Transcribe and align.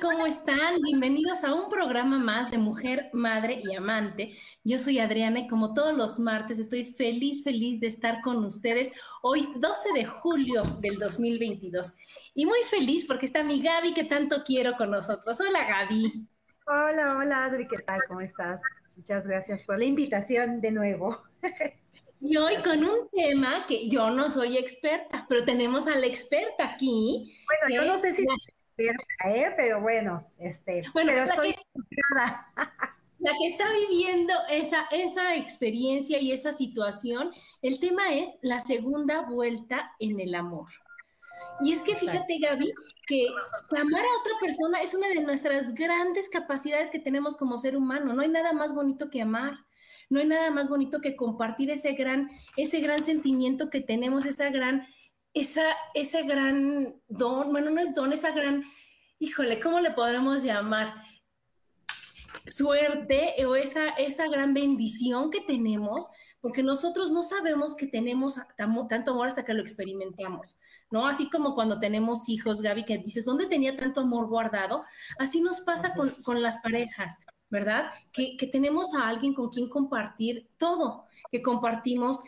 ¿Cómo 0.00 0.24
están? 0.24 0.80
Bienvenidos 0.80 1.44
a 1.44 1.52
un 1.52 1.68
programa 1.68 2.18
más 2.18 2.50
de 2.50 2.56
Mujer, 2.56 3.10
Madre 3.12 3.60
y 3.62 3.74
Amante. 3.74 4.34
Yo 4.64 4.78
soy 4.78 4.98
Adriana 4.98 5.40
y 5.40 5.46
como 5.46 5.74
todos 5.74 5.94
los 5.94 6.18
martes 6.18 6.58
estoy 6.58 6.84
feliz, 6.84 7.44
feliz 7.44 7.80
de 7.80 7.88
estar 7.88 8.22
con 8.22 8.42
ustedes 8.44 8.92
hoy 9.20 9.52
12 9.56 9.92
de 9.92 10.06
julio 10.06 10.62
del 10.80 10.96
2022. 10.96 11.94
Y 12.34 12.46
muy 12.46 12.60
feliz 12.70 13.04
porque 13.04 13.26
está 13.26 13.42
mi 13.42 13.60
Gaby 13.60 13.92
que 13.92 14.04
tanto 14.04 14.42
quiero 14.42 14.74
con 14.78 14.90
nosotros. 14.90 15.38
Hola 15.38 15.66
Gaby. 15.66 16.26
Hola, 16.66 17.18
hola 17.18 17.44
Adri, 17.44 17.68
¿qué 17.68 17.78
tal? 17.78 18.00
¿Cómo 18.08 18.22
estás? 18.22 18.62
Muchas 18.96 19.26
gracias 19.26 19.64
por 19.64 19.78
la 19.78 19.84
invitación 19.84 20.62
de 20.62 20.70
nuevo. 20.70 21.22
Y 22.22 22.36
hoy 22.36 22.56
con 22.56 22.84
un 22.84 23.08
tema 23.10 23.64
que 23.66 23.88
yo 23.88 24.10
no 24.10 24.30
soy 24.30 24.58
experta, 24.58 25.24
pero 25.26 25.42
tenemos 25.42 25.86
a 25.86 25.96
la 25.96 26.06
experta 26.06 26.74
aquí. 26.74 27.34
Bueno, 27.46 27.82
yo 27.82 27.90
no 27.90 27.96
sé 27.96 28.12
si 28.12 28.26
pero 29.56 29.80
bueno, 29.80 30.26
este, 30.38 30.82
bueno, 30.92 31.12
pero 31.12 31.24
estoy 31.24 31.56
la 32.14 32.48
que, 32.56 32.62
la 33.18 33.30
que 33.38 33.46
está 33.46 33.72
viviendo 33.72 34.34
esa, 34.50 34.86
esa 34.90 35.34
experiencia 35.36 36.20
y 36.20 36.32
esa 36.32 36.52
situación, 36.52 37.30
el 37.62 37.80
tema 37.80 38.14
es 38.14 38.30
la 38.42 38.60
segunda 38.60 39.22
vuelta 39.22 39.92
en 39.98 40.20
el 40.20 40.34
amor. 40.34 40.68
Y 41.62 41.72
es 41.72 41.82
que 41.82 41.94
fíjate, 41.94 42.38
Gaby, 42.38 42.72
que 43.06 43.26
amar 43.78 44.02
a 44.02 44.20
otra 44.20 44.32
persona 44.40 44.80
es 44.80 44.94
una 44.94 45.08
de 45.08 45.20
nuestras 45.20 45.74
grandes 45.74 46.30
capacidades 46.30 46.90
que 46.90 46.98
tenemos 46.98 47.36
como 47.36 47.58
ser 47.58 47.76
humano. 47.76 48.14
No 48.14 48.22
hay 48.22 48.28
nada 48.28 48.54
más 48.54 48.74
bonito 48.74 49.10
que 49.10 49.20
amar. 49.20 49.58
No 50.08 50.20
hay 50.20 50.26
nada 50.26 50.50
más 50.50 50.70
bonito 50.70 51.02
que 51.02 51.16
compartir 51.16 51.70
ese 51.70 51.92
gran, 51.92 52.30
ese 52.56 52.80
gran 52.80 53.04
sentimiento 53.04 53.68
que 53.68 53.80
tenemos, 53.82 54.24
esa 54.24 54.48
gran 54.48 54.86
esa, 55.34 55.62
ese 55.94 56.22
gran 56.22 56.94
don, 57.08 57.52
bueno, 57.52 57.70
no 57.70 57.80
es 57.80 57.94
don, 57.94 58.12
esa 58.12 58.32
gran, 58.32 58.64
híjole, 59.20 59.60
¿cómo 59.60 59.78
le 59.80 59.92
podremos 59.92 60.42
llamar? 60.42 60.94
Suerte 62.46 63.34
o 63.46 63.54
esa, 63.54 63.90
esa 63.90 64.26
gran 64.28 64.54
bendición 64.54 65.30
que 65.30 65.42
tenemos, 65.42 66.08
porque 66.40 66.62
nosotros 66.62 67.10
no 67.10 67.22
sabemos 67.22 67.76
que 67.76 67.86
tenemos 67.86 68.40
tanto 68.88 69.10
amor 69.12 69.28
hasta 69.28 69.44
que 69.44 69.52
lo 69.52 69.60
experimentamos, 69.60 70.58
¿no? 70.90 71.06
Así 71.06 71.28
como 71.28 71.54
cuando 71.54 71.78
tenemos 71.78 72.30
hijos, 72.30 72.62
Gaby, 72.62 72.86
que 72.86 72.98
dices, 72.98 73.26
¿dónde 73.26 73.46
tenía 73.46 73.76
tanto 73.76 74.00
amor 74.00 74.26
guardado? 74.26 74.82
Así 75.18 75.42
nos 75.42 75.60
pasa 75.60 75.92
con, 75.92 76.10
con 76.22 76.42
las 76.42 76.56
parejas, 76.58 77.18
¿verdad? 77.50 77.90
Que, 78.12 78.38
que 78.38 78.46
tenemos 78.46 78.94
a 78.94 79.06
alguien 79.06 79.34
con 79.34 79.50
quien 79.50 79.68
compartir 79.68 80.48
todo, 80.56 81.04
que 81.30 81.42
compartimos 81.42 82.22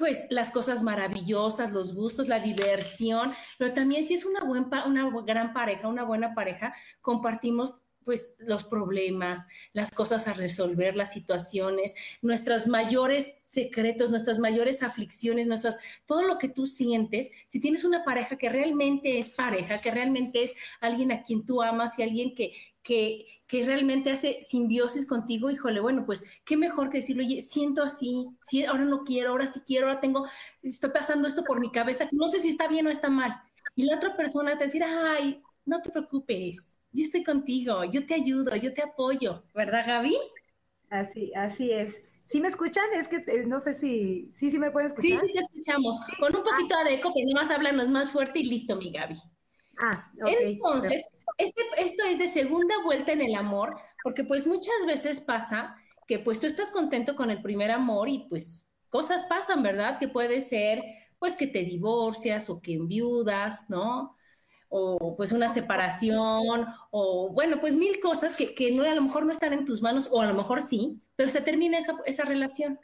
pues 0.00 0.24
las 0.30 0.50
cosas 0.50 0.82
maravillosas, 0.82 1.72
los 1.72 1.94
gustos, 1.94 2.26
la 2.26 2.40
diversión, 2.40 3.32
pero 3.58 3.74
también 3.74 4.02
si 4.02 4.14
es 4.14 4.24
una, 4.24 4.42
buena, 4.42 4.86
una 4.86 5.10
gran 5.24 5.52
pareja, 5.52 5.88
una 5.88 6.04
buena 6.04 6.34
pareja, 6.34 6.74
compartimos 7.02 7.74
pues 8.02 8.34
los 8.38 8.64
problemas, 8.64 9.46
las 9.74 9.90
cosas 9.90 10.26
a 10.26 10.32
resolver, 10.32 10.96
las 10.96 11.12
situaciones, 11.12 11.94
nuestros 12.22 12.66
mayores 12.66 13.36
secretos, 13.44 14.10
nuestras 14.10 14.38
mayores 14.38 14.82
aflicciones, 14.82 15.46
nuestras, 15.46 15.78
todo 16.06 16.22
lo 16.22 16.38
que 16.38 16.48
tú 16.48 16.66
sientes, 16.66 17.30
si 17.46 17.60
tienes 17.60 17.84
una 17.84 18.02
pareja 18.02 18.38
que 18.38 18.48
realmente 18.48 19.18
es 19.18 19.30
pareja, 19.30 19.82
que 19.82 19.90
realmente 19.90 20.42
es 20.42 20.54
alguien 20.80 21.12
a 21.12 21.22
quien 21.22 21.44
tú 21.44 21.62
amas 21.62 21.98
y 21.98 22.02
alguien 22.02 22.34
que, 22.34 22.54
que, 22.82 23.26
que 23.46 23.64
realmente 23.64 24.10
hace 24.10 24.38
simbiosis 24.42 25.06
contigo, 25.06 25.50
híjole, 25.50 25.80
bueno, 25.80 26.04
pues 26.06 26.22
qué 26.44 26.56
mejor 26.56 26.90
que 26.90 26.98
decirlo, 26.98 27.22
oye, 27.22 27.42
siento 27.42 27.82
así, 27.82 28.28
sí, 28.42 28.64
ahora 28.64 28.84
no 28.84 29.04
quiero, 29.04 29.30
ahora 29.30 29.46
sí 29.46 29.60
quiero, 29.66 29.88
ahora 29.88 30.00
tengo, 30.00 30.26
estoy 30.62 30.90
pasando 30.90 31.28
esto 31.28 31.44
por 31.44 31.60
mi 31.60 31.70
cabeza, 31.70 32.08
no 32.12 32.28
sé 32.28 32.38
si 32.38 32.50
está 32.50 32.68
bien 32.68 32.86
o 32.86 32.90
está 32.90 33.10
mal. 33.10 33.34
Y 33.76 33.84
la 33.84 33.96
otra 33.96 34.16
persona 34.16 34.56
te 34.56 34.64
decir, 34.64 34.82
ay, 34.84 35.42
no 35.64 35.82
te 35.82 35.90
preocupes, 35.90 36.78
yo 36.92 37.02
estoy 37.02 37.22
contigo, 37.22 37.84
yo 37.84 38.06
te 38.06 38.14
ayudo, 38.14 38.56
yo 38.56 38.72
te 38.72 38.82
apoyo, 38.82 39.42
¿verdad, 39.54 39.84
Gaby? 39.86 40.16
Así, 40.88 41.32
así 41.34 41.70
es. 41.70 42.02
¿Sí 42.26 42.40
me 42.40 42.46
escuchan? 42.48 42.84
Es 42.94 43.08
que 43.08 43.44
no 43.46 43.58
sé 43.58 43.74
si, 43.74 44.30
sí, 44.32 44.52
sí 44.52 44.58
me 44.58 44.70
pueden 44.70 44.86
escuchar. 44.86 45.18
Sí, 45.18 45.26
sí 45.26 45.32
te 45.32 45.40
escuchamos. 45.40 45.98
Con 46.20 46.34
un 46.36 46.44
poquito 46.44 46.76
de 46.84 46.94
eco, 46.94 47.12
pero 47.12 47.26
más 47.34 47.50
háblanos 47.50 47.88
más 47.88 48.12
fuerte 48.12 48.38
y 48.38 48.44
listo, 48.44 48.76
mi 48.76 48.92
Gaby. 48.92 49.20
Ah, 49.80 50.12
ok. 50.22 50.28
Entonces, 50.40 51.10
este, 51.40 51.62
esto 51.78 52.04
es 52.04 52.18
de 52.18 52.28
segunda 52.28 52.74
vuelta 52.84 53.12
en 53.12 53.20
el 53.22 53.34
amor, 53.34 53.76
porque 54.02 54.24
pues 54.24 54.46
muchas 54.46 54.86
veces 54.86 55.20
pasa 55.20 55.76
que 56.06 56.18
pues 56.18 56.40
tú 56.40 56.46
estás 56.46 56.70
contento 56.70 57.16
con 57.16 57.30
el 57.30 57.42
primer 57.42 57.70
amor 57.70 58.08
y 58.08 58.26
pues 58.28 58.66
cosas 58.88 59.24
pasan, 59.24 59.62
¿verdad? 59.62 59.98
Que 59.98 60.08
puede 60.08 60.40
ser 60.40 60.82
pues 61.18 61.36
que 61.36 61.46
te 61.46 61.64
divorcias 61.64 62.48
o 62.48 62.60
que 62.60 62.74
enviudas, 62.74 63.68
¿no? 63.68 64.16
o 64.72 65.16
pues 65.16 65.32
una 65.32 65.48
separación, 65.48 66.64
o 66.92 67.30
bueno, 67.32 67.60
pues 67.60 67.74
mil 67.74 67.98
cosas 67.98 68.36
que, 68.36 68.54
que 68.54 68.70
no, 68.70 68.84
a 68.84 68.94
lo 68.94 69.02
mejor 69.02 69.26
no 69.26 69.32
están 69.32 69.52
en 69.52 69.64
tus 69.64 69.82
manos, 69.82 70.08
o 70.12 70.22
a 70.22 70.26
lo 70.26 70.34
mejor 70.34 70.62
sí, 70.62 71.02
pero 71.16 71.28
se 71.28 71.40
termina 71.40 71.76
esa, 71.76 71.96
esa 72.06 72.24
relación. 72.24 72.78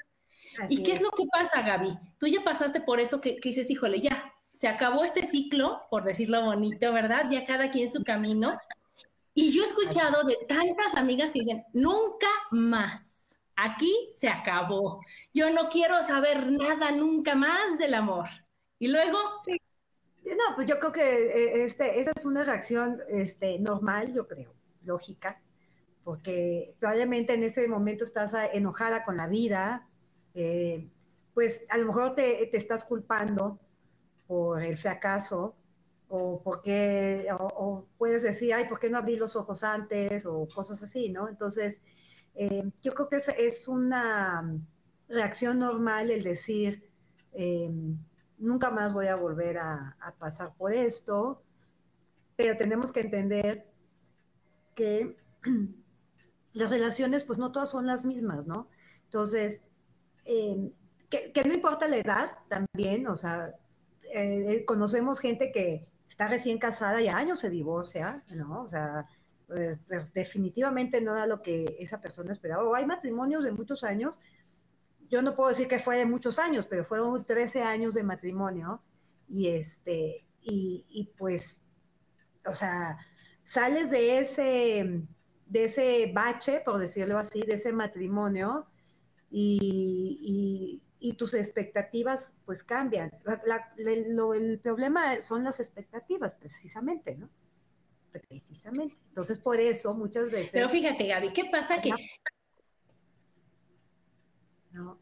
¿Y 0.68 0.82
qué 0.82 0.92
es. 0.92 1.00
lo 1.00 1.10
que 1.10 1.24
pasa, 1.30 1.62
Gaby? 1.62 1.96
Tú 2.18 2.26
ya 2.26 2.42
pasaste 2.42 2.80
por 2.80 2.98
eso 2.98 3.20
que, 3.20 3.36
que, 3.36 3.50
dices, 3.50 3.70
híjole, 3.70 4.00
ya, 4.00 4.32
se 4.56 4.68
acabó 4.68 5.04
este 5.04 5.22
ciclo, 5.22 5.82
por 5.90 6.02
decirlo 6.02 6.42
bonito, 6.42 6.92
¿verdad? 6.92 7.26
Ya 7.30 7.44
cada 7.44 7.70
quien 7.70 7.90
su 7.90 8.02
camino. 8.02 8.52
Y 9.34 9.52
yo 9.52 9.62
he 9.62 9.66
escuchado 9.66 10.24
de 10.24 10.36
tantas 10.48 10.96
amigas 10.96 11.30
que 11.30 11.40
dicen, 11.40 11.64
nunca 11.74 12.26
más, 12.50 13.38
aquí 13.54 14.08
se 14.12 14.28
acabó. 14.28 15.02
Yo 15.34 15.50
no 15.50 15.68
quiero 15.68 16.02
saber 16.02 16.50
nada 16.50 16.90
nunca 16.90 17.34
más 17.34 17.78
del 17.78 17.94
amor. 17.94 18.28
Y 18.78 18.88
luego... 18.88 19.18
No, 20.24 20.56
pues 20.56 20.66
yo 20.66 20.80
creo 20.80 20.90
que 20.90 21.02
eh, 21.02 21.64
este, 21.64 22.00
esa 22.00 22.10
es 22.16 22.24
una 22.24 22.42
reacción 22.42 23.00
este, 23.10 23.60
normal, 23.60 24.12
yo 24.12 24.26
creo, 24.26 24.52
lógica, 24.82 25.40
porque 26.02 26.74
probablemente 26.80 27.34
en 27.34 27.44
ese 27.44 27.68
momento 27.68 28.02
estás 28.02 28.34
enojada 28.52 29.04
con 29.04 29.18
la 29.18 29.28
vida, 29.28 29.86
eh, 30.34 30.88
pues 31.32 31.64
a 31.68 31.76
lo 31.76 31.86
mejor 31.86 32.16
te, 32.16 32.56
estás 32.56 32.84
culpando 32.84 33.60
por 34.26 34.62
el 34.62 34.76
fracaso, 34.76 35.54
o 36.08 36.40
porque, 36.42 37.26
o, 37.38 37.84
puedes 37.98 38.22
decir, 38.22 38.54
ay, 38.54 38.68
¿por 38.68 38.78
qué 38.78 38.90
no 38.90 38.98
abrí 38.98 39.16
los 39.16 39.36
ojos 39.36 39.64
antes? 39.64 40.26
o 40.26 40.46
cosas 40.48 40.82
así, 40.82 41.10
¿no? 41.10 41.28
Entonces, 41.28 41.80
eh, 42.34 42.70
yo 42.82 42.94
creo 42.94 43.08
que 43.08 43.16
es, 43.16 43.68
una 43.68 44.58
reacción 45.08 45.58
normal 45.58 46.10
el 46.10 46.22
decir, 46.22 46.90
nunca 48.38 48.70
más 48.70 48.92
voy 48.92 49.06
a 49.06 49.16
volver 49.16 49.58
a, 49.58 49.96
pasar 50.18 50.54
por 50.56 50.72
esto, 50.72 51.42
pero 52.36 52.56
tenemos 52.56 52.92
que 52.92 53.00
entender 53.00 53.66
que 54.74 55.16
las 56.52 56.70
relaciones, 56.70 57.24
pues 57.24 57.38
no 57.38 57.52
todas 57.52 57.70
son 57.70 57.86
las 57.86 58.04
mismas, 58.04 58.46
¿no? 58.46 58.68
Entonces, 59.04 59.62
em, 60.24 60.70
que, 61.08 61.32
no 61.46 61.54
importa 61.54 61.88
la 61.88 61.96
edad 61.96 62.30
también, 62.48 63.06
o 63.06 63.16
sea, 63.16 63.54
eh, 64.12 64.64
conocemos 64.66 65.20
gente 65.20 65.52
que, 65.52 65.86
está 66.08 66.28
recién 66.28 66.58
casada 66.58 67.00
y 67.00 67.08
años 67.08 67.40
se 67.40 67.50
divorcia, 67.50 68.22
¿no? 68.30 68.62
O 68.62 68.68
sea, 68.68 69.06
pues, 69.46 69.78
definitivamente 70.14 71.00
no 71.00 71.14
era 71.16 71.26
lo 71.26 71.42
que 71.42 71.76
esa 71.78 72.00
persona 72.00 72.32
esperaba. 72.32 72.64
O 72.64 72.74
hay 72.74 72.86
matrimonios 72.86 73.44
de 73.44 73.52
muchos 73.52 73.84
años, 73.84 74.20
yo 75.08 75.22
no 75.22 75.36
puedo 75.36 75.48
decir 75.48 75.68
que 75.68 75.78
fue 75.78 75.98
de 75.98 76.06
muchos 76.06 76.38
años, 76.38 76.66
pero 76.66 76.84
fueron 76.84 77.24
13 77.24 77.62
años 77.62 77.94
de 77.94 78.02
matrimonio 78.02 78.82
y 79.28 79.48
este, 79.48 80.24
y, 80.40 81.12
pues, 81.18 81.60
o 82.44 82.54
sea, 82.54 82.98
sales 83.42 83.90
de 83.90 84.18
ese, 84.18 85.02
de 85.46 85.64
ese 85.64 86.12
bache, 86.14 86.62
por 86.64 86.78
decirlo 86.78 87.18
así, 87.18 87.40
de 87.40 87.54
ese 87.54 87.72
matrimonio 87.72 88.66
y, 89.28 90.20
y 90.22 90.85
tus 91.16 91.34
expectativas 91.34 92.32
pues 92.44 92.62
cambian. 92.62 93.12
el 93.78 94.60
problema 94.62 95.20
son 95.22 95.44
las 95.44 95.60
expectativas, 95.60 96.34
precisamente, 96.34 97.16
¿no? 97.16 97.28
Precisamente. 98.10 98.96
Entonces, 99.08 99.38
por 99.38 99.60
eso 99.60 99.94
muchas 99.94 100.30
veces... 100.30 100.50
Pero 100.52 100.68
fíjate, 100.68 101.06
Gaby, 101.06 101.32
¿qué 101.32 101.44
pasa? 101.50 101.80
Que... 101.80 101.92
No. 104.72 104.98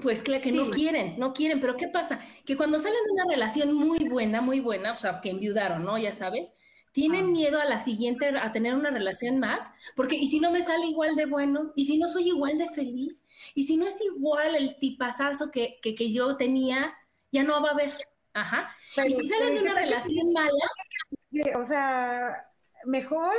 Pues 0.00 0.22
claro 0.22 0.42
que 0.42 0.52
no 0.52 0.70
quieren, 0.70 1.18
no 1.18 1.32
quieren, 1.32 1.60
pero 1.60 1.76
¿qué 1.76 1.86
pasa? 1.86 2.20
Que 2.44 2.56
cuando 2.56 2.78
salen 2.78 3.04
de 3.04 3.12
una 3.12 3.32
relación 3.32 3.74
muy 3.74 4.08
buena, 4.08 4.40
muy 4.40 4.60
buena, 4.60 4.94
o 4.94 4.98
sea, 4.98 5.20
que 5.20 5.30
enviudaron, 5.30 5.84
¿no? 5.84 5.98
Ya 5.98 6.12
sabes, 6.12 6.52
tienen 6.92 7.26
ah. 7.26 7.28
miedo 7.28 7.60
a 7.60 7.64
la 7.64 7.80
siguiente, 7.80 8.28
a 8.28 8.52
tener 8.52 8.74
una 8.74 8.90
relación 8.90 9.38
más, 9.38 9.70
porque 9.96 10.16
¿y 10.16 10.26
si 10.28 10.40
no 10.40 10.50
me 10.50 10.62
sale 10.62 10.86
igual 10.86 11.16
de 11.16 11.26
bueno? 11.26 11.72
¿Y 11.74 11.86
si 11.86 11.98
no 11.98 12.08
soy 12.08 12.28
igual 12.28 12.58
de 12.58 12.68
feliz? 12.68 13.26
¿Y 13.54 13.64
si 13.64 13.76
no 13.76 13.86
es 13.86 14.00
igual 14.00 14.54
el 14.54 14.78
tipazazo 14.78 15.50
que, 15.50 15.80
que, 15.82 16.12
yo 16.12 16.36
tenía? 16.36 16.94
Ya 17.32 17.42
no 17.42 17.62
va 17.62 17.70
a 17.70 17.72
haber. 17.72 17.96
Ajá. 18.34 18.74
¿Y 19.06 19.10
si 19.10 19.26
salen 19.26 19.54
de 19.54 19.62
una 19.62 19.74
relación 19.74 20.32
mala? 20.32 21.58
O 21.58 21.64
sea, 21.64 22.46
mejor, 22.84 23.34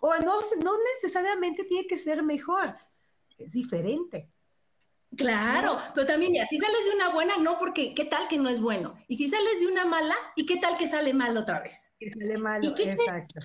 o 0.00 0.14
no, 0.16 0.40
no 0.62 0.72
necesariamente 0.94 1.64
tiene 1.64 1.86
que 1.86 1.96
ser 1.96 2.22
mejor, 2.22 2.74
es 3.38 3.52
diferente. 3.52 4.30
Claro, 5.16 5.78
pero 5.94 6.06
también 6.06 6.34
ya, 6.34 6.46
si 6.46 6.58
sales 6.58 6.84
de 6.84 6.94
una 6.94 7.08
buena, 7.10 7.36
no, 7.38 7.58
porque 7.58 7.94
¿qué 7.94 8.04
tal 8.04 8.28
que 8.28 8.38
no 8.38 8.48
es 8.48 8.60
bueno? 8.60 8.94
Y 9.08 9.16
si 9.16 9.26
sales 9.26 9.60
de 9.60 9.66
una 9.66 9.86
mala, 9.86 10.14
¿y 10.36 10.44
qué 10.44 10.56
tal 10.56 10.76
que 10.76 10.86
sale 10.86 11.14
mal 11.14 11.36
otra 11.36 11.60
vez? 11.60 11.92
Que 11.98 12.10
sale 12.10 12.36
mal, 12.36 12.60
exacto. 12.64 13.40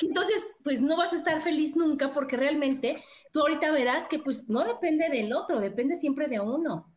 entonces, 0.00 0.44
pues 0.62 0.80
no 0.80 0.96
vas 0.96 1.12
a 1.12 1.16
estar 1.16 1.40
feliz 1.40 1.76
nunca 1.76 2.08
porque 2.08 2.36
realmente 2.36 3.02
tú 3.32 3.40
ahorita 3.40 3.70
verás 3.70 4.08
que 4.08 4.18
pues 4.18 4.48
no 4.48 4.64
depende 4.64 5.08
del 5.08 5.32
otro, 5.32 5.60
depende 5.60 5.96
siempre 5.96 6.26
de 6.26 6.40
uno. 6.40 6.93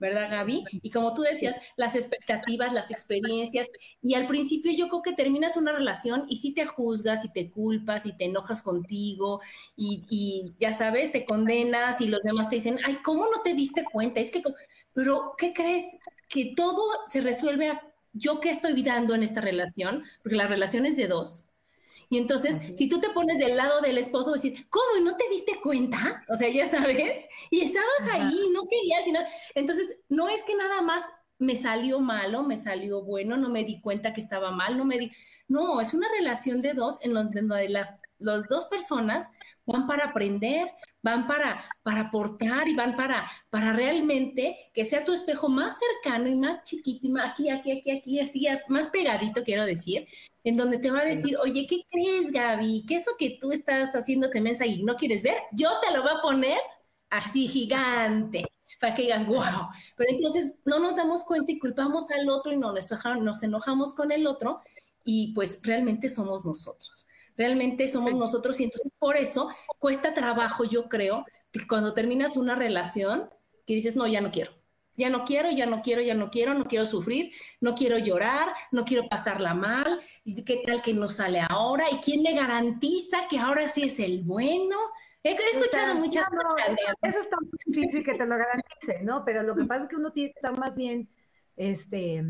¿Verdad, 0.00 0.30
Gaby? 0.30 0.64
Y 0.82 0.90
como 0.90 1.14
tú 1.14 1.22
decías, 1.22 1.60
las 1.76 1.94
expectativas, 1.94 2.72
las 2.72 2.90
experiencias, 2.90 3.68
y 4.02 4.14
al 4.14 4.26
principio 4.26 4.72
yo 4.72 4.88
creo 4.88 5.02
que 5.02 5.12
terminas 5.12 5.56
una 5.56 5.72
relación 5.72 6.24
y 6.28 6.38
sí 6.38 6.52
te 6.54 6.66
juzgas 6.66 7.24
y 7.24 7.32
te 7.32 7.50
culpas 7.50 8.06
y 8.06 8.16
te 8.16 8.24
enojas 8.24 8.62
contigo 8.62 9.40
y, 9.76 10.54
ya 10.58 10.72
sabes, 10.72 11.12
te 11.12 11.24
condenas 11.24 12.00
y 12.00 12.06
los 12.06 12.22
demás 12.22 12.48
te 12.48 12.56
dicen, 12.56 12.78
ay, 12.84 12.98
¿cómo 13.04 13.24
no 13.24 13.42
te 13.42 13.54
diste 13.54 13.84
cuenta? 13.84 14.20
Es 14.20 14.30
que, 14.30 14.42
pero, 14.94 15.34
¿qué 15.38 15.52
crees? 15.52 15.84
Que 16.28 16.54
todo 16.56 16.82
se 17.06 17.20
resuelve 17.20 17.68
a 17.68 17.82
yo 18.12 18.40
qué 18.40 18.50
estoy 18.50 18.82
dando 18.82 19.14
en 19.14 19.22
esta 19.22 19.40
relación, 19.40 20.04
porque 20.22 20.36
la 20.36 20.46
relación 20.46 20.86
es 20.86 20.96
de 20.96 21.06
dos, 21.06 21.44
y 22.10 22.18
entonces, 22.18 22.60
si 22.74 22.88
tú 22.88 23.00
te 23.00 23.10
pones 23.10 23.38
del 23.38 23.56
lado 23.56 23.80
del 23.80 23.96
esposo, 23.96 24.32
decir, 24.32 24.66
¿cómo? 24.68 24.98
¿Y 24.98 25.04
no 25.04 25.16
te 25.16 25.28
diste 25.30 25.60
cuenta? 25.62 26.24
O 26.28 26.34
sea, 26.34 26.48
ya 26.48 26.66
sabes, 26.66 27.28
y 27.50 27.60
estabas 27.60 28.02
ahí, 28.12 28.48
no 28.52 28.66
querías, 28.68 29.04
sino... 29.04 29.20
Entonces, 29.54 30.00
no 30.08 30.28
es 30.28 30.42
que 30.42 30.56
nada 30.56 30.82
más 30.82 31.04
me 31.38 31.54
salió 31.54 32.00
malo, 32.00 32.42
me 32.42 32.56
salió 32.56 33.02
bueno, 33.02 33.36
no 33.36 33.48
me 33.48 33.64
di 33.64 33.80
cuenta 33.80 34.12
que 34.12 34.20
estaba 34.20 34.50
mal, 34.50 34.76
no 34.76 34.84
me 34.84 34.98
di... 34.98 35.12
No, 35.46 35.80
es 35.80 35.94
una 35.94 36.08
relación 36.18 36.60
de 36.60 36.74
dos 36.74 36.98
en 37.02 37.14
donde 37.14 37.68
las, 37.68 37.94
las 38.18 38.48
dos 38.48 38.66
personas 38.66 39.30
van 39.64 39.86
para 39.86 40.06
aprender, 40.06 40.68
van 41.02 41.26
para, 41.26 41.64
para 41.82 42.02
aportar 42.02 42.68
y 42.68 42.74
van 42.74 42.96
para, 42.96 43.30
para 43.48 43.72
realmente 43.72 44.56
que 44.74 44.84
sea 44.84 45.04
tu 45.04 45.12
espejo 45.12 45.48
más 45.48 45.78
cercano 45.78 46.28
y 46.28 46.34
más 46.34 46.62
chiquito 46.62 47.06
y 47.06 47.10
más 47.10 47.32
aquí, 47.32 47.50
aquí, 47.50 47.72
aquí, 47.72 47.90
aquí, 47.90 48.20
así, 48.20 48.46
más 48.68 48.88
pegadito, 48.88 49.42
quiero 49.42 49.64
decir, 49.64 50.06
en 50.44 50.56
donde 50.56 50.78
te 50.78 50.90
va 50.90 51.00
a 51.00 51.04
decir, 51.04 51.36
oye, 51.38 51.66
¿qué 51.66 51.82
crees, 51.90 52.30
Gaby? 52.30 52.84
Que 52.86 52.96
eso 52.96 53.12
que 53.18 53.38
tú 53.40 53.52
estás 53.52 53.94
haciéndote 53.94 54.40
mensa 54.40 54.66
y 54.66 54.82
no 54.82 54.96
quieres 54.96 55.22
ver, 55.22 55.36
yo 55.52 55.70
te 55.80 55.94
lo 55.94 56.02
voy 56.02 56.12
a 56.16 56.22
poner 56.22 56.58
así 57.10 57.48
gigante 57.48 58.44
para 58.80 58.94
que 58.94 59.02
digas, 59.02 59.26
wow. 59.26 59.68
Pero 59.96 60.10
entonces 60.10 60.52
no 60.64 60.78
nos 60.78 60.96
damos 60.96 61.22
cuenta 61.24 61.52
y 61.52 61.58
culpamos 61.58 62.10
al 62.10 62.28
otro 62.30 62.52
y 62.52 62.56
no 62.56 62.72
nos 62.72 63.42
enojamos 63.42 63.94
con 63.94 64.10
el 64.10 64.26
otro 64.26 64.60
y 65.04 65.32
pues 65.34 65.60
realmente 65.62 66.08
somos 66.08 66.44
nosotros. 66.44 67.06
Realmente 67.40 67.88
somos 67.88 68.12
nosotros 68.12 68.60
y 68.60 68.64
entonces 68.64 68.92
por 68.98 69.16
eso 69.16 69.48
cuesta 69.78 70.12
trabajo, 70.12 70.64
yo 70.64 70.90
creo, 70.90 71.24
que 71.50 71.66
cuando 71.66 71.94
terminas 71.94 72.36
una 72.36 72.54
relación, 72.54 73.30
que 73.66 73.72
dices, 73.72 73.96
no, 73.96 74.06
ya 74.06 74.20
no 74.20 74.30
quiero 74.30 74.52
ya 75.00 75.08
no 75.08 75.24
quiero, 75.24 75.50
ya 75.50 75.64
no 75.64 75.80
quiero, 75.80 76.02
ya 76.02 76.14
no 76.14 76.30
quiero, 76.30 76.52
no 76.52 76.64
quiero 76.64 76.84
sufrir, 76.84 77.32
no 77.62 77.74
quiero 77.74 77.96
llorar, 77.96 78.48
no 78.70 78.84
quiero 78.84 79.08
pasarla 79.08 79.54
mal. 79.54 79.98
¿Y 80.24 80.44
qué 80.44 80.62
tal 80.66 80.82
que 80.82 80.92
no 80.92 81.08
sale 81.08 81.40
ahora? 81.48 81.86
¿Y 81.90 81.96
quién 82.00 82.22
le 82.22 82.34
garantiza 82.34 83.26
que 83.30 83.38
ahora 83.38 83.66
sí 83.66 83.84
es 83.84 83.98
el 83.98 84.22
bueno? 84.22 84.76
He, 85.22 85.32
escuchado 85.32 85.94
muchas 85.94 86.28
cosas. 86.28 86.76
Eso 87.00 87.20
está 87.20 87.38
muy 87.40 87.58
difícil 87.64 88.04
que 88.04 88.12
te 88.12 88.26
lo 88.26 88.36
garantice, 88.36 89.02
¿no? 89.02 89.24
Pero 89.24 89.42
lo 89.42 89.56
que 89.56 89.64
pasa 89.64 89.84
es 89.84 89.88
que 89.88 89.96
uno 89.96 90.12
tiene 90.12 90.32
que 90.32 90.38
estar 90.38 90.58
más 90.58 90.76
bien, 90.76 91.08
este, 91.56 92.22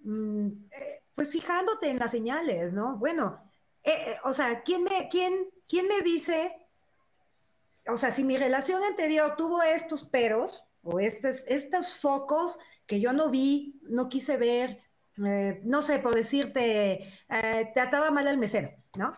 mm, 0.00 0.46
eh, 0.72 1.02
pues 1.14 1.30
fijándote 1.30 1.88
en 1.88 1.98
las 1.98 2.10
señales, 2.10 2.74
¿no? 2.74 2.98
Bueno, 2.98 3.50
eh, 3.84 3.92
eh, 3.92 4.16
o 4.24 4.32
sea, 4.32 4.62
¿quién 4.62 4.84
me, 4.84 5.08
quién, 5.08 5.50
quién 5.68 5.88
me 5.88 6.02
dice, 6.02 6.56
o 7.86 7.96
sea, 7.96 8.12
si 8.12 8.24
mi 8.24 8.36
relación 8.36 8.82
anterior 8.82 9.36
tuvo 9.36 9.62
estos 9.62 10.04
peros, 10.04 10.64
o 10.82 11.00
estos, 11.00 11.44
estos 11.46 11.94
focos 11.94 12.58
que 12.86 13.00
yo 13.00 13.12
no 13.12 13.30
vi, 13.30 13.80
no 13.82 14.08
quise 14.08 14.36
ver, 14.36 14.78
eh, 15.24 15.60
no 15.64 15.82
sé, 15.82 15.98
por 15.98 16.14
decirte, 16.14 17.06
eh, 17.28 17.70
te 17.74 17.80
ataba 17.80 18.10
mal 18.10 18.26
el 18.26 18.38
mesero, 18.38 18.70
¿no? 18.96 19.12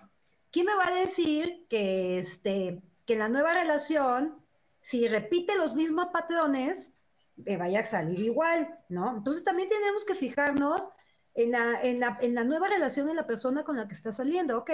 ¿Quién 0.50 0.66
me 0.66 0.74
va 0.74 0.88
a 0.88 0.94
decir 0.94 1.66
que, 1.68 2.18
este, 2.18 2.82
que 3.06 3.16
la 3.16 3.28
nueva 3.28 3.54
relación, 3.54 4.44
si 4.80 5.08
repite 5.08 5.56
los 5.56 5.74
mismos 5.74 6.08
patrones, 6.12 6.90
me 7.36 7.56
vaya 7.56 7.80
a 7.80 7.84
salir 7.84 8.20
igual, 8.20 8.78
¿no? 8.88 9.16
Entonces 9.16 9.42
también 9.42 9.68
tenemos 9.68 10.04
que 10.04 10.14
fijarnos 10.14 10.90
en 11.34 11.50
la, 11.50 11.80
en 11.82 12.00
la, 12.00 12.18
en 12.20 12.34
la 12.34 12.44
nueva 12.44 12.68
relación 12.68 13.08
en 13.08 13.16
la 13.16 13.26
persona 13.26 13.64
con 13.64 13.76
la 13.76 13.88
que 13.88 13.94
está 13.94 14.12
saliendo, 14.12 14.58
ok. 14.58 14.70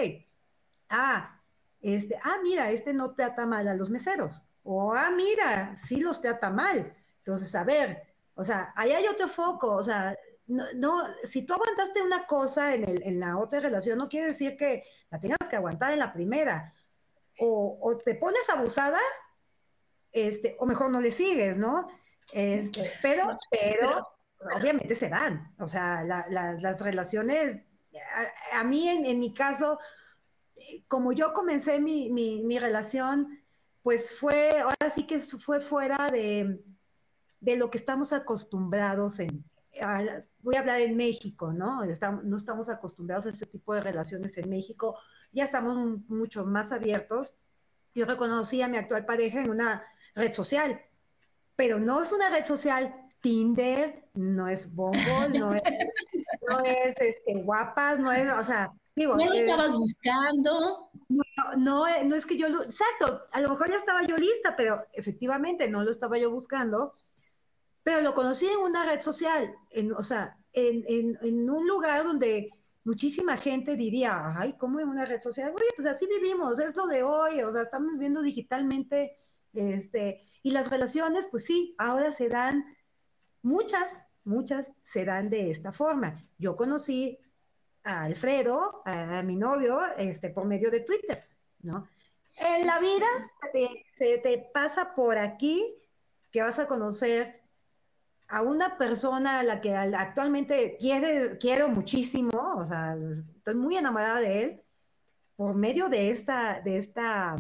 Ah, 0.88 1.40
este, 1.80 2.16
ah, 2.23 2.37
mira, 2.42 2.70
este 2.70 2.92
no 2.92 3.14
trata 3.14 3.46
mal 3.46 3.66
a 3.66 3.75
los 3.75 3.90
meseros. 3.90 4.42
O, 4.62 4.94
ah, 4.94 5.11
mira, 5.11 5.75
sí 5.76 6.00
los 6.00 6.20
trata 6.20 6.50
mal. 6.50 6.94
Entonces, 7.18 7.54
a 7.54 7.64
ver, 7.64 8.02
o 8.35 8.44
sea, 8.44 8.73
ahí 8.76 8.92
hay 8.92 9.06
otro 9.06 9.28
foco, 9.28 9.73
o 9.73 9.82
sea, 9.82 10.16
no, 10.46 11.04
si 11.23 11.42
tú 11.42 11.54
aguantaste 11.54 12.02
una 12.02 12.26
cosa 12.26 12.75
en, 12.75 12.88
el, 12.88 13.02
en 13.04 13.20
la 13.20 13.38
otra 13.38 13.61
relación, 13.61 13.99
no 13.99 14.08
quiere 14.08 14.28
decir 14.28 14.56
que 14.56 14.82
la 15.11 15.20
tengas 15.20 15.49
que 15.49 15.56
aguantar 15.56 15.92
en 15.92 16.00
la 16.00 16.12
primera. 16.12 16.73
O, 17.38 17.78
o 17.80 17.96
te 17.96 18.16
pones 18.16 18.50
abusada, 18.50 18.99
este, 20.12 20.56
o 20.58 20.66
mejor 20.66 20.90
no 20.90 21.00
le 21.00 21.11
sigues, 21.11 21.56
¿no? 21.56 21.88
Este, 22.32 22.90
pero, 23.00 23.38
pero, 23.50 24.06
obviamente 24.40 24.94
se 24.94 25.09
dan. 25.09 25.52
O 25.59 25.68
sea, 25.68 26.04
las 26.04 26.80
relaciones, 26.80 27.62
a, 28.52 28.64
mí 28.64 28.88
en, 28.88 29.06
en, 29.06 29.18
mi 29.18 29.32
caso, 29.35 29.78
como 30.88 31.12
yo 31.12 31.32
comencé 31.32 31.80
mi, 31.80 32.11
mi, 32.11 32.59
relación, 32.59 33.38
pues 33.82 34.18
fue, 34.18 34.61
ahora 34.61 34.90
sí 34.90 35.06
que 35.06 35.18
fue 35.20 35.61
fuera 35.61 36.11
de, 36.11 36.61
lo 37.40 37.70
que 37.70 37.78
estamos 37.78 38.12
acostumbrados 38.12 39.20
en, 39.20 39.44
voy 40.42 40.56
a 40.56 40.61
hablar 40.61 40.80
en 40.80 40.97
México, 40.97 41.52
¿no? 41.52 41.82
Estamos, 41.85 42.25
no 42.25 42.37
estamos 42.37 42.68
acostumbrados 42.68 43.26
a 43.26 43.30
este 43.30 43.47
tipo 43.47 43.75
de 43.75 43.80
relaciones 43.80 44.37
en 44.38 44.49
México, 44.49 44.99
ya 45.32 45.44
estamos 45.44 46.00
mucho 46.09 46.44
más 46.44 46.73
abiertos. 46.73 47.35
Yo 47.94 48.04
reconocí 48.04 48.62
a 48.62 48.68
mi 48.68 48.76
actual 48.76 49.04
pareja 49.04 49.40
en 49.40 49.50
una 49.50 49.82
red 50.14 50.32
social, 50.32 50.80
pero 51.56 51.78
no 51.78 52.02
es 52.02 52.12
una 52.12 52.30
red 52.30 52.44
social 52.44 53.10
Tinder, 53.20 54.08
no 54.14 54.48
es 54.48 54.74
Bumble, 54.74 55.38
no 55.38 55.54
es, 55.54 55.62
no 56.48 56.60
es 56.60 56.94
este, 57.00 57.34
guapas, 57.42 57.98
no 57.98 58.10
es, 58.12 58.30
o 58.32 58.44
sea, 58.44 58.72
digo. 58.94 59.16
No 59.16 59.26
lo 59.26 59.32
estabas 59.32 59.72
buscando. 59.72 60.90
No, 61.56 61.86
eh, 61.86 62.04
no, 62.04 62.14
es 62.14 62.26
que 62.26 62.36
yo 62.36 62.48
lo, 62.48 62.62
exacto, 62.62 63.22
a 63.32 63.40
lo 63.40 63.50
mejor 63.50 63.70
ya 63.70 63.76
estaba 63.76 64.06
yo 64.06 64.16
lista, 64.16 64.54
pero 64.56 64.84
efectivamente 64.92 65.68
no 65.68 65.82
lo 65.82 65.90
estaba 65.90 66.18
yo 66.18 66.30
buscando, 66.30 66.94
pero 67.82 68.00
lo 68.02 68.14
conocí 68.14 68.46
en 68.46 68.60
una 68.60 68.84
red 68.84 69.00
social, 69.00 69.54
en, 69.70 69.92
o 69.92 70.02
sea, 70.02 70.36
en, 70.52 70.84
en, 71.20 71.50
un 71.50 71.66
lugar 71.66 72.04
donde 72.04 72.50
muchísima 72.84 73.36
gente 73.36 73.76
diría, 73.76 74.34
ay, 74.36 74.54
¿cómo 74.58 74.80
en 74.80 74.88
una 74.88 75.06
red 75.06 75.20
social? 75.20 75.52
Oye, 75.54 75.66
pues 75.74 75.86
así 75.86 76.06
vivimos, 76.06 76.60
es 76.60 76.76
lo 76.76 76.86
de 76.86 77.02
hoy, 77.02 77.42
o 77.42 77.50
sea, 77.50 77.62
estamos 77.62 77.92
viviendo 77.92 78.22
digitalmente, 78.22 79.16
este, 79.52 80.24
y 80.42 80.50
las 80.52 80.70
relaciones, 80.70 81.26
pues 81.30 81.44
sí, 81.44 81.74
ahora 81.78 82.12
se 82.12 82.28
dan, 82.28 82.64
muchas, 83.42 84.04
muchas 84.25 84.73
se 84.82 85.04
dan 85.04 85.30
de 85.30 85.50
esta 85.50 85.73
forma. 85.73 86.14
Yo 86.38 86.56
conocí 86.56 87.18
a 87.85 88.04
Alfredo, 88.04 88.82
a, 88.85 89.23
mi 89.23 89.37
novio, 89.37 89.80
este, 89.97 90.30
por 90.30 90.44
medio 90.47 90.70
de 90.70 90.80
Twitter, 90.80 91.25
¿no? 91.62 91.88
En 92.37 92.66
la 92.66 92.78
vida 92.80 93.06
se 93.94 94.18
te 94.18 94.50
pasa 94.52 94.94
por 94.94 95.18
aquí 95.18 95.76
que 96.30 96.42
vas 96.42 96.59
a 96.59 96.66
conocer 96.66 97.40
a 98.28 98.42
una 98.42 98.78
persona 98.78 99.40
a 99.40 99.42
la 99.42 99.61
que 99.61 99.75
actualmente 99.75 100.76
quiere, 100.78 101.37
quiero 101.38 101.68
muchísimo, 101.68 102.54
o 102.56 102.64
sea, 102.64 102.97
estoy 103.11 103.56
muy 103.56 103.76
enamorada 103.76 104.20
de 104.20 104.42
él, 104.42 104.62
por 105.35 105.54
medio 105.54 105.88
de 105.88 106.11
esta, 106.11 106.61
de 106.61 106.78
esta, 106.78 107.35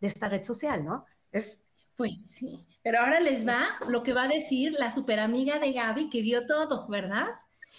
de 0.00 0.06
esta 0.06 0.28
red 0.28 0.42
social, 0.42 0.84
¿no? 0.84 1.06
Es, 1.30 1.60
pues 1.96 2.16
sí, 2.16 2.66
pero 2.82 3.00
ahora 3.00 3.20
les 3.20 3.46
va 3.46 3.78
lo 3.88 4.02
que 4.02 4.12
va 4.12 4.24
a 4.24 4.28
decir 4.28 4.72
la 4.72 4.90
super 4.90 5.20
amiga 5.20 5.58
de 5.58 5.72
Gaby 5.72 6.08
que 6.08 6.22
vio 6.22 6.46
todo, 6.46 6.86
¿verdad? 6.88 7.26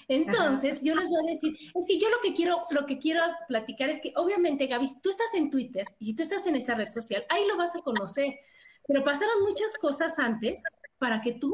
Entonces, 0.08 0.82
yo 0.84 0.96
les 0.96 1.10
voy 1.10 1.20
a 1.28 1.34
decir, 1.34 1.56
es 1.76 1.86
que 1.88 2.00
yo 2.00 2.10
lo 2.10 2.20
que 2.22 2.34
quiero, 2.34 2.62
lo 2.72 2.86
que 2.86 2.98
quiero 2.98 3.22
platicar 3.48 3.90
es 3.90 4.02
que 4.02 4.14
obviamente, 4.16 4.68
Gaby, 4.68 4.88
tú 5.02 5.10
estás 5.10 5.34
en 5.36 5.50
Twitter 5.50 5.86
y 6.00 6.06
si 6.06 6.16
tú 6.16 6.24
estás 6.24 6.46
en 6.48 6.56
esa 6.56 6.74
red 6.74 6.90
social, 6.90 7.24
ahí 7.30 7.46
lo 7.48 7.58
vas 7.58 7.76
a 7.76 7.82
conocer. 7.82 8.40
Pero 8.88 9.04
pasaron 9.04 9.44
muchas 9.48 9.76
cosas 9.80 10.18
antes 10.18 10.64
para 10.98 11.22
que 11.22 11.34
tú, 11.34 11.54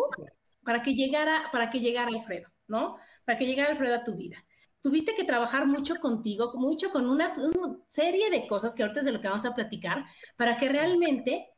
para 0.63 0.81
que 0.81 0.95
llegara, 0.95 1.49
para 1.51 1.69
que 1.69 1.79
llegara 1.79 2.07
Alfredo, 2.07 2.49
¿no? 2.67 2.97
Para 3.25 3.37
que 3.37 3.45
llegara 3.45 3.71
Alfredo 3.71 3.95
a 3.95 4.03
tu 4.03 4.15
vida. 4.15 4.37
Tuviste 4.81 5.15
que 5.15 5.23
trabajar 5.23 5.65
mucho 5.65 5.95
contigo, 5.95 6.53
mucho 6.55 6.91
con 6.91 7.09
una, 7.09 7.27
serie 7.87 8.29
de 8.29 8.47
cosas 8.47 8.73
que 8.73 8.83
ahorita 8.83 9.01
es 9.01 9.05
de 9.05 9.11
lo 9.11 9.19
que 9.19 9.27
vamos 9.27 9.45
a 9.45 9.55
platicar, 9.55 10.05
para 10.37 10.57
que 10.57 10.69
realmente 10.69 11.49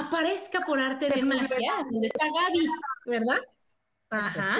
aparezca 0.00 0.60
por 0.60 0.78
arte 0.78 1.08
de 1.08 1.22
magia 1.22 1.86
donde 1.90 2.06
está 2.06 2.24
Gaby, 2.24 2.68
¿verdad? 3.06 3.38
Ajá. 4.10 4.58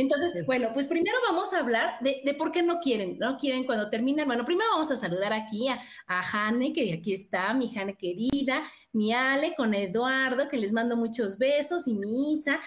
Entonces, 0.00 0.46
bueno, 0.46 0.70
pues 0.72 0.86
primero 0.86 1.18
vamos 1.28 1.52
a 1.52 1.58
hablar 1.58 1.98
de, 2.00 2.34
por 2.38 2.50
qué 2.50 2.62
no 2.62 2.80
quieren, 2.80 3.18
no 3.18 3.36
quieren 3.36 3.64
cuando 3.64 3.90
terminan. 3.90 4.26
Bueno, 4.26 4.46
primero 4.46 4.70
vamos 4.70 4.90
a 4.90 4.96
saludar 4.96 5.32
aquí 5.34 5.68
a, 5.68 5.78
a 6.06 6.22
Jane, 6.22 6.72
que 6.72 6.94
aquí 6.94 7.12
está, 7.12 7.52
mi 7.52 7.68
Jane 7.68 7.94
querida, 7.96 8.62
mi 8.92 9.12
Ale 9.12 9.54
con 9.54 9.74
Eduardo, 9.74 10.48
que 10.48 10.56
les 10.56 10.72
mando 10.72 10.96
muchos 10.96 11.36
besos, 11.36 11.86
y 11.86 11.94
mi 11.94 12.32
Isa. 12.32 12.60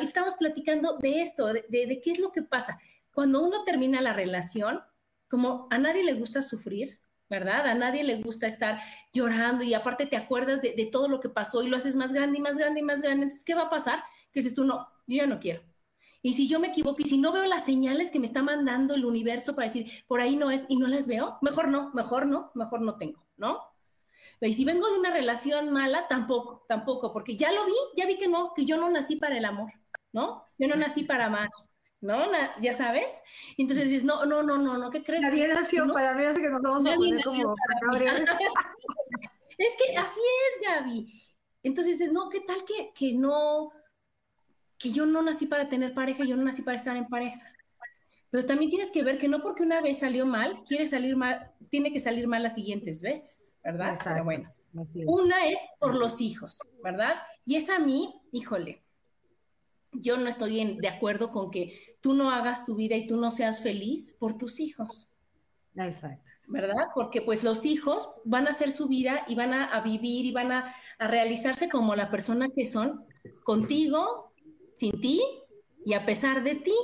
Y 0.00 0.04
estamos 0.04 0.34
platicando 0.34 0.98
de 0.98 1.22
esto, 1.22 1.52
de, 1.52 2.00
qué 2.02 2.10
es 2.10 2.18
lo 2.18 2.32
que 2.32 2.42
pasa. 2.42 2.80
Cuando 3.12 3.40
uno 3.40 3.62
termina 3.62 4.00
la 4.00 4.12
relación, 4.12 4.80
como 5.28 5.68
a 5.70 5.78
nadie 5.78 6.02
le 6.02 6.14
gusta 6.14 6.42
sufrir, 6.42 6.98
¿verdad? 7.30 7.66
A 7.66 7.74
nadie 7.74 8.04
le 8.04 8.22
gusta 8.22 8.46
estar 8.46 8.80
llorando 9.14 9.64
y 9.64 9.72
aparte 9.72 10.04
te 10.04 10.16
acuerdas 10.16 10.60
de, 10.60 10.74
de 10.74 10.86
todo 10.86 11.08
lo 11.08 11.20
que 11.20 11.30
pasó 11.30 11.62
y 11.62 11.68
lo 11.68 11.76
haces 11.76 11.96
más 11.96 12.12
grande 12.12 12.38
y 12.38 12.40
más 12.42 12.58
grande 12.58 12.80
y 12.80 12.82
más 12.82 13.00
grande. 13.00 13.22
Entonces, 13.22 13.44
¿qué 13.44 13.54
va 13.54 13.62
a 13.62 13.70
pasar? 13.70 14.00
Que 14.32 14.40
dices 14.40 14.54
tú, 14.54 14.64
no, 14.64 14.86
yo 15.06 15.16
ya 15.16 15.26
no 15.26 15.40
quiero 15.40 15.62
y 16.22 16.34
si 16.34 16.48
yo 16.48 16.60
me 16.60 16.68
equivoco 16.68 17.00
y 17.00 17.04
si 17.04 17.18
no 17.18 17.32
veo 17.32 17.44
las 17.46 17.64
señales 17.64 18.10
que 18.10 18.18
me 18.18 18.26
está 18.26 18.42
mandando 18.42 18.94
el 18.94 19.04
universo 19.04 19.54
para 19.54 19.68
decir, 19.68 19.90
por 20.06 20.20
ahí 20.20 20.36
no 20.36 20.50
es 20.50 20.66
y 20.68 20.76
no 20.76 20.86
las 20.86 21.06
veo, 21.06 21.38
mejor 21.40 21.68
no, 21.68 21.90
mejor 21.94 22.26
no, 22.26 22.50
mejor 22.54 22.82
no 22.82 22.96
tengo, 22.98 23.24
¿no? 23.36 23.60
Y 24.40 24.52
si 24.52 24.64
vengo 24.64 24.90
de 24.90 24.98
una 24.98 25.10
relación 25.10 25.70
mala, 25.72 26.06
tampoco, 26.08 26.64
tampoco, 26.68 27.12
porque 27.12 27.36
ya 27.36 27.52
lo 27.52 27.64
vi, 27.64 27.72
ya 27.96 28.06
vi 28.06 28.18
que 28.18 28.28
no, 28.28 28.52
que 28.54 28.66
yo 28.66 28.76
no 28.76 28.90
nací 28.90 29.16
para 29.16 29.38
el 29.38 29.44
amor, 29.44 29.72
¿no? 30.12 30.44
Yo 30.58 30.68
no 30.68 30.76
nací 30.76 31.04
para 31.04 31.26
amar, 31.26 31.48
¿no? 32.00 32.30
ya 32.60 32.72
sabes. 32.72 33.22
Entonces 33.56 33.90
dices, 33.90 34.04
no, 34.04 34.24
no, 34.24 34.42
no, 34.42 34.58
no, 34.58 34.78
no, 34.78 34.90
¿qué 34.90 35.02
crees? 35.02 35.22
Nadie 35.22 35.48
nació 35.48 35.92
para 35.92 36.14
mí, 36.14 36.24
así 36.24 36.40
que 36.40 36.50
nos 36.50 36.62
vamos 36.62 36.86
a 36.86 36.94
poner 36.94 37.24
como 37.24 37.54
Es 39.58 39.76
que 39.76 39.96
así 39.96 40.20
es, 40.20 40.68
Gaby. 40.68 41.22
Entonces 41.62 41.98
dices, 41.98 42.12
no, 42.12 42.30
¿qué 42.30 42.40
tal 42.40 42.64
que, 42.64 42.92
que 42.94 43.12
no, 43.12 43.72
que 44.78 44.90
yo 44.90 45.04
no 45.04 45.22
nací 45.22 45.46
para 45.46 45.68
tener 45.68 45.92
pareja, 45.92 46.24
yo 46.24 46.36
no 46.36 46.44
nací 46.44 46.62
para 46.62 46.78
estar 46.78 46.96
en 46.96 47.06
pareja. 47.06 47.38
Pero 48.30 48.46
también 48.46 48.70
tienes 48.70 48.90
que 48.90 49.02
ver 49.02 49.18
que 49.18 49.28
no 49.28 49.42
porque 49.42 49.62
una 49.62 49.82
vez 49.82 49.98
salió 49.98 50.24
mal, 50.24 50.62
quiere 50.66 50.86
salir 50.86 51.16
mal, 51.16 51.50
tiene 51.68 51.92
que 51.92 52.00
salir 52.00 52.26
mal 52.26 52.42
las 52.42 52.54
siguientes 52.54 53.02
veces, 53.02 53.54
¿verdad? 53.62 53.98
Pero 54.02 54.24
bueno, 54.24 54.50
una 55.06 55.46
es 55.46 55.60
por 55.78 55.94
los 55.94 56.20
hijos, 56.20 56.58
¿verdad? 56.82 57.16
Y 57.44 57.56
es 57.56 57.68
a 57.68 57.78
mí, 57.78 58.14
híjole, 58.32 58.82
yo 59.92 60.16
no 60.16 60.28
estoy 60.28 60.78
de 60.80 60.88
acuerdo 60.88 61.30
con 61.30 61.50
que 61.50 61.89
tú 62.00 62.14
no 62.14 62.30
hagas 62.30 62.64
tu 62.64 62.74
vida 62.74 62.96
y 62.96 63.06
tú 63.06 63.16
no 63.16 63.30
seas 63.30 63.62
feliz 63.62 64.14
por 64.18 64.36
tus 64.36 64.60
hijos. 64.60 65.10
Exacto. 65.76 66.32
¿Verdad? 66.48 66.88
Porque 66.94 67.22
pues 67.22 67.44
los 67.44 67.64
hijos 67.64 68.10
van 68.24 68.48
a 68.48 68.50
hacer 68.50 68.72
su 68.72 68.88
vida 68.88 69.24
y 69.28 69.34
van 69.34 69.54
a, 69.54 69.80
vivir 69.80 70.26
y 70.26 70.32
van 70.32 70.52
a, 70.52 70.74
a, 70.98 71.06
realizarse 71.06 71.68
como 71.68 71.94
la 71.94 72.10
persona 72.10 72.48
que 72.50 72.66
son 72.66 73.04
contigo, 73.44 74.32
sin 74.76 75.00
ti 75.00 75.20
y 75.84 75.94
a 75.94 76.04
pesar 76.04 76.42
de 76.42 76.56
ti. 76.56 76.74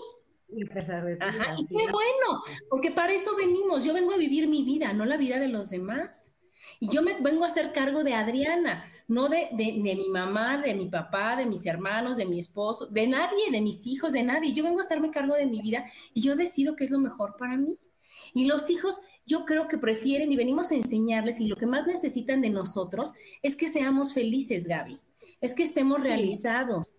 Y 0.48 0.64
a 0.64 0.72
pesar 0.72 1.04
de 1.04 1.16
ti. 1.16 1.24
Ajá, 1.24 1.54
y 1.58 1.66
qué 1.66 1.90
bueno, 1.90 2.42
porque 2.70 2.90
para 2.92 3.12
eso 3.12 3.36
venimos. 3.36 3.84
Yo 3.84 3.92
vengo 3.92 4.12
a 4.12 4.18
vivir 4.18 4.48
mi 4.48 4.62
vida, 4.62 4.92
no 4.92 5.04
la 5.04 5.16
vida 5.16 5.38
de 5.40 5.48
los 5.48 5.70
demás. 5.70 6.35
Y 6.80 6.88
yo 6.88 7.02
me 7.02 7.20
vengo 7.20 7.44
a 7.44 7.48
hacer 7.48 7.72
cargo 7.72 8.04
de 8.04 8.14
Adriana, 8.14 8.84
no 9.08 9.28
de, 9.28 9.48
de, 9.52 9.94
mi 9.96 10.08
mamá, 10.08 10.58
de 10.58 10.74
mi 10.74 10.88
papá, 10.88 11.36
de 11.36 11.46
mis 11.46 11.64
hermanos, 11.66 12.16
de 12.16 12.26
mi 12.26 12.38
esposo, 12.38 12.86
de 12.86 13.06
nadie, 13.06 13.50
de 13.50 13.60
mis 13.60 13.86
hijos, 13.86 14.12
de 14.12 14.22
nadie. 14.22 14.52
Yo 14.52 14.64
vengo 14.64 14.80
a 14.80 14.82
hacerme 14.82 15.10
cargo 15.10 15.34
de 15.34 15.46
mi 15.46 15.60
vida 15.62 15.84
y 16.12 16.22
yo 16.22 16.36
decido 16.36 16.76
qué 16.76 16.84
es 16.84 16.90
lo 16.90 16.98
mejor 16.98 17.36
para 17.36 17.56
mí. 17.56 17.76
Y 18.34 18.46
los 18.46 18.68
hijos, 18.70 19.00
yo 19.24 19.44
creo 19.44 19.68
que 19.68 19.78
prefieren 19.78 20.32
y 20.32 20.36
venimos 20.36 20.70
a 20.70 20.74
enseñarles 20.74 21.40
y 21.40 21.46
lo 21.46 21.56
que 21.56 21.66
más 21.66 21.86
necesitan 21.86 22.40
de 22.40 22.50
nosotros 22.50 23.12
es 23.42 23.56
que 23.56 23.68
seamos 23.68 24.12
felices, 24.12 24.66
Gaby. 24.66 25.00
Es 25.40 25.54
que 25.54 25.62
estemos 25.62 26.02
realizados 26.02 26.92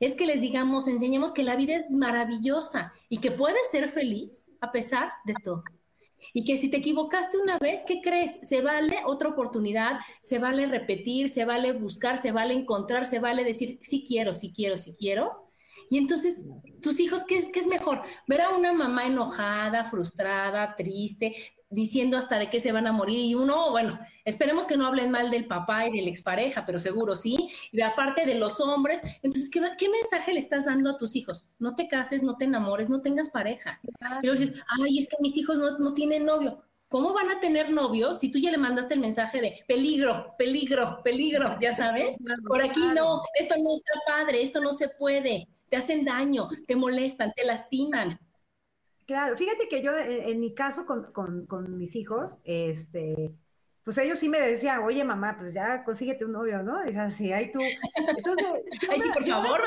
es 0.00 0.14
que 0.14 0.26
les 0.26 0.40
digamos, 0.40 0.88
enseñemos 0.88 1.32
que 1.32 1.42
la 1.42 1.56
vida 1.56 1.74
es 1.74 1.90
maravillosa 1.90 2.92
y 3.08 3.18
que 3.18 3.30
puedes 3.30 3.70
ser 3.70 3.88
feliz 3.88 4.50
a 4.60 4.70
pesar 4.70 5.10
de 5.24 5.34
todo. 5.42 5.62
Y 6.32 6.44
que 6.44 6.56
si 6.56 6.70
te 6.70 6.78
equivocaste 6.78 7.38
una 7.38 7.58
vez, 7.58 7.84
¿qué 7.86 8.00
crees? 8.02 8.38
Se 8.42 8.60
vale 8.60 8.98
otra 9.06 9.28
oportunidad, 9.30 9.98
se 10.20 10.38
vale 10.38 10.66
repetir, 10.66 11.28
se 11.28 11.44
vale 11.44 11.72
buscar, 11.72 12.18
se 12.18 12.32
vale 12.32 12.54
encontrar, 12.54 13.06
se 13.06 13.18
vale 13.18 13.44
decir, 13.44 13.78
sí 13.82 14.04
quiero, 14.06 14.34
sí 14.34 14.52
quiero, 14.54 14.76
sí 14.76 14.94
quiero. 14.98 15.50
Y 15.90 15.98
entonces, 15.98 16.40
tus 16.82 16.98
hijos, 17.00 17.24
¿qué 17.24 17.36
es, 17.36 17.46
qué 17.46 17.60
es 17.60 17.66
mejor? 17.66 18.02
Ver 18.26 18.40
a 18.40 18.56
una 18.56 18.72
mamá 18.72 19.06
enojada, 19.06 19.84
frustrada, 19.84 20.74
triste, 20.76 21.34
diciendo 21.68 22.16
hasta 22.16 22.38
de 22.38 22.48
qué 22.48 22.60
se 22.60 22.72
van 22.72 22.86
a 22.86 22.92
morir 22.92 23.18
y 23.18 23.34
uno, 23.34 23.70
bueno, 23.70 23.98
esperemos 24.24 24.66
que 24.66 24.76
no 24.76 24.86
hablen 24.86 25.10
mal 25.10 25.30
del 25.30 25.46
papá 25.46 25.86
y 25.86 25.92
de 25.96 26.02
la 26.02 26.10
expareja, 26.10 26.64
pero 26.64 26.80
seguro 26.80 27.16
sí, 27.16 27.50
y 27.72 27.76
de 27.76 27.82
aparte 27.82 28.24
de 28.24 28.36
los 28.36 28.60
hombres, 28.60 29.02
entonces, 29.22 29.50
¿qué, 29.50 29.60
¿qué, 29.78 29.88
mensaje 29.88 30.32
le 30.32 30.38
estás 30.38 30.66
dando 30.66 30.90
a 30.90 30.98
tus 30.98 31.16
hijos? 31.16 31.46
No 31.58 31.74
te 31.74 31.88
cases, 31.88 32.22
no 32.22 32.36
te 32.36 32.44
enamores, 32.44 32.88
no 32.88 33.02
tengas 33.02 33.30
pareja. 33.30 33.80
Y 34.22 34.26
luego 34.26 34.40
dices, 34.40 34.62
ay, 34.80 34.98
es 34.98 35.08
que 35.08 35.16
mis 35.20 35.36
hijos 35.36 35.58
no, 35.58 35.78
no 35.78 35.94
tienen 35.94 36.24
novio. 36.24 36.62
¿Cómo 36.88 37.12
van 37.12 37.30
a 37.30 37.40
tener 37.40 37.70
novio 37.70 38.14
si 38.14 38.30
tú 38.30 38.38
ya 38.38 38.52
le 38.52 38.58
mandaste 38.58 38.94
el 38.94 39.00
mensaje 39.00 39.40
de 39.40 39.64
peligro, 39.66 40.34
peligro, 40.38 41.00
peligro, 41.02 41.58
ya 41.60 41.74
sabes? 41.74 42.16
Por 42.46 42.62
aquí 42.62 42.80
no, 42.94 43.22
esto 43.34 43.56
no 43.58 43.74
está 43.74 43.92
padre, 44.06 44.40
esto 44.40 44.60
no 44.60 44.72
se 44.72 44.88
puede, 44.90 45.48
te 45.68 45.76
hacen 45.76 46.04
daño, 46.04 46.48
te 46.68 46.76
molestan, 46.76 47.32
te 47.34 47.44
lastiman. 47.44 48.20
Claro, 49.06 49.36
fíjate 49.36 49.68
que 49.68 49.82
yo 49.82 49.96
en, 49.96 50.40
mi 50.40 50.52
caso 50.52 50.84
con, 50.84 51.78
mis 51.78 51.94
hijos, 51.94 52.40
este, 52.44 53.32
pues 53.84 53.98
ellos 53.98 54.18
sí 54.18 54.28
me 54.28 54.40
decían, 54.40 54.82
oye 54.82 55.04
mamá, 55.04 55.36
pues 55.38 55.54
ya 55.54 55.84
consíguete 55.84 56.24
un 56.24 56.32
novio, 56.32 56.62
¿no? 56.64 56.84
Y 56.84 56.96
así, 56.96 57.32
ahí 57.32 57.52
tú. 57.52 57.60
Entonces, 58.16 58.46
Ay, 58.90 59.00
sí, 59.00 59.08
por 59.14 59.26
favor, 59.26 59.60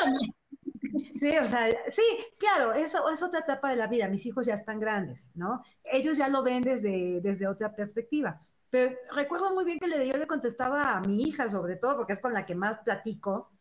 Sí, 1.19 1.38
o 1.38 1.46
sea, 1.46 1.69
sí, 1.91 2.01
claro, 2.38 2.74
eso 2.74 3.10
es 3.10 3.22
otra 3.22 3.39
etapa 3.39 3.69
de 3.69 3.75
la 3.75 3.88
vida. 3.88 4.08
Mis 4.08 4.25
hijos 4.25 4.46
ya 4.46 4.53
están 4.53 4.79
grandes, 4.79 5.29
¿no? 5.36 5.63
Ellos 5.84 6.17
ya 6.17 6.29
lo 6.29 6.43
ven 6.43 6.62
desde, 6.62 7.19
desde 7.22 7.48
otra 7.48 7.75
perspectiva. 7.75 8.41
Pero 8.69 8.96
recuerdo 9.13 9.53
muy 9.53 9.65
bien 9.65 9.79
que 9.79 9.88
le, 9.88 10.08
yo 10.08 10.15
le 10.17 10.27
contestaba 10.27 10.93
a 10.93 11.01
mi 11.01 11.24
hija, 11.24 11.50
sobre 11.50 11.75
todo, 11.75 11.98
porque 11.98 12.13
es 12.13 12.22
con 12.22 12.34
la 12.34 12.46
que 12.46 12.55
más 12.55 12.79
platico, 12.79 13.51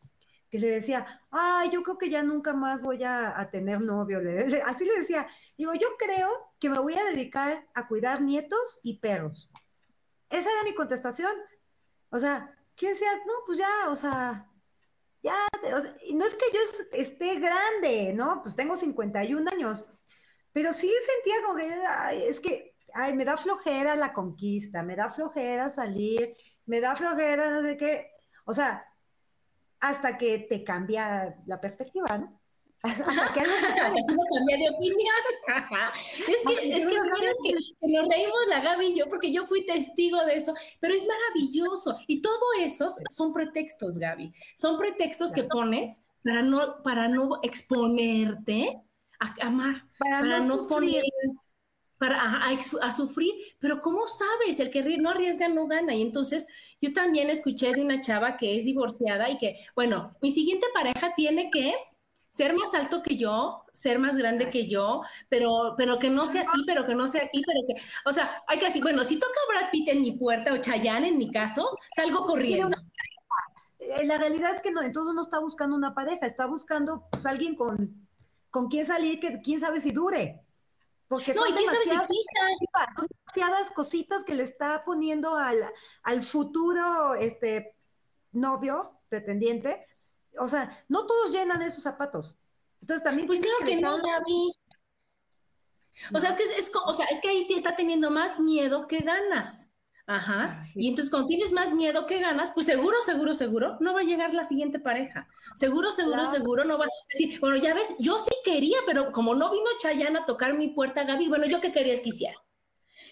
que 0.50 0.58
le 0.58 0.68
decía, 0.70 1.06
ay, 1.30 1.70
yo 1.70 1.82
creo 1.82 1.98
que 1.98 2.10
ya 2.10 2.22
nunca 2.22 2.52
más 2.54 2.82
voy 2.82 3.04
a, 3.04 3.48
tener 3.52 3.80
novio. 3.80 4.20
así 4.64 4.84
le 4.84 4.96
decía, 4.96 5.26
digo, 5.56 5.74
yo 5.74 5.88
creo 5.98 6.52
que 6.58 6.70
me 6.70 6.78
voy 6.78 6.94
a 6.94 7.04
dedicar 7.04 7.66
a 7.74 7.86
cuidar 7.86 8.22
nietos 8.22 8.80
y 8.82 8.98
perros. 8.98 9.50
Esa 10.30 10.50
era 10.50 10.64
mi 10.64 10.74
contestación. 10.74 11.32
O 12.10 12.18
sea, 12.18 12.54
¿quién 12.76 12.94
sea? 12.94 13.14
No, 13.26 13.32
pues 13.46 13.58
ya, 13.58 13.88
o 13.88 13.94
sea, 13.94 14.48
ya, 15.22 15.34
no 15.62 16.24
es 16.24 16.34
que 16.34 16.46
yo 16.52 16.60
esté 16.92 17.38
grande, 17.40 18.12
¿no? 18.14 18.42
Pues 18.42 18.54
tengo 18.56 18.76
51 18.76 19.50
años, 19.50 19.90
pero 20.52 20.72
sí 20.72 20.92
sentía 21.14 21.42
como 21.44 21.58
que, 21.58 21.72
ay, 21.86 22.22
es 22.22 22.40
que, 22.40 22.74
ay, 22.94 23.14
me 23.14 23.24
da 23.24 23.36
flojera 23.36 23.96
la 23.96 24.12
conquista, 24.12 24.82
me 24.82 24.96
da 24.96 25.10
flojera 25.10 25.68
salir, 25.68 26.34
me 26.66 26.80
da 26.80 26.96
flojera 26.96 27.50
no 27.50 27.62
sé 27.62 27.76
qué. 27.76 28.10
O 28.44 28.52
sea, 28.52 28.84
hasta 29.80 30.18
que 30.18 30.40
te 30.40 30.64
cambia 30.64 31.36
la 31.46 31.60
perspectiva, 31.60 32.18
¿no? 32.18 32.38
Hasta 32.84 33.32
que 33.34 33.42
cambia 33.42 34.56
de 34.56 34.70
opinión. 34.70 35.14
es 36.28 36.36
que, 36.46 36.70
es 36.70 36.86
que, 36.86 36.94
que, 37.42 37.92
nos 37.92 38.08
reímos 38.08 38.36
la 38.48 38.60
Gaby 38.60 38.86
y 38.86 38.98
yo, 38.98 39.08
porque 39.08 39.32
yo 39.32 39.46
fui 39.46 39.66
testigo 39.66 40.24
de 40.24 40.36
eso, 40.36 40.54
pero 40.78 40.94
es 40.94 41.04
maravilloso. 41.06 41.96
Y 42.06 42.22
todo 42.22 42.40
esos 42.60 42.94
son 43.10 43.32
pretextos, 43.32 43.98
Gaby. 43.98 44.32
Son 44.54 44.78
pretextos 44.78 45.32
que 45.32 45.42
pones 45.42 46.02
para 46.22 46.42
no, 46.42 46.82
para 46.84 47.08
no 47.08 47.40
exponerte 47.42 48.78
a 49.18 49.46
amar, 49.46 49.84
para, 49.98 50.40
no, 50.40 50.68
poner 50.68 51.02
para 51.98 52.44
a, 52.80 52.90
sufrir, 52.92 53.34
pero 53.58 53.80
¿cómo 53.80 54.06
sabes? 54.06 54.60
El 54.60 54.70
que 54.70 54.82
no 54.98 55.10
arriesga 55.10 55.48
no 55.48 55.66
gana. 55.66 55.94
Y 55.94 56.02
entonces 56.02 56.46
yo 56.80 56.92
también 56.92 57.28
escuché 57.28 57.72
de 57.72 57.82
una 57.82 58.00
chava 58.00 58.36
que 58.36 58.56
es 58.56 58.64
divorciada 58.64 59.28
y 59.30 59.38
que, 59.38 59.56
bueno, 59.74 60.16
mi 60.22 60.30
siguiente 60.30 60.66
pareja 60.72 61.12
tiene 61.14 61.50
que 61.50 61.74
ser 62.30 62.54
más 62.54 62.72
alto 62.74 63.02
que 63.02 63.16
yo, 63.16 63.64
ser 63.72 63.98
más 63.98 64.16
grande 64.16 64.48
que 64.48 64.68
yo, 64.68 65.02
pero, 65.28 65.74
pero 65.76 65.98
que 65.98 66.10
no 66.10 66.26
sea 66.26 66.42
así, 66.42 66.62
pero 66.66 66.86
que 66.86 66.94
no 66.94 67.08
sea 67.08 67.24
aquí, 67.24 67.42
pero 67.44 67.60
que, 67.66 67.82
o 68.04 68.12
sea, 68.12 68.42
hay 68.46 68.58
que 68.58 68.66
decir, 68.66 68.82
bueno, 68.82 69.02
si 69.02 69.18
toca 69.18 69.40
Brad 69.48 69.70
Pitt 69.72 69.88
en 69.88 70.02
mi 70.02 70.12
puerta 70.12 70.52
o 70.52 70.58
Chayanne 70.58 71.08
en 71.08 71.18
mi 71.18 71.30
caso, 71.30 71.68
salgo 71.96 72.26
corriendo. 72.26 72.76
Eh, 73.78 74.06
la 74.06 74.18
realidad 74.18 74.54
es 74.54 74.60
que 74.60 74.70
no, 74.70 74.82
entonces 74.82 75.14
no 75.14 75.22
está 75.22 75.40
buscando 75.40 75.74
una 75.74 75.94
pareja, 75.94 76.26
está 76.26 76.46
buscando 76.46 77.08
pues, 77.10 77.26
alguien 77.26 77.56
con, 77.56 78.08
con 78.50 78.68
quien 78.68 78.86
salir, 78.86 79.18
que 79.18 79.40
quién 79.40 79.58
sabe 79.58 79.80
si 79.80 79.90
dure. 79.90 80.44
Porque 81.08 81.32
no, 81.32 81.40
son, 81.40 81.54
demasiadas 81.54 83.70
cositas 83.74 84.24
que 84.24 84.34
le 84.34 84.42
está 84.42 84.84
poniendo 84.84 85.34
al, 85.34 85.72
al 86.02 86.22
futuro 86.22 87.14
este 87.14 87.74
novio, 88.32 89.00
pretendiente. 89.08 89.86
O 90.38 90.46
sea, 90.46 90.84
no 90.88 91.06
todos 91.06 91.32
llenan 91.32 91.62
esos 91.62 91.82
zapatos. 91.82 92.36
Entonces 92.80 93.02
también. 93.02 93.26
Pues 93.26 93.40
claro 93.40 93.58
que, 93.64 93.76
no, 93.76 93.96
Gaby. 93.96 94.52
O 96.14 96.20
sea, 96.20 96.30
es 96.30 96.36
que 96.36 96.44
es, 96.44 96.70
o 96.84 96.94
sea, 96.94 97.06
es 97.06 97.20
que 97.20 97.28
ahí 97.28 97.48
te 97.48 97.54
está 97.54 97.74
teniendo 97.74 98.10
más 98.10 98.38
miedo 98.38 98.86
que 98.86 98.98
ganas. 98.98 99.67
Ajá. 100.08 100.64
Y 100.74 100.88
entonces 100.88 101.10
cuando 101.10 101.28
tienes 101.28 101.52
más 101.52 101.74
miedo 101.74 102.06
que 102.06 102.18
ganas, 102.18 102.50
pues 102.52 102.64
seguro, 102.64 102.96
seguro, 103.04 103.34
seguro, 103.34 103.76
no 103.80 103.92
va 103.92 104.00
a 104.00 104.04
llegar 104.04 104.32
la 104.32 104.42
siguiente 104.42 104.78
pareja. 104.78 105.28
Seguro, 105.54 105.92
seguro, 105.92 106.26
seguro, 106.26 106.64
no 106.64 106.78
va 106.78 106.86
a 106.86 106.88
decir, 107.12 107.38
bueno, 107.40 107.56
ya 107.56 107.74
ves, 107.74 107.94
yo 107.98 108.18
sí 108.18 108.34
quería, 108.42 108.78
pero 108.86 109.12
como 109.12 109.34
no 109.34 109.50
vino 109.50 109.66
Chayana 109.78 110.20
a 110.20 110.24
tocar 110.24 110.54
mi 110.54 110.68
puerta, 110.68 111.04
Gaby, 111.04 111.28
bueno, 111.28 111.44
yo 111.44 111.60
qué 111.60 111.72
querías 111.72 112.00
que 112.00 112.08
hiciera. 112.08 112.38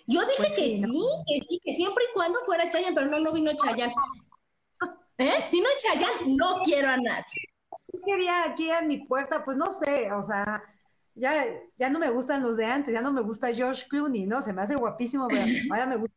Yo 0.06 0.22
dije 0.22 0.34
pues 0.38 0.54
que 0.54 0.70
sí, 0.70 1.08
que 1.26 1.40
sí, 1.44 1.60
que 1.62 1.72
siempre 1.74 2.04
y 2.04 2.14
cuando 2.14 2.40
fuera 2.46 2.66
Chayanne, 2.70 2.94
pero 2.94 3.08
no, 3.08 3.18
no 3.18 3.30
vino 3.30 3.52
Chayanne. 3.54 3.92
¿Eh? 5.18 5.44
Si 5.48 5.60
no 5.60 5.68
es 5.68 5.82
Chayanne, 5.82 6.34
no 6.34 6.62
quiero 6.64 6.88
a 6.88 6.96
nadie. 6.96 7.24
Quería 8.06 8.44
aquí 8.44 8.70
a 8.70 8.80
mi 8.80 9.04
puerta, 9.04 9.44
pues 9.44 9.58
no 9.58 9.68
sé, 9.68 10.10
o 10.12 10.22
sea, 10.22 10.62
ya, 11.14 11.44
ya 11.76 11.90
no 11.90 11.98
me 11.98 12.08
gustan 12.08 12.42
los 12.42 12.56
de 12.56 12.64
antes, 12.64 12.94
ya 12.94 13.02
no 13.02 13.12
me 13.12 13.20
gusta 13.20 13.52
George 13.52 13.86
Clooney, 13.88 14.26
¿no? 14.26 14.40
Se 14.40 14.54
me 14.54 14.62
hace 14.62 14.76
guapísimo, 14.76 15.26
pero 15.28 15.44
ahora 15.70 15.86
me 15.86 15.96
gusta 15.96 16.15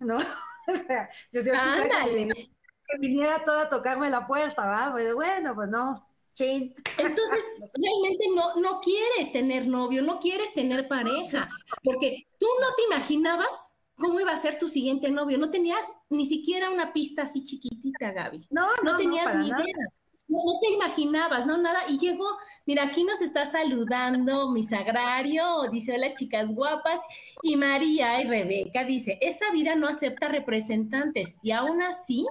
¿no? 0.00 0.16
o 0.66 0.76
sea, 0.86 1.10
yo 1.32 1.42
que, 1.42 1.50
que, 1.50 2.98
viniera 2.98 3.44
todo 3.44 3.58
a 3.58 3.68
tocarme 3.68 4.10
la 4.10 4.26
puerta, 4.26 4.66
¿va? 4.66 4.92
Pues 4.92 5.14
bueno, 5.14 5.54
pues 5.54 5.68
no, 5.68 6.06
chin. 6.34 6.74
Entonces, 6.98 7.44
realmente 7.74 8.26
no, 8.34 8.56
no 8.56 8.80
quieres 8.80 9.32
tener 9.32 9.66
novio, 9.66 10.02
no 10.02 10.18
quieres 10.18 10.52
tener 10.54 10.88
pareja, 10.88 11.48
porque 11.82 12.26
tú 12.38 12.46
no 12.60 12.74
te 12.74 12.82
imaginabas 12.94 13.74
cómo 13.96 14.18
iba 14.20 14.32
a 14.32 14.36
ser 14.36 14.58
tu 14.58 14.68
siguiente 14.68 15.10
novio, 15.10 15.38
no 15.38 15.50
tenías 15.50 15.84
ni 16.10 16.26
siquiera 16.26 16.70
una 16.70 16.92
pista 16.92 17.22
así 17.22 17.42
chiquitita, 17.44 18.12
Gaby. 18.12 18.48
No, 18.50 18.66
no, 18.82 18.92
no 18.92 18.96
tenías 18.96 19.34
ni 19.36 19.48
idea 19.48 19.92
no, 20.32 20.58
te 20.60 20.70
imaginabas, 20.70 21.46
no, 21.46 21.58
nada. 21.58 21.80
Y 21.88 21.98
llegó, 21.98 22.26
mira, 22.66 22.84
aquí 22.84 23.04
nos 23.04 23.20
está 23.20 23.44
saludando 23.46 24.50
mi 24.50 24.62
sagrario, 24.62 25.68
dice, 25.70 25.94
hola 25.94 26.14
chicas 26.14 26.52
guapas, 26.54 27.00
y 27.42 27.56
María 27.56 28.20
y 28.20 28.26
Rebeca 28.26 28.84
dice, 28.84 29.18
esa 29.20 29.50
vida 29.52 29.74
no 29.74 29.88
acepta 29.88 30.28
representantes 30.28 31.36
y 31.42 31.50
aún 31.50 31.82
así, 31.82 32.26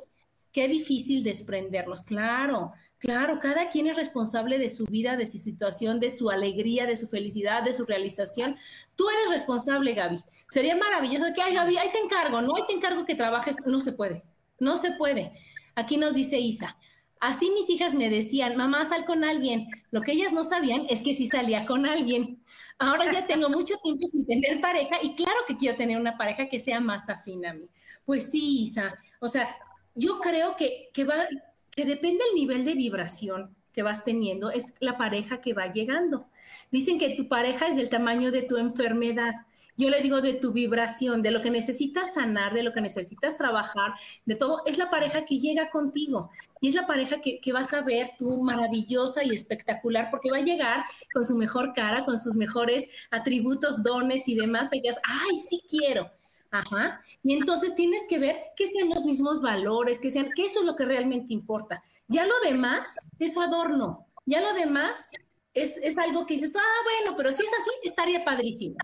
qué 0.51 0.67
difícil 0.67 1.23
desprendernos. 1.23 2.03
Claro, 2.03 2.73
claro, 2.97 3.39
cada 3.39 3.69
quien 3.69 3.87
es 3.87 3.95
responsable 3.95 4.57
de 4.57 4.69
su 4.69 4.85
vida, 4.85 5.15
de 5.15 5.27
su 5.27 5.37
situación, 5.37 5.99
de 5.99 6.09
su 6.09 6.29
alegría, 6.29 6.85
de 6.85 6.95
su 6.95 7.07
felicidad, 7.07 7.63
de 7.63 7.73
su 7.73 7.85
realización. 7.85 8.57
Tú 8.95 9.07
eres 9.09 9.29
responsable, 9.29 9.93
Gaby. 9.93 10.23
Sería 10.49 10.75
maravilloso 10.75 11.33
que, 11.33 11.41
ay, 11.41 11.53
Gaby, 11.53 11.77
ahí 11.77 11.91
te 11.91 11.99
encargo, 11.99 12.41
¿no? 12.41 12.55
Ahí 12.55 12.63
te 12.67 12.73
encargo 12.73 13.05
que 13.05 13.15
trabajes. 13.15 13.55
No 13.65 13.79
se 13.79 13.93
puede, 13.93 14.23
no 14.59 14.75
se 14.75 14.91
puede. 14.91 15.31
Aquí 15.75 15.97
nos 15.97 16.13
dice 16.13 16.37
Isa, 16.37 16.77
Así 17.21 17.51
mis 17.51 17.69
hijas 17.69 17.93
me 17.93 18.09
decían, 18.09 18.57
mamá, 18.57 18.83
sal 18.83 19.05
con 19.05 19.23
alguien. 19.23 19.67
Lo 19.91 20.01
que 20.01 20.11
ellas 20.11 20.33
no 20.33 20.43
sabían 20.43 20.87
es 20.89 21.03
que 21.03 21.13
sí 21.13 21.27
salía 21.27 21.67
con 21.67 21.85
alguien. 21.85 22.43
Ahora 22.79 23.13
ya 23.13 23.27
tengo 23.27 23.47
mucho 23.47 23.75
tiempo 23.83 24.07
sin 24.07 24.25
tener 24.25 24.59
pareja 24.59 24.97
y 25.03 25.13
claro 25.13 25.37
que 25.47 25.55
quiero 25.55 25.77
tener 25.77 25.99
una 25.99 26.17
pareja 26.17 26.49
que 26.49 26.59
sea 26.59 26.79
más 26.79 27.09
afín 27.09 27.45
a 27.45 27.53
mí. 27.53 27.69
Pues 28.05 28.31
sí, 28.31 28.63
Isa. 28.63 28.95
O 29.19 29.29
sea, 29.29 29.55
yo 29.93 30.19
creo 30.19 30.55
que, 30.55 30.89
que, 30.91 31.03
va, 31.03 31.27
que 31.69 31.85
depende 31.85 32.25
del 32.25 32.33
nivel 32.33 32.65
de 32.65 32.73
vibración 32.73 33.55
que 33.71 33.83
vas 33.83 34.03
teniendo, 34.03 34.49
es 34.49 34.73
la 34.79 34.97
pareja 34.97 35.41
que 35.41 35.53
va 35.53 35.71
llegando. 35.71 36.27
Dicen 36.71 36.97
que 36.97 37.11
tu 37.11 37.27
pareja 37.27 37.67
es 37.67 37.75
del 37.75 37.89
tamaño 37.89 38.31
de 38.31 38.41
tu 38.41 38.57
enfermedad 38.57 39.33
yo 39.77 39.89
le 39.89 40.01
digo 40.01 40.21
de 40.21 40.33
tu 40.33 40.51
vibración, 40.51 41.21
de 41.21 41.31
lo 41.31 41.41
que 41.41 41.49
necesitas 41.49 42.13
sanar, 42.13 42.53
de 42.53 42.63
lo 42.63 42.73
que 42.73 42.81
necesitas 42.81 43.37
trabajar, 43.37 43.93
de 44.25 44.35
todo, 44.35 44.61
es 44.65 44.77
la 44.77 44.89
pareja 44.89 45.25
que 45.25 45.39
llega 45.39 45.69
contigo 45.69 46.29
y 46.59 46.69
es 46.69 46.75
la 46.75 46.85
pareja 46.85 47.21
que, 47.21 47.39
vas 47.51 47.73
a 47.73 47.81
ver 47.81 48.11
tú 48.17 48.41
maravillosa 48.43 49.23
y 49.23 49.33
espectacular 49.33 50.09
porque 50.11 50.31
va 50.31 50.37
a 50.37 50.41
llegar 50.41 50.83
con 51.13 51.25
su 51.25 51.35
mejor 51.35 51.73
cara, 51.73 52.05
con 52.05 52.17
sus 52.19 52.35
mejores 52.35 52.87
atributos, 53.09 53.83
dones 53.83 54.27
y 54.27 54.35
demás, 54.35 54.69
que 54.69 54.79
digas, 54.79 54.99
ay, 55.03 55.37
sí 55.37 55.63
quiero. 55.67 56.09
Ajá. 56.51 57.01
Y 57.23 57.33
entonces 57.33 57.75
tienes 57.75 58.05
que 58.09 58.19
ver 58.19 58.37
que 58.55 58.67
sean 58.67 58.89
los 58.89 59.05
mismos 59.05 59.41
valores, 59.41 59.99
que 59.99 60.11
sean, 60.11 60.31
que 60.35 60.45
eso 60.45 60.59
es 60.59 60.65
lo 60.65 60.75
que 60.75 60.85
realmente 60.85 61.33
importa. 61.33 61.83
Ya 62.07 62.25
lo 62.25 62.39
demás 62.43 62.95
es 63.19 63.37
adorno. 63.37 64.05
Ya 64.25 64.41
lo 64.41 64.53
demás 64.53 65.09
es, 65.53 65.97
algo 65.97 66.25
que 66.25 66.35
dices, 66.35 66.51
ah, 66.55 66.83
bueno, 66.83 67.17
pero 67.17 67.31
si 67.31 67.43
es 67.43 67.51
así, 67.59 67.69
estaría 67.83 68.23
padrísimo. 68.23 68.75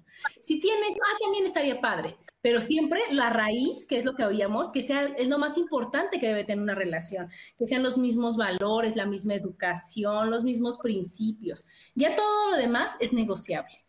Si 0.42 0.60
tienes, 0.60 0.94
ah, 0.96 1.18
también 1.22 1.46
estaría 1.46 1.80
padre. 1.80 2.18
Pero 2.42 2.62
siempre 2.62 3.02
la 3.12 3.30
raíz, 3.30 3.86
que 3.86 4.00
es 4.00 4.06
lo 4.06 4.16
que 4.16 4.24
oíamos, 4.24 4.72
que 4.72 4.82
sea, 4.82 5.06
es 5.18 5.28
lo 5.28 5.38
más 5.40 5.58
importante 5.58 6.20
que 6.20 6.28
debe 6.28 6.44
tener 6.44 6.64
una 6.64 6.76
relación, 6.76 7.30
que 7.58 7.68
sean 7.68 7.84
los 7.84 7.98
mismos 7.98 8.38
valores, 8.38 8.96
la 8.96 9.06
misma 9.06 9.34
educación, 9.34 10.30
los 10.30 10.44
mismos 10.44 10.78
principios. 10.78 11.66
Ya 11.96 12.16
todo 12.16 12.52
lo 12.52 12.58
demás 12.58 12.96
es 13.00 13.12
negociable. 13.12 13.84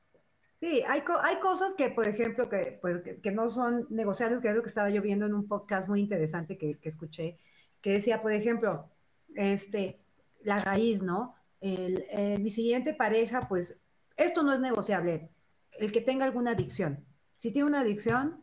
Sí, 0.61 0.83
hay, 0.89 1.03
hay 1.23 1.39
cosas 1.39 1.75
que, 1.75 1.91
por 1.91 2.09
ejemplo, 2.09 2.49
que, 2.49 2.79
pues, 2.81 3.01
que, 3.23 3.31
no 3.31 3.49
son 3.49 3.87
negociables, 3.91 4.41
que 4.41 4.49
es 4.49 4.57
lo 4.57 4.63
que 4.63 4.69
estaba 4.69 4.91
yo 4.91 5.03
viendo 5.03 5.27
en 5.27 5.35
un 5.35 5.47
podcast 5.47 5.89
muy 5.89 6.01
interesante 6.01 6.59
que, 6.59 6.79
que 6.79 6.89
escuché, 6.89 7.39
que 7.81 7.93
decía, 7.93 8.23
por 8.23 8.33
ejemplo, 8.33 8.91
este, 9.37 10.01
la 10.43 10.61
raíz, 10.61 11.03
¿no? 11.03 11.38
El, 11.61 12.05
eh, 12.11 12.37
mi 12.39 12.51
siguiente 12.51 12.95
pareja, 12.95 13.49
pues 13.49 13.81
esto 14.17 14.43
no 14.43 14.53
es 14.53 14.61
negociable, 14.61 15.31
el 15.79 15.93
que 15.93 16.01
tenga 16.01 16.25
alguna 16.25 16.53
adicción. 16.53 17.05
Si 17.39 17.53
tiene 17.53 17.69
una 17.69 17.81
adicción, 17.81 18.43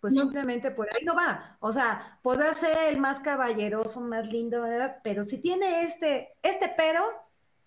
pues 0.00 0.14
simplemente 0.14 0.70
por 0.70 0.86
ahí 0.92 1.02
no 1.04 1.14
va. 1.14 1.56
O 1.60 1.72
sea, 1.72 2.18
podrá 2.22 2.52
ser 2.52 2.92
el 2.92 3.00
más 3.00 3.20
caballeroso, 3.20 4.02
más 4.02 4.26
lindo, 4.26 4.60
¿verdad? 4.62 4.98
pero 5.02 5.24
si 5.24 5.38
tiene 5.38 5.84
este, 5.84 6.34
este 6.42 6.70
pero, 6.76 7.02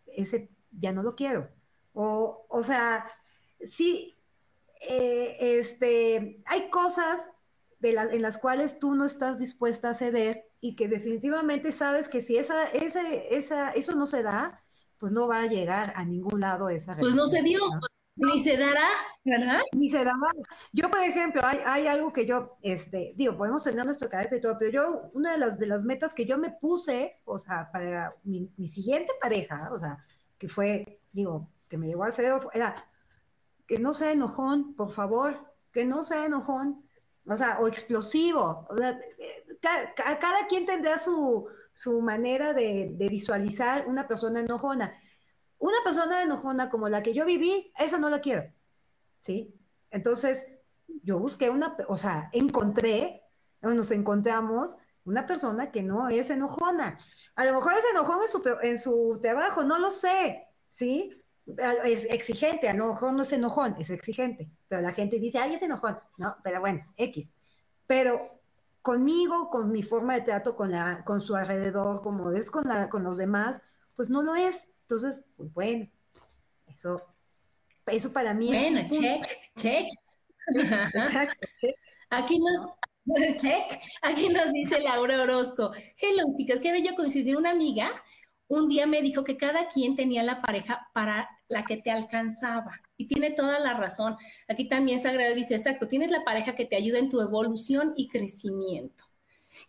ese 0.05 0.49
ya 0.71 0.91
no 0.91 1.01
lo 1.01 1.15
quiero. 1.15 1.49
O, 1.93 2.45
o 2.47 2.61
sea, 2.61 3.11
sí, 3.63 4.15
eh, 4.81 5.35
este, 5.39 6.43
hay 6.45 6.69
cosas 6.69 7.27
de 7.79 7.89
en 7.89 8.21
las 8.21 8.37
cuales 8.37 8.77
tú 8.77 8.93
no 8.93 9.05
estás 9.05 9.39
dispuesta 9.39 9.89
a 9.89 9.95
ceder 9.95 10.47
y 10.61 10.75
que 10.75 10.87
definitivamente 10.87 11.71
sabes 11.71 12.07
que 12.07 12.21
si 12.21 12.37
esa, 12.37 12.65
esa, 12.67 13.01
esa, 13.11 13.71
eso 13.71 13.95
no 13.95 14.05
se 14.05 14.23
da, 14.23 14.63
pues 14.99 15.11
no 15.11 15.27
va 15.27 15.41
a 15.41 15.47
llegar 15.47 15.93
a 15.95 16.03
ningún 16.03 16.41
lado 16.41 16.69
esa 16.69 16.95
Pues 16.97 17.15
no 17.15 17.27
se 17.27 17.41
dio, 17.41 17.59
ni 18.17 18.39
se 18.43 18.57
dará, 18.57 18.87
¿verdad? 19.23 19.61
Ni 19.73 19.89
se 19.89 19.97
dará. 19.97 20.13
Yo, 20.73 20.89
por 20.89 21.01
ejemplo, 21.01 21.41
hay, 21.43 21.59
hay 21.65 21.87
algo 21.87 22.11
que 22.11 22.25
yo, 22.25 22.57
este, 22.63 23.13
digo, 23.15 23.37
podemos 23.37 23.63
tener 23.63 23.85
nuestro 23.85 24.09
carácter 24.09 24.39
y 24.39 24.41
todo, 24.41 24.57
pero 24.57 24.71
yo, 24.71 25.11
una 25.13 25.33
de 25.33 25.37
las, 25.37 25.59
de 25.59 25.67
las 25.67 25.83
metas 25.83 26.13
que 26.13 26.25
yo 26.25 26.37
me 26.37 26.51
puse, 26.51 27.21
o 27.25 27.37
sea, 27.37 27.71
para 27.71 28.15
mi, 28.23 28.49
siguiente 28.67 29.13
pareja, 29.21 29.69
o 29.71 29.77
sea, 29.77 30.03
que 30.37 30.49
fue, 30.49 30.99
digo, 31.11 31.47
que 31.67 31.77
me 31.77 31.87
llevó 31.87 32.05
Alfredo, 32.05 32.39
era 32.53 32.75
que 33.67 33.77
no 33.77 33.93
sea 33.93 34.11
enojón, 34.11 34.73
por 34.75 34.91
favor, 34.91 35.35
que 35.71 35.85
no 35.85 36.01
sea 36.01 36.25
enojón, 36.25 36.83
o 37.27 37.37
sea, 37.37 37.59
o 37.59 37.67
explosivo. 37.67 38.65
O 38.69 38.77
sea, 38.77 38.97
eh, 39.19 39.59
cada 39.61 40.47
quien 40.47 40.65
tendrá 40.65 40.97
su, 40.97 41.47
su 41.77 42.01
manera 42.01 42.53
de, 42.53 42.95
visualizar 42.97 43.87
una 43.87 44.07
persona 44.07 44.39
enojona. 44.39 44.91
Una 45.59 45.77
persona 45.83 46.23
enojona 46.23 46.71
como 46.71 46.89
la 46.89 47.03
que 47.03 47.13
yo 47.13 47.23
viví, 47.23 47.71
esa 47.77 47.99
no 47.99 48.09
la 48.09 48.19
quiero, 48.19 48.51
¿sí? 49.19 49.53
Entonces, 49.91 50.43
yo 51.03 51.19
busqué 51.19 51.51
una, 51.51 51.77
o 51.87 51.95
sea, 51.95 52.29
encontré, 52.33 53.21
nos 53.61 53.91
encontramos 53.91 54.75
una 55.03 55.27
persona 55.27 55.71
que 55.71 55.83
no 55.83 56.09
es 56.09 56.31
enojona. 56.31 56.97
A 57.35 57.45
lo 57.45 57.53
mejor 57.53 57.73
es 57.73 57.85
enojón 57.91 58.19
en 58.63 58.79
su, 58.79 59.19
trabajo, 59.21 59.63
no 59.63 59.77
lo 59.77 59.91
sé, 59.91 60.47
¿sí? 60.69 61.11
Es 61.83 62.05
exigente, 62.05 62.69
a 62.69 62.73
lo 62.73 62.87
mejor 62.87 63.13
no 63.13 63.21
es 63.21 63.31
enojón, 63.33 63.75
es 63.79 63.91
exigente, 63.91 64.49
pero 64.67 64.81
la 64.81 64.93
gente 64.93 65.19
dice, 65.19 65.37
ay, 65.37 65.53
es 65.53 65.61
enojón, 65.61 65.99
no, 66.17 66.37
pero 66.43 66.59
bueno, 66.59 66.91
X. 66.97 67.31
Pero 67.85 68.41
conmigo, 68.87 69.49
con 69.49 69.69
mi 69.69 69.83
forma 69.83 70.13
de 70.13 70.21
trato 70.21 70.55
con, 70.55 70.71
la, 70.71 71.03
con 71.03 71.21
su 71.21 71.35
alrededor, 71.35 72.01
como 72.01 72.31
es 72.31 72.49
con, 72.49 72.65
la, 72.65 72.87
con 72.87 73.03
los 73.03 73.17
demás, 73.17 73.61
pues 73.97 74.09
no 74.09 74.21
lo 74.21 74.33
es. 74.33 74.65
Entonces, 74.83 75.25
pues 75.35 75.53
bueno, 75.53 75.89
eso, 76.67 77.01
eso 77.87 78.13
para 78.13 78.33
mí 78.33 78.47
bueno, 78.47 78.87
check, 78.89 79.25
check. 79.57 79.85
Aquí 82.09 82.39
nos, 82.39 83.35
check, 83.41 83.77
aquí 84.01 84.29
nos 84.29 84.53
dice 84.53 84.79
Laura 84.79 85.21
Orozco. 85.21 85.71
Hello, 85.97 86.23
chicas, 86.33 86.61
qué 86.61 86.71
bello 86.71 86.95
coincidir. 86.95 87.35
Una 87.35 87.51
amiga 87.51 87.91
un 88.47 88.69
día 88.69 88.87
me 88.87 89.01
dijo 89.01 89.25
que 89.25 89.35
cada 89.35 89.67
quien 89.67 89.97
tenía 89.97 90.23
la 90.23 90.41
pareja 90.41 90.87
para 90.93 91.27
la 91.47 91.65
que 91.65 91.77
te 91.77 91.91
alcanzaba. 91.91 92.81
Y 92.97 93.07
tiene 93.07 93.31
toda 93.31 93.59
la 93.59 93.73
razón. 93.73 94.15
Aquí 94.47 94.67
también 94.67 94.99
Sagrado 95.01 95.35
dice, 95.35 95.55
exacto, 95.55 95.87
tienes 95.87 96.11
la 96.11 96.23
pareja 96.23 96.55
que 96.55 96.65
te 96.65 96.75
ayuda 96.75 96.99
en 96.99 97.09
tu 97.09 97.21
evolución 97.21 97.93
y 97.95 98.07
crecimiento. 98.07 99.05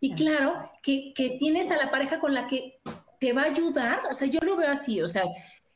Y 0.01 0.15
claro, 0.15 0.71
que, 0.83 1.13
que 1.15 1.31
tienes 1.39 1.71
a 1.71 1.77
la 1.77 1.91
pareja 1.91 2.21
con 2.21 2.35
la 2.35 2.47
que 2.47 2.81
te 3.21 3.33
va 3.33 3.43
a 3.43 3.47
ayudar, 3.47 4.03
o 4.11 4.15
sea, 4.15 4.29
yo 4.29 4.41
lo 4.43 4.57
veo 4.57 4.71
así, 4.71 5.01
o 5.03 5.09
sea, 5.09 5.25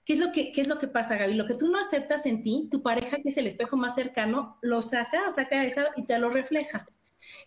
¿Qué 0.05 0.15
es, 0.15 0.19
lo 0.19 0.33
que, 0.33 0.51
¿Qué 0.51 0.61
es 0.61 0.67
lo 0.67 0.79
que 0.79 0.88
pasa, 0.88 1.17
Gaby? 1.17 1.35
Lo 1.35 1.47
que 1.47 1.55
tú 1.55 1.69
no 1.69 1.79
aceptas 1.79 2.27
en 2.27 2.43
ti, 2.43 2.69
tu 2.71 2.83
pareja, 2.83 3.19
que 3.19 3.29
es 3.29 3.37
el 3.37 3.47
espejo 3.47 3.77
más 3.77 3.95
cercano, 3.95 4.59
lo 4.61 4.83
saca, 4.83 5.31
saca 5.31 5.65
esa 5.65 5.87
y 5.97 6.05
te 6.05 6.19
lo 6.19 6.29
refleja. 6.29 6.85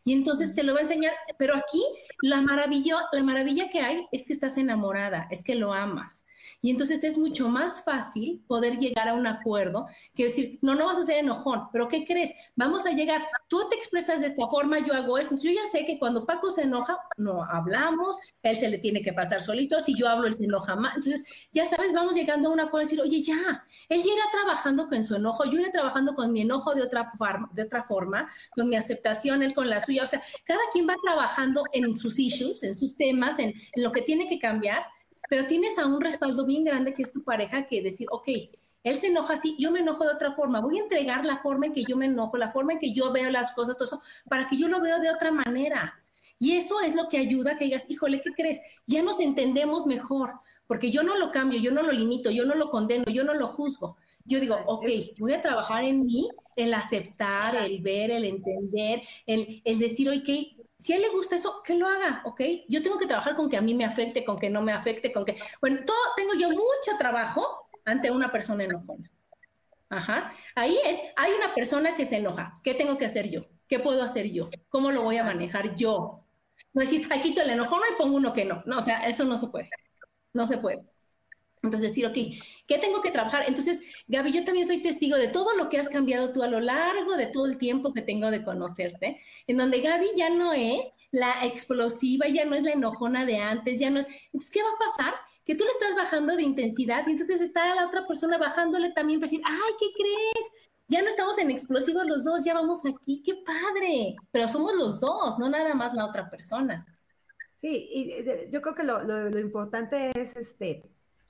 Y 0.06 0.14
entonces 0.14 0.56
te 0.56 0.64
lo 0.64 0.74
va 0.74 0.80
a 0.80 0.84
enseñar, 0.84 1.12
pero 1.38 1.56
aquí 1.56 1.84
la 2.22 2.40
maravilla, 2.42 3.02
la 3.12 3.24
maravilla 3.24 3.70
que 3.70 3.82
hay 3.82 4.08
es 4.14 4.26
que 4.26 4.32
estás 4.32 4.58
enamorada, 4.58 5.28
es 5.32 5.44
que 5.44 5.56
lo 5.56 5.74
amas. 5.74 6.24
Y 6.62 6.72
entonces 6.72 7.04
es 7.04 7.18
mucho 7.18 7.50
más 7.50 7.84
fácil 7.84 8.44
poder 8.48 8.78
llegar 8.78 9.08
a 9.08 9.14
un 9.14 9.28
acuerdo 9.28 9.88
que 10.14 10.24
decir, 10.24 10.60
no, 10.62 10.76
no 10.76 10.88
vas 10.88 11.00
a 11.00 11.04
ser 11.04 11.18
enojón, 11.18 11.70
pero 11.72 11.88
¿qué 11.88 12.06
crees? 12.06 12.34
Vamos 12.56 12.86
a 12.86 12.92
llegar, 12.92 13.26
tú 13.48 13.68
te 13.70 13.76
expresas 13.76 14.22
de 14.22 14.28
esta 14.28 14.48
forma, 14.48 14.80
yo 14.80 14.94
hago 14.94 15.18
esto. 15.18 15.36
yo 15.36 15.52
ya 15.52 15.66
sé 15.72 15.86
que 15.86 16.00
cuando 16.00 16.26
Paco 16.26 16.50
se 16.50 16.64
enoja, 16.64 16.98
no 17.18 17.44
hablamos, 17.44 18.18
él 18.44 18.56
se 18.56 18.70
le 18.70 18.78
tiene 18.78 19.02
que 19.02 19.14
pasar 19.14 19.42
solito, 19.42 19.80
si 19.80 19.96
yo 19.98 20.08
hablo, 20.08 20.28
él 20.28 20.34
se 20.34 20.46
enoja 20.46 20.76
más. 20.76 20.96
Entonces, 20.96 21.24
ya 21.52 21.66
sabes, 21.66 21.94
vamos 21.94 22.16
llegando 22.16 22.50
a 22.50 22.54
un 22.54 22.60
acuerdo 22.60 22.88
decir, 22.88 23.02
oye, 23.02 23.22
ya, 23.22 23.66
él 23.90 24.04
ya 24.04 24.14
irá 24.14 24.24
trabajando 24.32 24.88
con 24.88 25.04
su 25.04 25.16
enojo, 25.16 25.46
yo 25.46 25.60
iré 25.60 25.72
trabajando 25.72 26.16
con 26.16 26.32
mi 26.32 26.42
enojo 26.42 26.74
de 26.74 26.84
otra, 26.84 27.12
forma, 27.18 27.50
de 27.54 27.64
otra 27.64 27.84
forma, 27.84 28.30
con 28.56 28.70
mi 28.70 28.76
aceptación, 28.76 29.44
él 29.44 29.54
con 29.54 29.70
la 29.70 29.80
suya. 29.80 30.04
O 30.04 30.08
sea, 30.08 30.22
cada 30.46 30.62
quien 30.72 30.88
va 30.88 30.96
trabajando 31.04 31.64
en 31.74 31.96
sus 31.96 32.20
issues, 32.20 32.64
en 32.64 32.76
sus 32.76 32.96
temas, 32.96 33.40
en 33.40 33.54
lo 33.76 33.92
que 33.92 34.02
tiene 34.02 34.28
que 34.28 34.40
cambiar 34.40 34.84
pero 35.30 35.48
tienes 35.48 35.78
a 35.78 35.86
un 35.86 36.02
respaldo 36.02 36.46
bien 36.46 36.64
grande 36.64 36.94
que 36.94 37.04
es 37.04 37.12
tu 37.12 37.24
pareja 37.24 37.66
que 37.66 37.82
decir, 37.82 38.08
ok, 38.12 38.30
él 38.84 38.96
se 38.98 39.08
enoja 39.08 39.34
así, 39.34 39.56
yo 39.58 39.72
me 39.72 39.80
enojo 39.80 40.04
de 40.04 40.12
otra 40.14 40.32
forma, 40.32 40.62
voy 40.62 40.78
a 40.78 40.84
entregar 40.84 41.26
la 41.26 41.40
forma 41.40 41.66
en 41.66 41.74
que 41.74 41.84
yo 41.84 41.98
me 41.98 42.06
enojo, 42.06 42.38
la 42.38 42.52
forma 42.52 42.74
en 42.74 42.80
que 42.80 42.94
yo 42.94 43.12
veo 43.12 43.32
las 43.32 43.52
cosas, 43.54 43.78
todo 43.78 43.86
eso, 43.86 44.02
para 44.30 44.48
que 44.48 44.58
yo 44.58 44.68
lo 44.68 44.80
veo 44.80 45.00
de 45.00 45.10
otra 45.10 45.32
manera. 45.32 46.00
Y 46.38 46.56
eso 46.56 46.82
es 46.82 46.96
lo 46.96 47.10
que 47.10 47.18
ayuda 47.18 47.54
a 47.54 47.58
que 47.58 47.66
digas, 47.66 47.86
híjole, 47.90 48.22
¿qué 48.22 48.32
crees? 48.34 48.62
Ya 48.86 49.02
nos 49.02 49.20
entendemos 49.20 49.88
mejor, 49.88 50.34
porque 50.68 50.92
yo 50.92 51.02
no 51.02 51.18
lo 51.18 51.32
cambio, 51.32 51.60
yo 51.60 51.72
no 51.72 51.82
lo 51.82 51.92
limito, 51.92 52.30
yo 52.30 52.46
no 52.46 52.54
lo 52.56 52.70
condeno, 52.70 53.06
yo 53.06 53.24
no 53.24 53.34
lo 53.34 53.48
juzgo. 53.48 53.98
Yo 54.24 54.40
digo, 54.40 54.58
ok, 54.66 54.88
voy 55.20 55.34
a 55.34 55.42
trabajar 55.42 55.84
en 55.84 56.06
mí, 56.06 56.30
el 56.56 56.74
aceptar, 56.74 57.56
el 57.56 57.82
ver, 57.82 58.12
el 58.12 58.24
entender, 58.24 59.02
el, 59.26 59.62
el 59.64 59.80
decir, 59.80 60.10
ok, 60.10 60.55
si 60.86 60.94
a 60.94 60.98
él 60.98 61.02
le 61.02 61.10
gusta 61.10 61.36
eso, 61.36 61.64
que 61.64 61.74
lo 61.74 61.88
haga, 61.88 62.22
¿ok? 62.26 62.42
Yo 62.70 62.80
tengo 62.80 63.00
que 63.00 63.08
trabajar 63.08 63.36
con 63.36 63.50
que 63.50 63.58
a 63.58 63.62
mí 63.62 63.74
me 63.74 63.86
afecte, 63.86 64.24
con 64.24 64.38
que 64.38 64.52
no 64.52 64.62
me 64.62 64.72
afecte, 64.72 65.12
con 65.12 65.26
que, 65.26 65.36
bueno, 65.60 65.80
todo, 65.84 65.98
tengo 66.16 66.36
yo 66.36 66.48
mucho 66.52 66.96
trabajo 67.00 67.68
ante 67.86 68.12
una 68.12 68.32
persona 68.32 68.66
enojona. 68.66 69.10
Ajá. 69.90 70.32
Ahí 70.54 70.78
es, 70.86 71.00
hay 71.16 71.32
una 71.34 71.56
persona 71.56 71.96
que 71.96 72.06
se 72.06 72.18
enoja. 72.18 72.62
¿Qué 72.64 72.76
tengo 72.76 73.00
que 73.00 73.06
hacer 73.06 73.32
yo? 73.32 73.42
¿Qué 73.68 73.80
puedo 73.80 74.04
hacer 74.04 74.32
yo? 74.32 74.48
¿Cómo 74.70 74.92
lo 74.92 75.02
voy 75.02 75.18
a 75.18 75.24
manejar 75.24 75.76
yo? 75.76 76.24
No 76.72 76.82
decir, 76.82 77.08
aquí 77.12 77.30
quito 77.30 77.42
el 77.42 77.50
enojón 77.50 77.80
y 77.92 77.96
pongo 77.98 78.18
uno 78.18 78.32
que 78.32 78.46
no. 78.46 78.62
No, 78.68 78.78
o 78.78 78.82
sea, 78.84 79.08
eso 79.08 79.26
no 79.26 79.40
se 79.40 79.48
puede. 79.48 79.70
No 80.34 80.46
se 80.46 80.60
puede. 80.60 80.84
Entonces 81.66 81.90
decir, 81.90 82.06
ok, 82.06 82.14
¿qué 82.68 82.78
tengo 82.78 83.02
que 83.02 83.12
trabajar? 83.12 83.44
Entonces, 83.48 83.82
Gaby, 84.08 84.32
yo 84.32 84.44
también 84.44 84.66
soy 84.66 84.82
testigo 84.82 85.18
de 85.18 85.28
todo 85.28 85.56
lo 85.56 85.70
que 85.70 85.80
has 85.80 85.90
cambiado 85.90 86.32
tú 86.32 86.44
a 86.44 86.48
lo 86.48 86.60
largo 86.60 87.18
de 87.18 87.28
todo 87.28 87.46
el 87.46 87.58
tiempo 87.58 87.94
que 87.94 88.02
tengo 88.02 88.32
de 88.32 88.44
conocerte, 88.44 89.20
en 89.48 89.58
donde 89.58 89.82
Gaby 89.82 90.08
ya 90.16 90.30
no 90.30 90.54
es 90.54 90.90
la 91.12 91.46
explosiva, 91.46 92.28
ya 92.28 92.46
no 92.46 92.56
es 92.56 92.64
la 92.64 92.72
enojona 92.72 93.26
de 93.26 93.38
antes, 93.38 93.80
ya 93.80 93.90
no 93.90 94.00
es... 94.00 94.08
Entonces, 94.26 94.52
¿qué 94.52 94.62
va 94.62 94.70
a 94.70 94.78
pasar? 94.78 95.14
Que 95.46 95.56
tú 95.56 95.64
le 95.64 95.72
estás 95.72 95.96
bajando 95.96 96.36
de 96.36 96.44
intensidad 96.44 97.06
y 97.08 97.12
entonces 97.12 97.42
está 97.42 97.74
la 97.76 97.88
otra 97.88 98.08
persona 98.08 98.38
bajándole 98.38 98.92
también 98.92 99.20
para 99.20 99.30
decir, 99.30 99.42
ay, 99.46 99.74
¿qué 99.80 99.88
crees? 99.96 100.52
Ya 100.88 101.02
no 101.02 101.10
estamos 101.10 101.38
en 101.38 101.52
explosivos 101.52 102.06
los 102.06 102.24
dos, 102.24 102.44
ya 102.44 102.54
vamos 102.54 102.82
aquí, 102.86 103.24
qué 103.24 103.36
padre. 103.46 104.16
Pero 104.32 104.48
somos 104.48 104.76
los 104.76 105.00
dos, 105.00 105.40
no 105.40 105.50
nada 105.50 105.74
más 105.74 105.94
la 105.94 106.06
otra 106.06 106.30
persona. 106.30 106.86
Sí, 107.56 107.90
y 107.92 108.52
yo 108.52 108.62
creo 108.62 108.76
que 108.76 108.84
lo 108.84 109.40
importante 109.40 110.12
es 110.20 110.36
este 110.36 110.84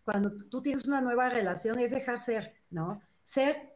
cuando 0.06 0.32
tú 0.50 0.62
tienes 0.62 0.86
una 0.86 1.02
nueva 1.02 1.30
relación 1.30 1.80
es 1.80 1.92
dejar 1.92 2.20
ser, 2.20 2.54
¿no? 2.70 3.02
Ser 3.24 3.76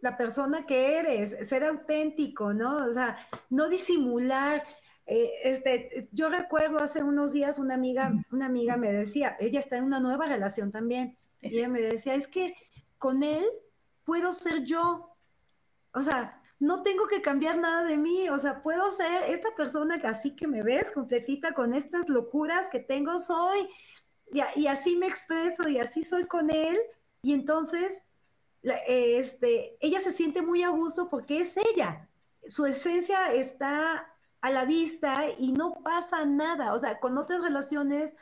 la 0.00 0.16
persona 0.16 0.66
que 0.66 0.98
eres, 0.98 1.48
ser 1.48 1.64
auténtico, 1.64 2.52
¿no? 2.52 2.84
O 2.84 2.92
sea, 2.92 3.16
no 3.48 3.68
disimular. 3.68 4.64
Eh, 5.06 5.30
este, 5.44 6.08
yo 6.12 6.28
recuerdo 6.28 6.80
hace 6.80 7.02
unos 7.02 7.32
días 7.32 7.58
una 7.58 7.74
amiga, 7.74 8.12
una 8.32 8.46
amiga 8.46 8.76
me 8.76 8.92
decía, 8.92 9.36
ella 9.38 9.60
está 9.60 9.76
en 9.76 9.84
una 9.84 10.00
nueva 10.00 10.26
relación 10.26 10.70
también, 10.70 11.16
y 11.40 11.56
ella 11.56 11.68
me 11.68 11.80
decía, 11.80 12.14
es 12.14 12.26
que 12.26 12.54
con 12.98 13.22
él 13.22 13.44
puedo 14.04 14.32
ser 14.32 14.64
yo. 14.64 15.14
O 15.94 16.02
sea, 16.02 16.42
no 16.58 16.82
tengo 16.82 17.06
que 17.06 17.22
cambiar 17.22 17.58
nada 17.58 17.84
de 17.84 17.96
mí, 17.96 18.28
o 18.28 18.38
sea, 18.38 18.62
puedo 18.62 18.90
ser 18.90 19.24
esta 19.28 19.54
persona 19.54 20.00
que 20.00 20.08
así 20.08 20.34
que 20.34 20.48
me 20.48 20.64
ves 20.64 20.90
completita 20.90 21.52
con 21.52 21.72
estas 21.72 22.08
locuras 22.08 22.68
que 22.68 22.80
tengo, 22.80 23.18
soy, 23.20 23.68
y, 24.32 24.66
así 24.66 24.96
me 24.96 25.06
expreso 25.06 25.68
y 25.68 25.78
así 25.78 26.04
soy 26.04 26.26
con 26.26 26.50
él 26.50 26.78
y 27.22 27.32
entonces 27.32 28.02
este, 28.62 29.76
ella 29.80 30.00
se 30.00 30.12
siente 30.12 30.42
muy 30.42 30.62
a 30.62 30.68
gusto 30.68 31.08
porque 31.08 31.40
es 31.40 31.56
ella, 31.56 32.08
su 32.46 32.66
esencia 32.66 33.32
está 33.32 34.12
a 34.40 34.50
la 34.50 34.64
vista 34.64 35.26
y 35.38 35.52
no 35.52 35.74
pasa 35.82 36.24
nada, 36.24 36.74
o 36.74 36.78
sea, 36.78 37.00
con 37.00 37.18
otras 37.18 37.40
relaciones 37.40 38.14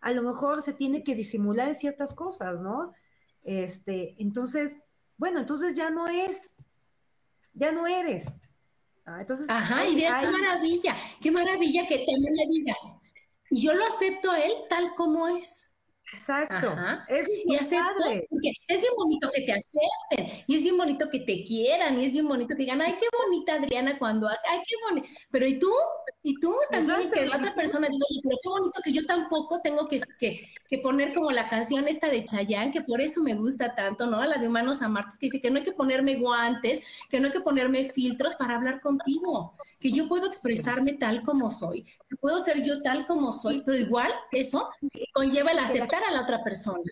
a 0.00 0.12
lo 0.12 0.22
mejor 0.22 0.62
se 0.62 0.72
tiene 0.72 1.02
que 1.02 1.14
disimular 1.14 1.74
ciertas 1.74 2.14
cosas, 2.14 2.60
¿no? 2.60 2.92
Este, 3.42 4.14
entonces, 4.18 4.76
bueno, 5.16 5.40
entonces 5.40 5.74
ya 5.74 5.90
no 5.90 6.06
es, 6.06 6.50
ya 7.54 7.72
no 7.72 7.86
eres. 7.86 8.26
Ah, 9.04 9.20
entonces, 9.20 9.46
Ajá, 9.48 9.86
y 9.86 9.96
qué 9.96 10.08
maravilla, 10.08 10.96
qué 11.20 11.30
maravilla 11.30 11.88
que 11.88 11.98
también 11.98 12.36
le 12.36 12.46
digas, 12.46 12.96
y 13.50 13.62
yo 13.62 13.74
lo 13.74 13.84
acepto 13.86 14.30
a 14.30 14.40
él 14.40 14.52
tal 14.68 14.94
como 14.94 15.28
es. 15.28 15.74
Exacto. 16.12 16.74
Es 17.08 17.28
y 17.44 17.56
acepto, 17.56 18.04
porque 18.30 18.52
es 18.68 18.80
bien 18.80 18.92
bonito 18.96 19.30
que 19.34 19.42
te 19.42 19.52
acepten, 19.52 20.44
y 20.46 20.56
es 20.56 20.62
bien 20.62 20.78
bonito 20.78 21.10
que 21.10 21.20
te 21.20 21.44
quieran, 21.44 22.00
y 22.00 22.06
es 22.06 22.12
bien 22.12 22.26
bonito 22.26 22.54
que 22.54 22.62
digan, 22.62 22.80
ay, 22.80 22.96
qué 22.98 23.06
bonita 23.24 23.54
Adriana 23.54 23.98
cuando 23.98 24.26
hace, 24.26 24.46
ay, 24.50 24.60
qué 24.66 24.74
bonito. 24.88 25.08
Pero 25.30 25.46
¿y 25.46 25.58
tú? 25.58 25.70
Y 26.22 26.38
tú 26.40 26.52
también, 26.70 27.10
que 27.12 27.26
la 27.26 27.36
otra 27.36 27.54
persona 27.54 27.88
diga, 27.88 28.04
pero 28.22 28.36
qué 28.42 28.48
bonito 28.48 28.80
que 28.82 28.92
yo 28.92 29.06
tampoco 29.06 29.60
tengo 29.60 29.86
que, 29.86 30.00
que, 30.18 30.78
poner 30.82 31.14
como 31.14 31.30
la 31.30 31.48
canción 31.48 31.86
esta 31.86 32.08
de 32.08 32.24
Chayanne, 32.24 32.72
que 32.72 32.82
por 32.82 33.00
eso 33.00 33.22
me 33.22 33.36
gusta 33.36 33.74
tanto, 33.74 34.06
¿no? 34.06 34.24
La 34.24 34.38
de 34.38 34.48
Humanos 34.48 34.82
a 34.82 34.88
Martes, 34.88 35.18
que 35.18 35.26
dice 35.26 35.40
que 35.40 35.50
no 35.50 35.58
hay 35.58 35.62
que 35.62 35.72
ponerme 35.72 36.16
guantes, 36.16 36.82
que 37.08 37.20
no 37.20 37.26
hay 37.26 37.32
que 37.32 37.40
ponerme 37.40 37.84
filtros 37.84 38.34
para 38.34 38.56
hablar 38.56 38.80
contigo, 38.80 39.54
que 39.78 39.92
yo 39.92 40.08
puedo 40.08 40.26
expresarme 40.26 40.94
tal 40.94 41.22
como 41.22 41.52
soy, 41.52 41.84
que 42.08 42.16
puedo 42.16 42.40
ser 42.40 42.64
yo 42.64 42.82
tal 42.82 43.06
como 43.06 43.32
soy, 43.32 43.62
pero 43.64 43.78
igual 43.78 44.12
eso 44.32 44.68
conlleva 45.12 45.52
el 45.52 45.60
aceptar 45.60 46.02
a 46.02 46.10
la 46.10 46.22
otra 46.22 46.42
persona. 46.42 46.90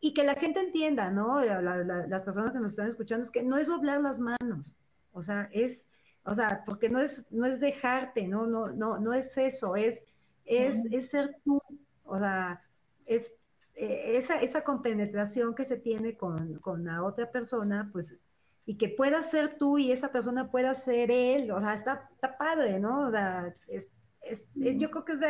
Y 0.00 0.14
que 0.14 0.22
la 0.22 0.36
gente 0.36 0.60
entienda, 0.60 1.10
¿no? 1.10 1.40
las 1.40 2.22
personas 2.22 2.52
que 2.52 2.60
nos 2.60 2.70
están 2.70 2.86
escuchando, 2.86 3.24
es 3.24 3.32
que 3.32 3.42
no 3.42 3.56
es 3.56 3.66
doblar 3.66 4.00
las 4.00 4.20
manos, 4.20 4.76
o 5.12 5.22
sea, 5.22 5.48
es 5.52 5.87
o 6.28 6.34
sea, 6.34 6.62
porque 6.66 6.90
no 6.90 7.00
es, 7.00 7.26
no 7.30 7.46
es 7.46 7.58
dejarte, 7.58 8.28
no, 8.28 8.46
no, 8.46 8.68
no, 8.68 8.98
no 8.98 9.14
es 9.14 9.36
eso, 9.38 9.76
es, 9.76 10.04
es, 10.44 10.76
es 10.90 11.08
ser 11.08 11.38
tú, 11.42 11.60
o 12.04 12.18
sea, 12.18 12.62
es 13.06 13.32
eh, 13.74 14.18
esa, 14.18 14.40
esa 14.40 14.62
compenetración 14.62 15.54
que 15.54 15.64
se 15.64 15.78
tiene 15.78 16.18
con, 16.18 16.58
con, 16.58 16.84
la 16.84 17.02
otra 17.02 17.30
persona, 17.30 17.88
pues, 17.92 18.18
y 18.66 18.76
que 18.76 18.90
pueda 18.90 19.22
ser 19.22 19.56
tú 19.56 19.78
y 19.78 19.90
esa 19.90 20.12
persona 20.12 20.50
pueda 20.50 20.74
ser 20.74 21.10
él, 21.10 21.50
o 21.50 21.60
sea, 21.60 21.72
está, 21.72 22.10
está 22.12 22.36
padre, 22.36 22.78
¿no? 22.78 23.08
O 23.08 23.10
sea, 23.10 23.54
es, 23.66 23.86
es, 24.20 24.44
yo 24.54 24.90
creo 24.90 25.06
que 25.06 25.12
es, 25.12 25.20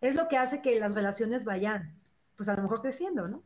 es 0.00 0.14
lo 0.16 0.26
que 0.26 0.36
hace 0.36 0.60
que 0.60 0.80
las 0.80 0.94
relaciones 0.94 1.44
vayan, 1.44 1.94
pues 2.36 2.48
a 2.48 2.56
lo 2.56 2.62
mejor 2.62 2.82
creciendo, 2.82 3.28
¿no? 3.28 3.44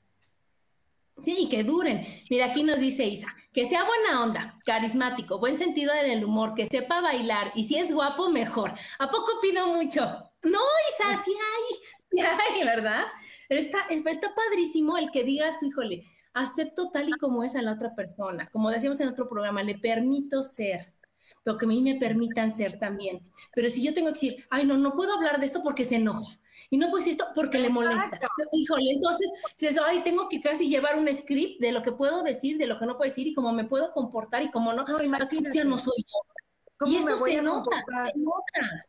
Sí, 1.22 1.48
que 1.50 1.64
duren. 1.64 2.06
Mira, 2.30 2.46
aquí 2.46 2.62
nos 2.62 2.78
dice 2.80 3.04
Isa, 3.06 3.28
que 3.52 3.64
sea 3.64 3.84
buena 3.84 4.22
onda, 4.22 4.58
carismático, 4.64 5.38
buen 5.40 5.56
sentido 5.56 5.92
del 5.94 6.24
humor, 6.24 6.54
que 6.54 6.66
sepa 6.66 7.00
bailar 7.00 7.52
y 7.54 7.64
si 7.64 7.76
es 7.76 7.92
guapo, 7.92 8.30
mejor. 8.30 8.72
¿A 8.98 9.10
poco 9.10 9.32
pido 9.42 9.66
mucho? 9.66 10.00
No, 10.44 10.60
Isa, 10.90 11.22
sí 11.24 11.32
hay, 11.32 11.76
sí 12.10 12.20
hay, 12.20 12.64
¿verdad? 12.64 13.04
está, 13.48 13.80
está 13.88 14.34
padrísimo 14.34 14.96
el 14.96 15.10
que 15.10 15.24
digas, 15.24 15.60
híjole, 15.62 16.04
acepto 16.34 16.90
tal 16.90 17.08
y 17.08 17.16
como 17.16 17.42
es 17.42 17.56
a 17.56 17.62
la 17.62 17.72
otra 17.72 17.94
persona. 17.96 18.48
Como 18.52 18.70
decíamos 18.70 19.00
en 19.00 19.08
otro 19.08 19.28
programa, 19.28 19.62
le 19.64 19.78
permito 19.78 20.44
ser. 20.44 20.94
pero 21.42 21.58
que 21.58 21.66
a 21.66 21.68
mí 21.68 21.82
me 21.82 21.96
permitan 21.96 22.52
ser 22.52 22.78
también. 22.78 23.20
Pero 23.54 23.70
si 23.70 23.82
yo 23.82 23.94
tengo 23.94 24.08
que 24.08 24.14
decir, 24.14 24.46
ay, 24.50 24.66
no, 24.66 24.76
no 24.78 24.92
puedo 24.94 25.14
hablar 25.14 25.40
de 25.40 25.46
esto 25.46 25.62
porque 25.62 25.84
se 25.84 25.96
enoja. 25.96 26.38
Y 26.70 26.76
no 26.76 26.94
decir 26.94 27.12
esto 27.12 27.26
porque 27.34 27.58
le 27.58 27.68
molesta. 27.68 28.20
Híjole, 28.52 28.92
entonces, 28.92 29.30
dices, 29.58 29.80
ay, 29.84 30.02
tengo 30.02 30.28
que 30.28 30.40
casi 30.40 30.68
llevar 30.68 30.98
un 30.98 31.12
script 31.12 31.60
de 31.60 31.72
lo 31.72 31.82
que 31.82 31.92
puedo 31.92 32.22
decir, 32.22 32.58
de 32.58 32.66
lo 32.66 32.78
que 32.78 32.86
no 32.86 32.96
puedo 32.96 33.08
decir 33.08 33.26
y 33.26 33.34
cómo 33.34 33.52
me 33.52 33.64
puedo 33.64 33.92
comportar 33.92 34.42
y 34.42 34.50
cómo 34.50 34.72
no. 34.72 34.84
Ay, 34.86 35.08
no 35.08 35.78
soy 35.78 36.04
yo. 36.06 36.86
Y 36.86 36.96
eso 36.96 37.16
se 37.16 37.42
nota, 37.42 37.84
se 37.86 38.18
nota. 38.18 38.86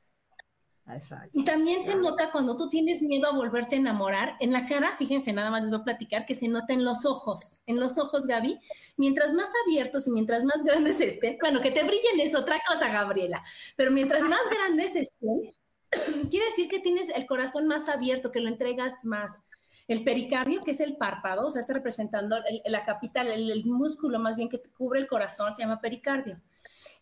Y 1.33 1.43
también 1.43 1.83
se 1.83 1.95
nota 1.95 2.31
cuando 2.31 2.57
tú 2.57 2.67
tienes 2.67 3.01
miedo 3.01 3.27
a 3.27 3.35
volverte 3.35 3.75
a 3.75 3.79
enamorar. 3.79 4.35
En 4.39 4.51
la 4.51 4.65
cara, 4.65 4.95
fíjense, 4.97 5.31
nada 5.33 5.51
más 5.51 5.61
les 5.61 5.71
voy 5.71 5.81
a 5.81 5.83
platicar 5.83 6.25
que 6.25 6.33
se 6.33 6.47
nota 6.47 6.73
en 6.73 6.83
los 6.83 7.05
ojos. 7.05 7.59
En 7.67 7.79
los 7.79 7.97
ojos, 7.97 8.25
Gaby, 8.25 8.57
mientras 8.97 9.33
más 9.33 9.51
abiertos 9.65 10.07
y 10.07 10.11
mientras 10.11 10.45
más 10.45 10.63
grandes 10.63 10.99
estén, 10.99 11.37
bueno, 11.39 11.61
que 11.61 11.71
te 11.71 11.83
brillen 11.83 12.19
es 12.19 12.33
otra 12.33 12.59
cosa, 12.67 12.89
Gabriela, 12.89 13.43
pero 13.75 13.91
mientras 13.91 14.23
más 14.23 14.41
grandes 14.51 14.95
estén, 14.95 15.53
quiere 16.29 16.45
decir 16.45 16.67
que 16.67 16.79
tienes 16.79 17.09
el 17.09 17.25
corazón 17.25 17.67
más 17.67 17.89
abierto, 17.89 18.31
que 18.31 18.41
lo 18.41 18.47
entregas 18.47 19.05
más. 19.05 19.43
El 19.87 20.03
pericardio, 20.03 20.61
que 20.61 20.71
es 20.71 20.79
el 20.81 20.97
párpado, 20.97 21.47
o 21.47 21.51
sea, 21.51 21.61
está 21.61 21.73
representando 21.73 22.37
la 22.65 22.85
capital, 22.85 23.27
el, 23.27 23.49
el 23.49 23.65
músculo 23.65 24.19
más 24.19 24.35
bien 24.35 24.47
que 24.47 24.59
te 24.59 24.69
cubre 24.69 24.99
el 24.99 25.07
corazón, 25.07 25.51
se 25.53 25.63
llama 25.63 25.81
pericardio. 25.81 26.39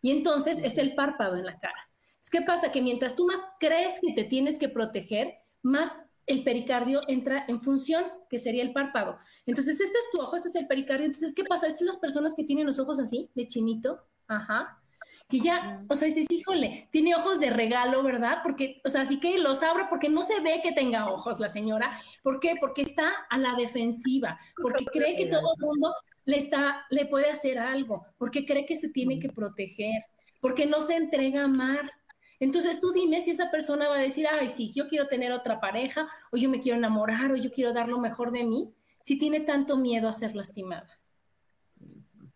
Y 0.01 0.11
entonces 0.11 0.59
es 0.63 0.77
el 0.77 0.95
párpado 0.95 1.35
en 1.35 1.45
la 1.45 1.59
cara. 1.59 1.89
¿Qué 2.31 2.41
pasa? 2.41 2.71
Que 2.71 2.81
mientras 2.81 3.15
tú 3.15 3.25
más 3.25 3.47
crees 3.59 3.99
que 4.01 4.13
te 4.13 4.23
tienes 4.25 4.57
que 4.57 4.69
proteger, 4.69 5.35
más 5.61 5.97
el 6.25 6.43
pericardio 6.43 7.01
entra 7.07 7.45
en 7.47 7.61
función, 7.61 8.03
que 8.29 8.37
sería 8.37 8.61
el 8.61 8.73
párpado. 8.73 9.17
Entonces, 9.45 9.79
este 9.79 9.97
es 9.97 10.11
tu 10.11 10.21
ojo, 10.21 10.35
este 10.35 10.49
es 10.49 10.55
el 10.55 10.67
pericardio. 10.67 11.05
Entonces, 11.05 11.33
¿qué 11.33 11.45
pasa? 11.45 11.67
Es 11.67 11.79
las 11.81 11.97
personas 11.97 12.35
que 12.35 12.43
tienen 12.43 12.65
los 12.65 12.79
ojos 12.79 12.99
así, 12.99 13.29
de 13.33 13.47
chinito, 13.47 14.03
ajá, 14.27 14.81
que 15.29 15.39
ya, 15.41 15.83
o 15.89 15.95
sea, 15.95 16.07
dices, 16.07 16.25
híjole, 16.29 16.87
tiene 16.91 17.15
ojos 17.15 17.39
de 17.39 17.49
regalo, 17.49 18.01
¿verdad? 18.01 18.39
Porque, 18.43 18.81
o 18.85 18.89
sea, 18.89 19.01
así 19.01 19.19
que 19.19 19.37
los 19.37 19.61
abra 19.61 19.89
porque 19.89 20.07
no 20.07 20.23
se 20.23 20.39
ve 20.39 20.61
que 20.63 20.71
tenga 20.71 21.11
ojos 21.11 21.39
la 21.39 21.49
señora. 21.49 21.99
¿Por 22.23 22.39
qué? 22.39 22.55
Porque 22.59 22.81
está 22.81 23.11
a 23.29 23.37
la 23.37 23.55
defensiva, 23.55 24.37
porque 24.61 24.85
cree 24.85 25.17
que 25.17 25.25
todo 25.25 25.53
el 25.57 25.65
mundo 25.65 25.93
le 26.23 26.37
está, 26.37 26.85
le 26.89 27.05
puede 27.05 27.29
hacer 27.29 27.59
algo, 27.59 28.05
porque 28.17 28.45
cree 28.45 28.65
que 28.65 28.77
se 28.77 28.89
tiene 28.89 29.19
que 29.19 29.29
proteger, 29.29 30.03
porque 30.39 30.65
no 30.65 30.81
se 30.81 30.95
entrega 30.95 31.41
a 31.41 31.45
amar. 31.45 31.91
Entonces 32.39 32.79
tú 32.79 32.93
dime 32.93 33.19
si 33.19 33.31
esa 33.31 33.51
persona 33.51 33.89
va 33.89 33.95
a 33.97 34.01
decir, 34.01 34.27
ay, 34.27 34.49
sí, 34.49 34.71
yo 34.73 34.87
quiero 34.87 35.07
tener 35.07 35.33
otra 35.33 35.59
pareja, 35.59 36.07
o 36.31 36.37
yo 36.37 36.49
me 36.49 36.61
quiero 36.61 36.77
enamorar, 36.77 37.33
o 37.33 37.35
yo 37.35 37.51
quiero 37.51 37.73
dar 37.73 37.89
lo 37.89 37.99
mejor 37.99 38.31
de 38.31 38.45
mí, 38.45 38.73
si 39.01 39.17
tiene 39.17 39.41
tanto 39.41 39.75
miedo 39.75 40.07
a 40.07 40.13
ser 40.13 40.35
lastimada. 40.35 40.99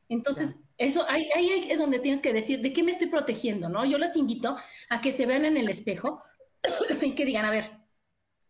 Entonces, 0.10 0.56
eso 0.82 1.06
ahí, 1.08 1.30
ahí, 1.36 1.68
es 1.70 1.78
donde 1.78 2.00
tienes 2.00 2.22
que 2.22 2.34
decir, 2.34 2.62
¿de 2.62 2.74
qué 2.74 2.82
me 2.82 2.92
estoy 2.92 3.08
protegiendo? 3.08 3.70
¿no? 3.70 3.86
Yo 3.86 3.98
les 3.98 4.16
invito 4.16 4.58
a 4.90 5.02
que 5.02 5.12
se 5.12 5.26
vean 5.26 5.46
en 5.46 5.58
el 5.58 5.70
espejo 5.70 6.22
y 7.02 7.14
que 7.14 7.26
digan, 7.26 7.46
a 7.46 7.52
ver, 7.52 7.72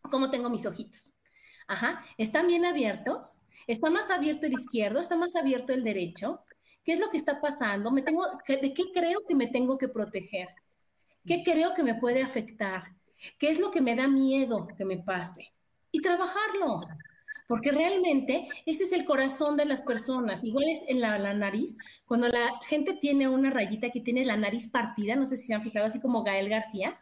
¿cómo 0.09 0.29
tengo 0.31 0.49
mis 0.49 0.65
ojitos? 0.65 1.17
Ajá, 1.67 2.05
¿están 2.17 2.47
bien 2.47 2.65
abiertos? 2.65 3.39
¿Está 3.67 3.89
más 3.89 4.09
abierto 4.09 4.47
el 4.47 4.53
izquierdo? 4.53 4.99
¿Está 4.99 5.15
más 5.17 5.35
abierto 5.35 5.73
el 5.73 5.83
derecho? 5.83 6.41
¿Qué 6.83 6.93
es 6.93 6.99
lo 6.99 7.09
que 7.09 7.17
está 7.17 7.41
pasando? 7.41 7.91
¿Me 7.91 8.01
tengo, 8.01 8.25
¿De 8.47 8.73
qué 8.73 8.83
creo 8.93 9.19
que 9.27 9.35
me 9.35 9.47
tengo 9.47 9.77
que 9.77 9.87
proteger? 9.87 10.49
¿Qué 11.25 11.43
creo 11.43 11.73
que 11.73 11.83
me 11.83 11.95
puede 11.95 12.23
afectar? 12.23 12.95
¿Qué 13.37 13.49
es 13.49 13.59
lo 13.59 13.71
que 13.71 13.81
me 13.81 13.95
da 13.95 14.07
miedo 14.07 14.67
que 14.77 14.85
me 14.85 14.97
pase? 14.97 15.53
Y 15.91 16.01
trabajarlo. 16.01 16.81
Porque 17.51 17.69
realmente 17.69 18.47
ese 18.65 18.85
es 18.85 18.93
el 18.93 19.03
corazón 19.03 19.57
de 19.57 19.65
las 19.65 19.81
personas. 19.81 20.45
Igual 20.45 20.69
es 20.69 20.83
en 20.87 21.01
la, 21.01 21.33
nariz. 21.33 21.77
Cuando 22.05 22.29
la 22.29 22.49
gente 22.69 22.93
tiene 22.93 23.27
una 23.27 23.49
rayita 23.49 23.89
que 23.89 23.99
tiene 23.99 24.23
la 24.23 24.37
nariz 24.37 24.67
partida, 24.67 25.17
no 25.17 25.25
sé 25.25 25.35
si 25.35 25.47
se 25.47 25.53
han 25.53 25.61
fijado, 25.61 25.85
así 25.85 25.99
como 25.99 26.23
Gael 26.23 26.47
García, 26.47 26.97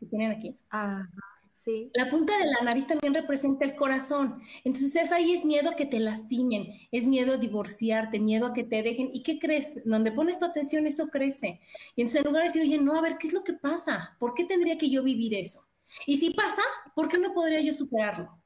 que 0.00 0.06
tienen 0.06 0.32
aquí. 0.32 0.58
Ajá. 0.68 1.08
La 1.94 2.10
punta 2.10 2.36
de 2.36 2.46
la 2.46 2.64
nariz 2.64 2.88
también 2.88 3.14
representa 3.14 3.64
el 3.64 3.76
corazón. 3.76 4.42
Entonces 4.64 5.12
ahí 5.12 5.32
es 5.32 5.44
miedo 5.44 5.70
a 5.70 5.76
que 5.76 5.86
te 5.86 6.00
lastimen, 6.00 6.66
es 6.90 7.06
miedo 7.06 7.34
a 7.34 7.36
divorciarte, 7.36 8.18
miedo 8.18 8.46
a 8.46 8.52
que 8.52 8.64
te 8.64 8.82
dejen. 8.82 9.10
¿Y 9.14 9.22
qué 9.22 9.38
crees? 9.38 9.80
Donde 9.84 10.10
pones 10.10 10.40
tu 10.40 10.44
atención, 10.44 10.88
eso 10.88 11.06
crece. 11.06 11.60
Y 11.94 12.00
entonces 12.00 12.22
en 12.22 12.26
lugar 12.26 12.42
de 12.42 12.48
decir, 12.48 12.62
oye, 12.62 12.78
no, 12.78 12.98
a 12.98 13.00
ver, 13.00 13.16
¿qué 13.16 13.28
es 13.28 13.32
lo 13.32 13.44
que 13.44 13.52
pasa? 13.52 14.16
¿Por 14.18 14.34
qué 14.34 14.44
tendría 14.44 14.76
que 14.76 14.90
yo 14.90 15.04
vivir 15.04 15.34
eso? 15.34 15.64
Y 16.04 16.16
si 16.16 16.30
pasa, 16.30 16.62
¿por 16.96 17.08
qué 17.08 17.16
no 17.18 17.32
podría 17.32 17.60
yo 17.60 17.72
superarlo? 17.72 18.41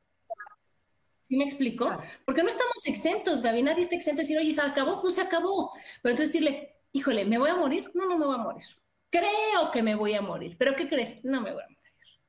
¿Sí 1.26 1.36
me 1.36 1.44
explico? 1.44 1.90
Porque 2.24 2.42
no 2.44 2.48
estamos 2.48 2.86
exentos, 2.86 3.42
Gaby, 3.42 3.62
nadie 3.62 3.82
está 3.82 3.96
exento 3.96 4.18
de 4.18 4.22
decir, 4.22 4.38
oye, 4.38 4.52
se 4.52 4.60
acabó, 4.60 5.00
pues 5.00 5.16
se 5.16 5.22
acabó. 5.22 5.72
Pero 6.00 6.12
entonces 6.12 6.32
decirle, 6.32 6.76
híjole, 6.92 7.24
¿me 7.24 7.36
voy 7.36 7.50
a 7.50 7.56
morir? 7.56 7.90
No, 7.94 8.06
no 8.06 8.16
me 8.16 8.26
voy 8.26 8.36
a 8.36 8.38
morir. 8.38 8.64
Creo 9.10 9.70
que 9.72 9.82
me 9.82 9.96
voy 9.96 10.14
a 10.14 10.22
morir, 10.22 10.54
pero 10.56 10.76
¿qué 10.76 10.88
crees? 10.88 11.24
No 11.24 11.40
me 11.40 11.52
voy 11.52 11.62
a 11.62 11.64
morir. 11.64 11.76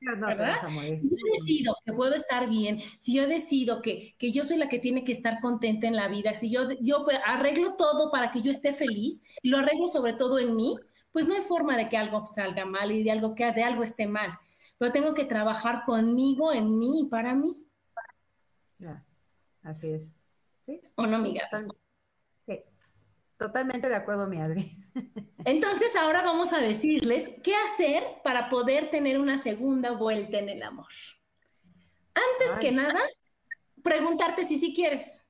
¿verdad? 0.00 0.56
Si 0.68 1.02
yo 1.02 1.16
decido 1.32 1.76
que 1.84 1.92
puedo 1.92 2.14
estar 2.14 2.48
bien, 2.48 2.80
si 2.98 3.14
yo 3.14 3.26
decido 3.26 3.82
que, 3.82 4.14
que, 4.18 4.32
yo 4.32 4.44
soy 4.44 4.56
la 4.56 4.68
que 4.68 4.78
tiene 4.78 5.04
que 5.04 5.12
estar 5.12 5.40
contenta 5.40 5.86
en 5.86 5.96
la 5.96 6.08
vida, 6.08 6.34
si 6.34 6.50
yo, 6.50 6.68
yo 6.80 7.04
arreglo 7.24 7.74
todo 7.74 8.10
para 8.10 8.30
que 8.30 8.42
yo 8.42 8.50
esté 8.50 8.72
feliz 8.72 9.22
y 9.42 9.48
lo 9.48 9.58
arreglo 9.58 9.88
sobre 9.88 10.12
todo 10.12 10.38
en 10.38 10.54
mí, 10.56 10.76
pues 11.12 11.26
no 11.26 11.34
hay 11.34 11.42
forma 11.42 11.76
de 11.76 11.88
que 11.88 11.96
algo 11.96 12.26
salga 12.26 12.64
mal 12.64 12.92
y 12.92 13.02
de 13.02 13.10
algo 13.10 13.34
que 13.34 13.50
de 13.52 13.62
algo 13.62 13.82
esté 13.82 14.06
mal. 14.06 14.38
Pero 14.76 14.92
tengo 14.92 15.14
que 15.14 15.24
trabajar 15.24 15.82
conmigo, 15.84 16.52
en 16.52 16.78
mí 16.78 17.02
y 17.02 17.08
para 17.08 17.34
mí. 17.34 17.52
Así 19.62 19.90
es. 19.90 20.10
¿Sí? 20.66 20.80
¿O 20.96 21.06
no, 21.06 21.16
amiga? 21.16 21.48
Totalmente 23.38 23.88
de 23.88 23.94
acuerdo, 23.94 24.26
mi 24.26 24.38
Adri. 24.40 24.72
Entonces, 25.44 25.94
ahora 25.94 26.24
vamos 26.24 26.52
a 26.52 26.58
decirles 26.58 27.30
qué 27.44 27.54
hacer 27.54 28.04
para 28.24 28.48
poder 28.48 28.90
tener 28.90 29.18
una 29.20 29.38
segunda 29.38 29.92
vuelta 29.92 30.38
en 30.38 30.48
el 30.48 30.62
amor. 30.62 30.88
Antes 32.14 32.58
que 32.60 32.72
nada, 32.72 33.00
preguntarte 33.82 34.42
si 34.42 34.58
sí 34.58 34.74
quieres. 34.74 35.24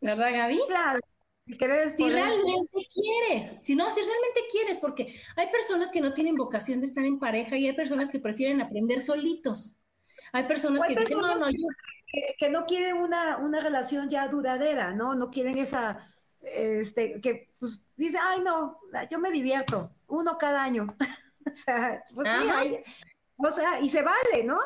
¿Verdad, 0.00 0.32
Gaby? 0.32 0.60
Claro. 0.66 1.00
Si, 1.44 2.08
realmente 2.08 2.86
quieres, 2.94 3.56
si 3.60 3.74
no, 3.74 3.92
si 3.92 4.00
realmente 4.00 4.40
quieres, 4.50 4.78
porque 4.78 5.20
hay 5.36 5.48
personas 5.48 5.90
que 5.90 6.00
no 6.00 6.14
tienen 6.14 6.36
vocación 6.36 6.80
de 6.80 6.86
estar 6.86 7.04
en 7.04 7.18
pareja 7.18 7.58
y 7.58 7.66
hay 7.66 7.74
personas 7.74 8.10
que 8.10 8.20
prefieren 8.20 8.62
aprender 8.62 9.02
solitos. 9.02 9.80
Hay 10.32 10.44
personas 10.44 10.86
que 10.86 10.94
dicen, 10.94 11.18
no, 11.18 11.34
no, 11.34 11.50
yo... 11.50 11.66
Que, 12.38 12.50
no 12.50 12.66
quieren 12.66 12.98
una, 12.98 13.38
una 13.38 13.60
relación 13.60 14.10
ya 14.10 14.28
duradera, 14.28 14.92
¿no? 14.92 15.14
No 15.14 15.30
quieren 15.30 15.56
esa 15.56 15.98
este, 16.42 17.20
que 17.20 17.50
pues 17.58 17.86
dice, 17.96 18.18
ay 18.20 18.40
no, 18.40 18.78
yo 19.10 19.18
me 19.18 19.30
divierto, 19.30 19.90
uno 20.08 20.36
cada 20.38 20.62
año. 20.62 20.94
o 21.46 21.54
sea, 21.54 22.02
pues 22.14 22.28
o 23.36 23.50
sea, 23.50 23.80
y 23.80 23.88
se 23.88 24.02
vale, 24.02 24.44
¿no? 24.44 24.58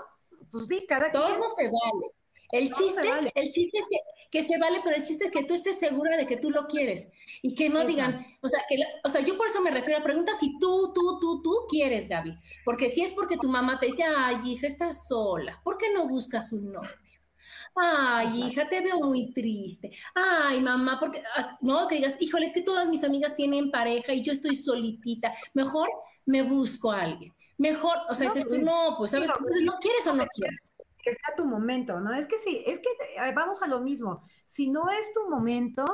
Pues 0.50 0.66
sí, 0.66 0.84
cada 0.88 1.10
Todo 1.10 1.48
se 1.50 1.64
vale. 1.64 2.12
El 2.52 2.70
chiste, 2.70 3.00
el 3.34 3.50
chiste 3.50 3.78
es 3.78 3.86
que, 3.90 3.98
que, 4.30 4.42
se 4.44 4.56
vale, 4.56 4.80
pero 4.84 4.94
el 4.94 5.02
chiste 5.02 5.24
es 5.24 5.30
que 5.32 5.42
tú 5.42 5.54
estés 5.54 5.80
segura 5.80 6.16
de 6.16 6.28
que 6.28 6.36
tú 6.36 6.50
lo 6.50 6.68
quieres 6.68 7.08
y 7.42 7.56
que 7.56 7.68
no 7.68 7.84
digan, 7.84 8.24
o 8.40 8.48
sea, 8.48 8.60
que, 8.68 8.76
o 9.02 9.10
sea, 9.10 9.20
yo 9.20 9.36
por 9.36 9.48
eso 9.48 9.60
me 9.60 9.72
refiero 9.72 9.98
a 9.98 10.04
preguntas 10.04 10.38
si 10.38 10.56
tú, 10.60 10.92
tú, 10.94 11.18
tú, 11.18 11.42
tú 11.42 11.66
quieres, 11.68 12.08
Gaby, 12.08 12.38
porque 12.64 12.88
si 12.88 13.02
es 13.02 13.12
porque 13.12 13.36
tu 13.36 13.48
mamá 13.48 13.80
te 13.80 13.86
dice, 13.86 14.04
ay, 14.04 14.36
hija, 14.44 14.68
estás 14.68 15.08
sola, 15.08 15.60
¿por 15.64 15.76
qué 15.76 15.92
no 15.92 16.06
buscas 16.06 16.52
un 16.52 16.72
novio? 16.72 16.88
Ay, 17.78 18.44
hija, 18.44 18.66
te 18.68 18.80
veo 18.80 19.00
muy 19.00 19.32
triste. 19.32 19.90
Ay, 20.14 20.60
mamá, 20.60 20.98
porque 20.98 21.22
ah, 21.36 21.58
no 21.60 21.86
que 21.86 21.96
digas, 21.96 22.16
híjole, 22.18 22.46
es 22.46 22.54
que 22.54 22.62
todas 22.62 22.88
mis 22.88 23.04
amigas 23.04 23.36
tienen 23.36 23.70
pareja 23.70 24.14
y 24.14 24.22
yo 24.22 24.32
estoy 24.32 24.56
solitita. 24.56 25.34
Mejor 25.52 25.88
me 26.24 26.42
busco 26.42 26.90
a 26.90 27.02
alguien. 27.02 27.34
Mejor, 27.58 27.98
o 28.08 28.14
sea, 28.14 28.28
no, 28.28 28.34
es 28.34 28.50
no, 28.50 28.94
pues 28.96 29.10
sabes, 29.10 29.30
entonces 29.30 29.62
no 29.62 29.78
quieres 29.78 30.06
o 30.06 30.14
no 30.14 30.24
quieres. 30.26 30.72
Que 31.02 31.12
sea 31.12 31.36
tu 31.36 31.44
momento, 31.44 32.00
¿no? 32.00 32.14
Es 32.14 32.26
que 32.26 32.38
sí, 32.38 32.62
es 32.66 32.80
que 32.80 32.88
eh, 32.88 33.32
vamos 33.34 33.62
a 33.62 33.66
lo 33.66 33.80
mismo. 33.80 34.22
Si 34.46 34.70
no 34.70 34.90
es 34.90 35.12
tu 35.12 35.28
momento, 35.28 35.84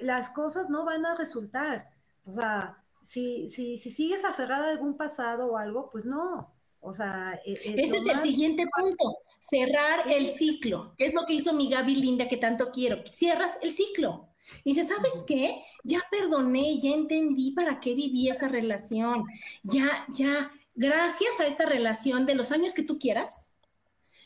las 0.00 0.30
cosas 0.30 0.70
no 0.70 0.84
van 0.84 1.04
a 1.06 1.16
resultar. 1.16 1.90
O 2.24 2.32
sea, 2.32 2.78
si, 3.04 3.50
si, 3.50 3.78
si 3.78 3.90
sigues 3.90 4.24
aferrada 4.24 4.66
a 4.66 4.70
algún 4.70 4.96
pasado 4.96 5.46
o 5.46 5.56
algo, 5.56 5.90
pues 5.90 6.04
no. 6.04 6.54
O 6.80 6.92
sea, 6.92 7.40
e, 7.44 7.52
e, 7.52 7.84
ese 7.84 7.96
es 7.96 8.06
el 8.06 8.18
siguiente 8.20 8.64
punto 8.76 9.18
cerrar 9.40 10.10
el 10.10 10.30
ciclo, 10.30 10.94
que 10.96 11.06
es 11.06 11.14
lo 11.14 11.24
que 11.26 11.34
hizo 11.34 11.52
mi 11.52 11.68
Gaby 11.68 11.96
Linda 11.96 12.28
que 12.28 12.36
tanto 12.36 12.70
quiero. 12.70 13.02
Cierras 13.06 13.58
el 13.62 13.72
ciclo. 13.72 14.28
Y 14.64 14.74
dice, 14.74 14.84
¿sabes 14.84 15.24
qué? 15.26 15.62
Ya 15.84 16.02
perdoné, 16.10 16.78
ya 16.80 16.90
entendí 16.90 17.52
para 17.52 17.80
qué 17.80 17.94
viví 17.94 18.28
esa 18.28 18.48
relación. 18.48 19.24
Ya, 19.62 20.04
ya, 20.08 20.50
gracias 20.74 21.40
a 21.40 21.46
esta 21.46 21.66
relación 21.66 22.26
de 22.26 22.34
los 22.34 22.52
años 22.52 22.74
que 22.74 22.82
tú 22.82 22.98
quieras. 22.98 23.50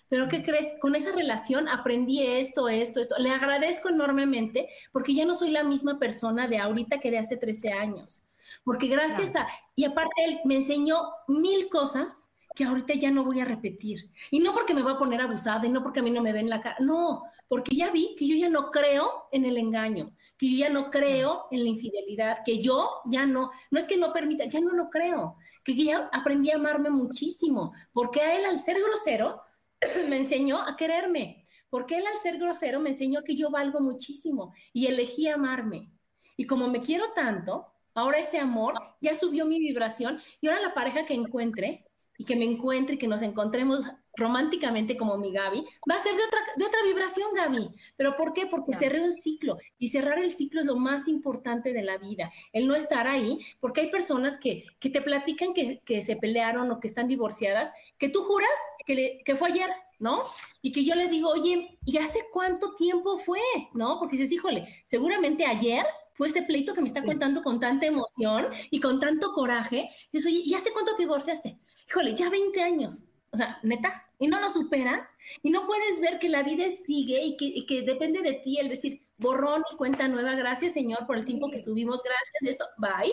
Pero 0.09 0.29
¿qué 0.29 0.42
crees? 0.44 0.68
Con 0.81 0.94
esa 0.94 1.12
relación 1.12 1.68
aprendí 1.68 2.22
esto, 2.22 2.68
esto, 2.68 3.00
esto. 3.00 3.16
Le 3.18 3.31
agradezco 3.31 3.88
enormemente 3.88 4.68
porque 4.92 5.14
ya 5.14 5.24
no 5.24 5.35
soy 5.35 5.50
la 5.50 5.64
misma 5.64 5.98
persona 5.98 6.46
de 6.46 6.59
ahorita 6.59 7.00
que 7.00 7.11
de 7.11 7.18
hace 7.18 7.37
13 7.37 7.72
años. 7.72 8.22
Porque 8.62 8.88
gracias 8.88 9.35
a, 9.37 9.46
y 9.74 9.85
aparte 9.85 10.24
él 10.24 10.40
me 10.44 10.57
enseñó 10.57 10.98
mil 11.27 11.68
cosas 11.68 12.34
que 12.55 12.64
ahorita 12.64 12.95
ya 12.95 13.11
no 13.11 13.25
voy 13.25 13.40
a 13.40 13.45
repetir. 13.45 14.11
Y 14.31 14.38
no 14.38 14.53
porque 14.55 14.75
me 14.75 14.83
va 14.83 14.93
a 14.93 14.99
poner 14.99 15.21
abusada 15.21 15.67
y 15.67 15.71
no 15.71 15.83
porque 15.83 16.01
a 16.01 16.03
mí 16.03 16.11
no 16.11 16.23
me 16.23 16.33
ven 16.33 16.49
la 16.49 16.61
cara, 16.61 16.77
no, 16.81 17.25
porque 17.49 17.75
ya 17.77 17.90
vi 17.90 18.14
que 18.17 18.27
yo 18.27 18.37
ya 18.37 18.49
no 18.49 18.71
creo 18.71 19.29
en 19.33 19.45
el 19.45 19.57
engaño, 19.59 20.12
que 20.38 20.51
yo 20.51 20.59
ya 20.59 20.71
no 20.71 20.90
creo 20.90 21.47
en 21.51 21.62
la 21.64 21.69
infidelidad, 21.69 22.38
que 22.45 22.62
yo 22.62 23.01
ya 23.07 23.27
no, 23.27 23.51
no 23.71 23.79
es 23.79 23.87
que 23.87 23.97
no 23.97 24.12
permita, 24.12 24.45
ya 24.47 24.61
no 24.61 24.73
lo 24.73 24.88
creo, 24.88 25.37
que 25.62 25.75
ya 25.75 26.09
aprendí 26.12 26.51
a 26.51 26.57
amarme 26.57 26.90
muchísimo, 26.90 27.73
porque 27.93 28.21
a 28.21 28.37
él 28.37 28.45
al 28.45 28.59
ser 28.59 28.81
grosero 28.81 29.40
me 30.09 30.19
enseñó 30.19 30.61
a 30.61 30.77
quererme, 30.77 31.45
porque 31.71 31.99
él 31.99 32.05
al 32.07 32.19
ser 32.19 32.38
grosero 32.38 32.81
me 32.81 32.90
enseñó 32.90 33.23
que 33.25 33.37
yo 33.37 33.51
valgo 33.51 33.81
muchísimo 33.81 34.55
y 34.73 34.87
elegí 34.87 35.29
amarme. 35.29 35.90
Y 36.37 36.47
como 36.47 36.69
me 36.69 36.83
quiero 36.83 37.12
tanto, 37.14 37.67
ahora 37.95 38.19
ese 38.19 38.38
amor 38.38 38.75
ya 39.01 39.14
subió 39.14 39.45
mi 39.47 39.59
vibración 39.59 40.21
y 40.40 40.49
ahora 40.49 40.61
la 40.61 40.75
pareja 40.75 41.05
que 41.05 41.14
encuentre 41.14 41.85
y 42.18 42.24
que 42.24 42.37
me 42.37 42.44
encuentre 42.44 42.96
y 42.96 42.98
que 42.98 43.09
nos 43.09 43.22
encontremos 43.22 43.85
románticamente 44.16 44.96
como 44.96 45.16
mi 45.16 45.33
Gaby, 45.33 45.64
va 45.90 45.96
a 45.96 46.03
ser 46.03 46.14
de 46.14 46.22
otra, 46.22 46.40
de 46.57 46.64
otra 46.64 46.83
vibración, 46.85 47.35
Gaby. 47.35 47.68
¿Pero 47.96 48.16
por 48.16 48.33
qué? 48.33 48.46
Porque 48.46 48.74
cerré 48.74 49.03
un 49.03 49.12
ciclo 49.12 49.59
y 49.79 49.88
cerrar 49.88 50.18
el 50.18 50.31
ciclo 50.31 50.61
es 50.61 50.66
lo 50.66 50.77
más 50.77 51.09
importante 51.09 51.72
de 51.72 51.83
la 51.83 51.98
vida, 51.98 52.31
el 52.53 52.68
no 52.68 52.74
estar 52.74 53.07
ahí, 53.07 53.38
porque 53.61 53.83
hay 53.83 53.90
personas 53.90 54.38
que, 54.38 54.64
que 54.79 54.90
te 54.90 55.03
platican 55.03 55.53
que, 55.53 55.81
que, 55.85 56.03
se 56.03 56.16
pelearon 56.16 56.70
o 56.70 56.81
que 56.81 56.88
están 56.88 57.09
divorciadas, 57.09 57.72
que 57.98 58.09
tú 58.09 58.22
juras 58.22 58.50
que, 58.87 59.20
que 59.24 59.37
fue 59.37 59.48
ayer, 59.50 59.70
¿no? 59.98 60.22
Y 60.62 60.72
que 60.72 60.85
yo 60.85 60.94
le 60.94 61.09
digo, 61.09 61.31
oye, 61.31 61.79
¿y 61.85 61.98
hace 61.98 62.20
cuánto 62.33 62.74
tiempo 62.74 63.18
fue? 63.18 63.40
¿No? 63.72 63.98
Porque 63.98 64.16
dices, 64.16 64.33
híjole, 64.33 64.68
seguramente 64.85 65.44
ayer 65.46 65.85
fue 66.12 66.29
este 66.29 66.42
pleito 66.42 66.74
que 66.74 66.81
me 66.81 66.87
está 66.88 67.03
contando 67.03 67.42
con 67.42 67.59
tanta 67.59 67.87
emoción 67.87 68.46
y 68.70 68.81
con 68.81 69.00
tanto 69.00 69.33
coraje. 69.33 69.90
Y 70.12 70.18
dices, 70.18 70.33
oye, 70.33 70.42
¿y 70.44 70.55
hace 70.55 70.72
cuánto 70.72 70.94
te 70.94 71.03
divorciaste? 71.03 71.59
Híjole, 71.88 72.14
ya 72.14 72.31
20 72.31 72.62
años. 72.62 73.03
O 73.31 73.37
sea, 73.37 73.59
neta, 73.62 74.07
y 74.18 74.29
no 74.29 74.40
lo 74.40 74.49
superas 74.49 75.16
y 75.42 75.51
no 75.51 75.66
puedes 75.66 76.01
ver 76.01 76.18
que 76.18 76.29
la 76.29 76.42
vida 76.42 76.64
sigue 76.87 77.23
y 77.25 77.37
que, 77.37 77.66
que 77.66 77.83
depende 77.83 78.23
de 78.23 78.35
ti 78.35 78.59
el 78.59 78.68
decir 78.68 79.03
borrón 79.18 79.62
y 79.73 79.77
cuenta 79.77 80.09
nueva. 80.09 80.35
Gracias, 80.35 80.73
Señor, 80.73 81.07
por 81.07 81.16
el 81.16 81.25
tiempo 81.25 81.51
que 81.51 81.57
estuvimos. 81.57 82.03
Gracias, 82.03 82.55
esto. 82.55 82.64
Bye. 82.79 83.12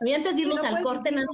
A 0.00 0.04
mí 0.04 0.14
antes 0.14 0.36
de 0.36 0.42
irnos 0.42 0.60
al 0.60 0.82
corte, 0.82 1.10
nada 1.10 1.26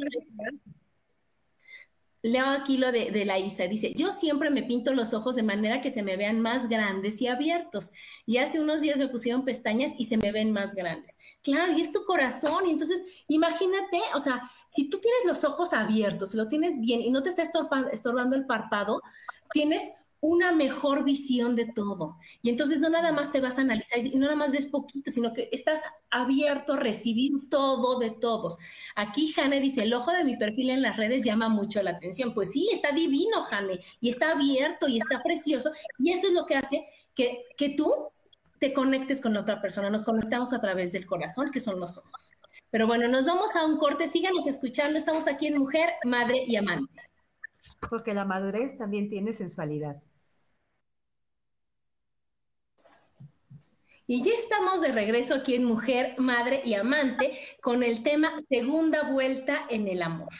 Leo 2.24 2.46
aquí 2.46 2.78
lo 2.78 2.90
de, 2.90 3.24
la 3.26 3.38
Isa. 3.38 3.64
Dice, 3.64 3.92
yo 3.94 4.10
siempre 4.10 4.48
me 4.48 4.62
pinto 4.62 4.94
los 4.94 5.12
ojos 5.12 5.34
de 5.34 5.42
manera 5.42 5.82
que 5.82 5.90
se 5.90 6.02
me 6.02 6.16
vean 6.16 6.40
más 6.40 6.70
grandes 6.70 7.20
y 7.20 7.26
abiertos. 7.26 7.92
Y 8.24 8.38
hace 8.38 8.60
unos 8.60 8.80
días 8.80 8.98
me 8.98 9.08
pusieron 9.08 9.44
pestañas 9.44 9.92
y 9.98 10.06
se 10.06 10.16
me 10.16 10.32
ven 10.32 10.50
más 10.50 10.74
grandes. 10.74 11.18
Claro, 11.42 11.74
y 11.74 11.82
es 11.82 11.92
tu 11.92 12.02
corazón. 12.06 12.66
Y 12.66 12.70
entonces, 12.70 13.04
imagínate, 13.28 14.00
o 14.14 14.20
sea, 14.20 14.50
si 14.68 14.88
tú 14.88 15.00
tienes 15.00 15.26
los 15.26 15.44
ojos 15.44 15.74
abiertos, 15.74 16.34
lo 16.34 16.48
tienes 16.48 16.80
bien 16.80 17.02
y 17.02 17.10
no 17.10 17.22
te 17.22 17.28
está 17.28 17.42
estorbando 17.92 18.37
el 18.37 18.46
párpado, 18.46 19.02
tienes 19.52 19.82
una 20.26 20.52
mejor 20.52 21.04
visión 21.04 21.54
de 21.54 21.66
todo. 21.66 22.16
Y 22.40 22.48
entonces 22.48 22.80
no 22.80 22.88
nada 22.88 23.12
más 23.12 23.30
te 23.30 23.42
vas 23.42 23.58
a 23.58 23.60
analizar 23.60 23.98
y 23.98 24.08
no 24.14 24.20
nada 24.20 24.37
más 24.37 24.52
ves 24.52 24.64
poquito, 24.64 25.10
sino 25.10 25.34
que 25.34 25.50
estás 25.52 25.82
abierto 26.10 26.72
a 26.72 26.76
recibir 26.78 27.50
todo 27.50 27.98
de 27.98 28.10
todos. 28.10 28.56
Aquí 28.96 29.32
Jane 29.32 29.60
dice, 29.60 29.82
el 29.82 29.92
ojo 29.92 30.12
de 30.12 30.24
mi 30.24 30.38
perfil 30.38 30.70
en 30.70 30.80
las 30.80 30.96
redes 30.96 31.26
llama 31.26 31.50
mucho 31.50 31.82
la 31.82 31.90
atención. 31.90 32.32
Pues 32.32 32.52
sí, 32.52 32.70
está 32.72 32.92
divino, 32.92 33.42
Jane, 33.42 33.80
y 34.00 34.08
está 34.08 34.30
abierto 34.30 34.88
y 34.88 34.96
está 34.96 35.20
precioso. 35.20 35.70
Y 35.98 36.12
eso 36.12 36.28
es 36.28 36.32
lo 36.32 36.46
que 36.46 36.56
hace 36.56 36.87
que, 37.14 37.44
que 37.58 37.68
tú 37.76 37.92
te 38.58 38.72
conectes 38.72 39.20
con 39.20 39.37
otra 39.37 39.60
persona. 39.60 39.90
Nos 39.90 40.04
conectamos 40.04 40.54
a 40.54 40.60
través 40.62 40.92
del 40.92 41.04
corazón, 41.04 41.50
que 41.50 41.60
son 41.60 41.78
los 41.78 41.98
ojos. 41.98 42.32
Pero 42.70 42.87
bueno, 42.87 43.08
nos 43.08 43.26
vamos 43.26 43.54
a 43.56 43.66
un 43.66 43.76
corte. 43.76 44.08
Síganos 44.08 44.46
escuchando. 44.46 44.96
Estamos 44.96 45.28
aquí 45.28 45.48
en 45.48 45.58
Mujer, 45.58 45.90
Madre 46.02 46.44
y 46.46 46.56
Amante. 46.56 47.02
Porque 47.90 48.14
la 48.14 48.24
madurez 48.24 48.78
también 48.78 49.10
tiene 49.10 49.34
sensualidad. 49.34 50.02
Y 54.06 54.22
ya 54.22 54.32
estamos 54.34 54.82
de 54.82 54.92
regreso 54.92 55.34
aquí 55.34 55.54
en 55.54 55.64
Mujer, 55.64 56.14
Madre 56.18 56.60
y 56.64 56.74
Amante 56.74 57.38
con 57.62 57.82
el 57.82 58.02
tema 58.02 58.34
Segunda 58.50 59.10
Vuelta 59.10 59.64
en 59.70 59.88
el 59.88 60.02
Amor. 60.02 60.32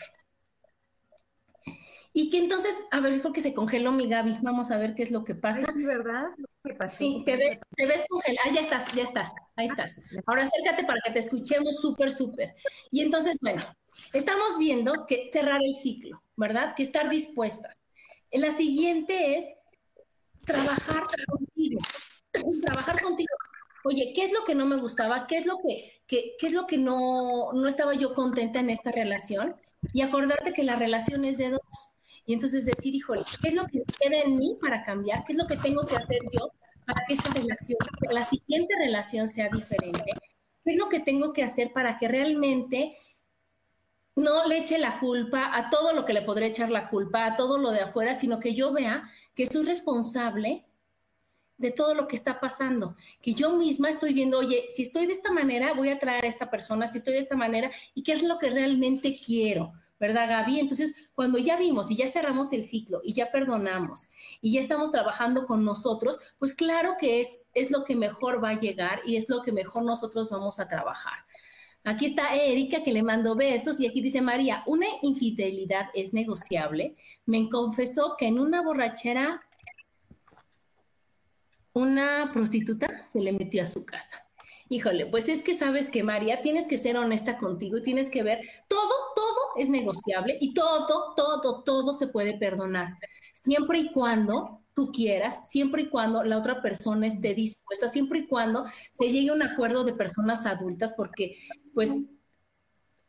Y 2.13 2.31
que 2.31 2.39
entonces, 2.39 2.77
a 2.93 3.01
ver, 3.01 3.21
creo 3.21 3.33
que 3.33 3.41
se 3.41 3.55
congeló 3.55 3.91
mi 3.91 4.07
Gaby. 4.07 4.39
Vamos 4.43 4.71
a 4.71 4.77
ver 4.77 4.95
qué 4.95 5.03
es 5.03 5.11
lo 5.11 5.25
que 5.25 5.35
pasa. 5.35 5.63
¿Es 5.63 5.85
verdad? 5.85 6.27
Sí, 6.89 7.23
te 7.27 7.37
ves, 7.37 7.59
te 7.75 7.87
ves 7.87 8.05
congelada. 8.09 8.43
Ah, 8.47 8.55
ya 8.55 8.61
estás, 8.61 8.95
ya 8.95 9.03
estás, 9.03 9.33
ahí 9.57 9.67
estás. 9.67 9.97
Ahora 10.27 10.45
acércate 10.45 10.85
para 10.85 11.01
que 11.05 11.13
te 11.13 11.19
escuchemos 11.19 11.81
súper, 11.81 12.13
súper. 12.13 12.55
Y 12.93 13.01
entonces, 13.01 13.39
bueno, 13.41 13.63
estamos 14.13 14.59
viendo 14.59 15.07
que 15.07 15.29
cerrar 15.29 15.61
el 15.65 15.75
ciclo, 15.75 16.23
¿verdad? 16.37 16.75
Que 16.77 16.85
estar 16.85 17.09
dispuestas. 17.09 17.81
La 18.31 18.53
siguiente 18.53 19.39
es 19.39 19.47
trabajar 20.45 21.07
contigo. 21.27 21.81
Trabajar 22.65 23.01
contigo 23.01 23.33
oye, 23.85 24.13
¿qué 24.15 24.25
es 24.25 24.33
lo 24.33 24.45
que 24.45 24.55
no 24.55 24.67
me 24.67 24.77
gustaba? 24.77 25.27
¿Qué 25.27 25.37
es 25.37 25.47
lo 25.47 25.59
que, 25.59 26.03
qué, 26.07 26.35
es 26.41 26.53
lo 26.53 26.67
que 26.67 26.79
no, 26.79 27.53
no 27.53 27.69
estaba 27.69 27.95
yo 27.95 28.15
contenta 28.15 28.61
en 28.61 28.71
esta 28.71 28.91
relación? 28.91 29.55
Y 29.93 30.03
acordarte 30.03 30.53
que 30.53 30.65
la 30.65 30.77
relación 30.77 31.25
es 31.25 31.39
de 31.39 31.51
dos. 31.51 31.61
Y 32.27 32.33
entonces 32.33 32.65
decir, 32.65 32.95
híjole, 32.95 33.23
¿qué 33.43 33.49
es 33.49 33.55
lo 33.55 33.67
que 33.67 33.83
queda 34.01 34.23
en 34.23 34.37
mí 34.37 34.57
para 34.61 34.83
cambiar? 34.83 35.25
¿Qué 35.25 35.35
es 35.35 35.39
lo 35.39 35.47
que 35.47 35.57
tengo 35.57 35.87
que 35.87 35.97
hacer 35.97 36.19
yo 36.33 36.51
para 36.87 37.05
que 37.07 37.15
esta 37.15 37.31
relación, 37.33 37.79
la 38.11 38.25
siguiente 38.25 38.75
relación 38.79 39.29
sea 39.29 39.51
diferente? 39.51 40.11
¿Qué 40.65 40.73
es 40.73 40.79
lo 40.79 40.89
que 40.89 41.01
tengo 41.01 41.35
que 41.35 41.43
hacer 41.43 41.73
para 41.73 41.99
que 41.99 42.09
realmente 42.09 42.97
no 44.17 44.47
le 44.47 44.59
eche 44.59 44.79
la 44.79 44.99
culpa 45.01 45.51
a 45.55 45.69
todo 45.69 45.93
lo 45.93 46.07
que 46.07 46.15
le 46.15 46.23
podré 46.23 46.47
echar 46.47 46.71
la 46.71 46.89
culpa, 46.89 47.27
a 47.27 47.37
todo 47.37 47.59
lo 47.59 47.71
de 47.71 47.81
afuera, 47.81 48.15
sino 48.15 48.41
que 48.41 48.55
yo 48.55 48.73
vea 48.73 49.11
que 49.35 49.47
soy 49.47 49.67
responsable 49.67 50.65
de 51.57 51.71
todo 51.71 51.95
lo 51.95 52.09
que 52.09 52.17
está 52.17 52.41
pasando, 52.41 52.97
que 53.23 53.35
yo 53.35 53.57
misma 53.57 53.91
estoy 53.91 54.13
viendo, 54.13 54.39
oye, 54.39 54.67
si 54.71 54.83
estoy 54.83 55.07
de 55.07 55.13
esta 55.13 55.33
manera, 55.33 55.73
voy 55.75 55.89
a 55.91 55.99
traer 55.99 56.25
a 56.25 56.29
esta 56.29 56.51
persona, 56.51 56.89
si 56.89 56.99
estoy 56.99 57.15
de 57.15 57.21
esta 57.21 57.37
manera, 57.37 57.71
y 57.95 58.03
qué 58.03 58.13
es 58.13 58.23
lo 58.23 58.39
que 58.39 58.51
realmente 58.51 59.19
quiero, 59.25 59.73
¿verdad, 60.01 60.29
Gaby? 60.29 60.61
Entonces, 60.61 61.11
cuando 61.15 61.39
ya 61.39 61.57
vimos 61.57 61.91
y 61.91 61.97
ya 61.97 62.09
cerramos 62.09 62.53
el 62.53 62.65
ciclo 62.65 63.01
y 63.05 63.15
ya 63.15 63.31
perdonamos 63.31 64.09
y 64.41 64.53
ya 64.53 64.61
estamos 64.61 64.91
trabajando 64.91 65.47
con 65.47 65.65
nosotros, 65.65 66.19
pues 66.39 66.55
claro 66.55 66.97
que 66.99 67.21
es, 67.21 67.41
es 67.55 67.71
lo 67.71 67.85
que 67.85 67.97
mejor 67.97 68.43
va 68.43 68.51
a 68.51 68.59
llegar 68.59 69.01
y 69.07 69.17
es 69.17 69.29
lo 69.29 69.43
que 69.43 69.53
mejor 69.53 69.85
nosotros 69.85 70.31
vamos 70.31 70.59
a 70.59 70.69
trabajar. 70.69 71.21
Aquí 71.87 72.07
está 72.07 72.35
Erika 72.35 72.83
que 72.83 72.93
le 72.93 73.03
mando 73.03 73.35
besos 73.35 73.79
y 73.79 73.87
aquí 73.87 74.01
dice 74.01 74.23
María, 74.23 74.63
una 74.67 74.87
infidelidad 75.03 75.89
es 75.93 76.15
negociable. 76.15 76.97
Me 77.27 77.49
confesó 77.51 78.17
que 78.19 78.27
en 78.27 78.39
una 78.39 78.63
borrachera 78.63 79.43
una 81.75 82.31
prostituta 82.33 83.05
se 83.07 83.21
le 83.21 83.33
metió 83.33 83.63
a 83.63 83.67
su 83.67 83.85
casa. 83.85 84.25
Híjole, 84.71 85.07
pues 85.07 85.29
es 85.29 85.43
que 85.43 85.53
sabes 85.53 85.91
que 85.91 86.03
María, 86.03 86.41
tienes 86.41 86.67
que 86.67 86.79
ser 86.79 86.97
honesta 86.97 87.37
contigo 87.37 87.77
y 87.77 87.83
tienes 87.83 88.09
que 88.09 88.23
ver, 88.23 88.41
todo, 88.67 88.93
todo 89.15 89.37
es 89.59 89.69
negociable 89.69 90.39
y 90.41 90.55
todo, 90.55 91.15
todo, 91.15 91.63
todo 91.63 91.93
se 91.93 92.07
puede 92.07 92.39
perdonar, 92.39 92.89
siempre 93.35 93.81
y 93.81 93.93
cuando 93.93 94.63
tú 94.75 94.91
quieras, 94.91 95.49
siempre 95.49 95.83
y 95.83 95.89
cuando 95.89 96.25
la 96.25 96.39
otra 96.39 96.63
persona 96.63 97.07
esté 97.07 97.35
dispuesta, 97.35 97.89
siempre 97.89 98.21
y 98.21 98.27
cuando 98.27 98.65
se 98.93 99.11
llegue 99.11 99.29
a 99.29 99.35
un 99.35 99.43
acuerdo 99.43 99.85
de 99.85 99.93
personas 99.93 100.47
adultas, 100.47 100.95
porque 100.95 101.37
pues 101.75 101.95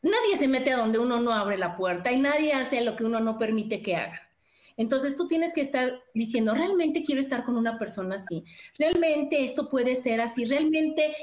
nadie 0.02 0.36
se 0.36 0.48
mete 0.48 0.74
a 0.74 0.78
donde 0.78 1.00
uno 1.00 1.20
no 1.22 1.32
abre 1.32 1.58
la 1.58 1.78
puerta 1.78 2.12
y 2.12 2.20
nadie 2.20 2.54
hace 2.54 2.82
lo 2.82 2.96
que 2.96 3.06
uno 3.06 3.20
no 3.22 3.40
permite 3.40 3.82
que 3.82 3.96
haga. 3.96 4.25
Entonces 4.78 5.16
tú 5.16 5.28
tienes 5.28 5.54
que 5.54 5.62
estar 5.62 6.02
diciendo, 6.14 6.54
realmente 6.54 7.04
quiero 7.04 7.22
estar 7.22 7.44
con 7.44 7.58
una 7.58 7.80
persona 7.80 8.16
así, 8.16 8.44
realmente 8.78 9.44
esto 9.44 9.70
puede 9.70 9.96
ser 9.96 10.22
así, 10.22 10.46
realmente 10.46 11.16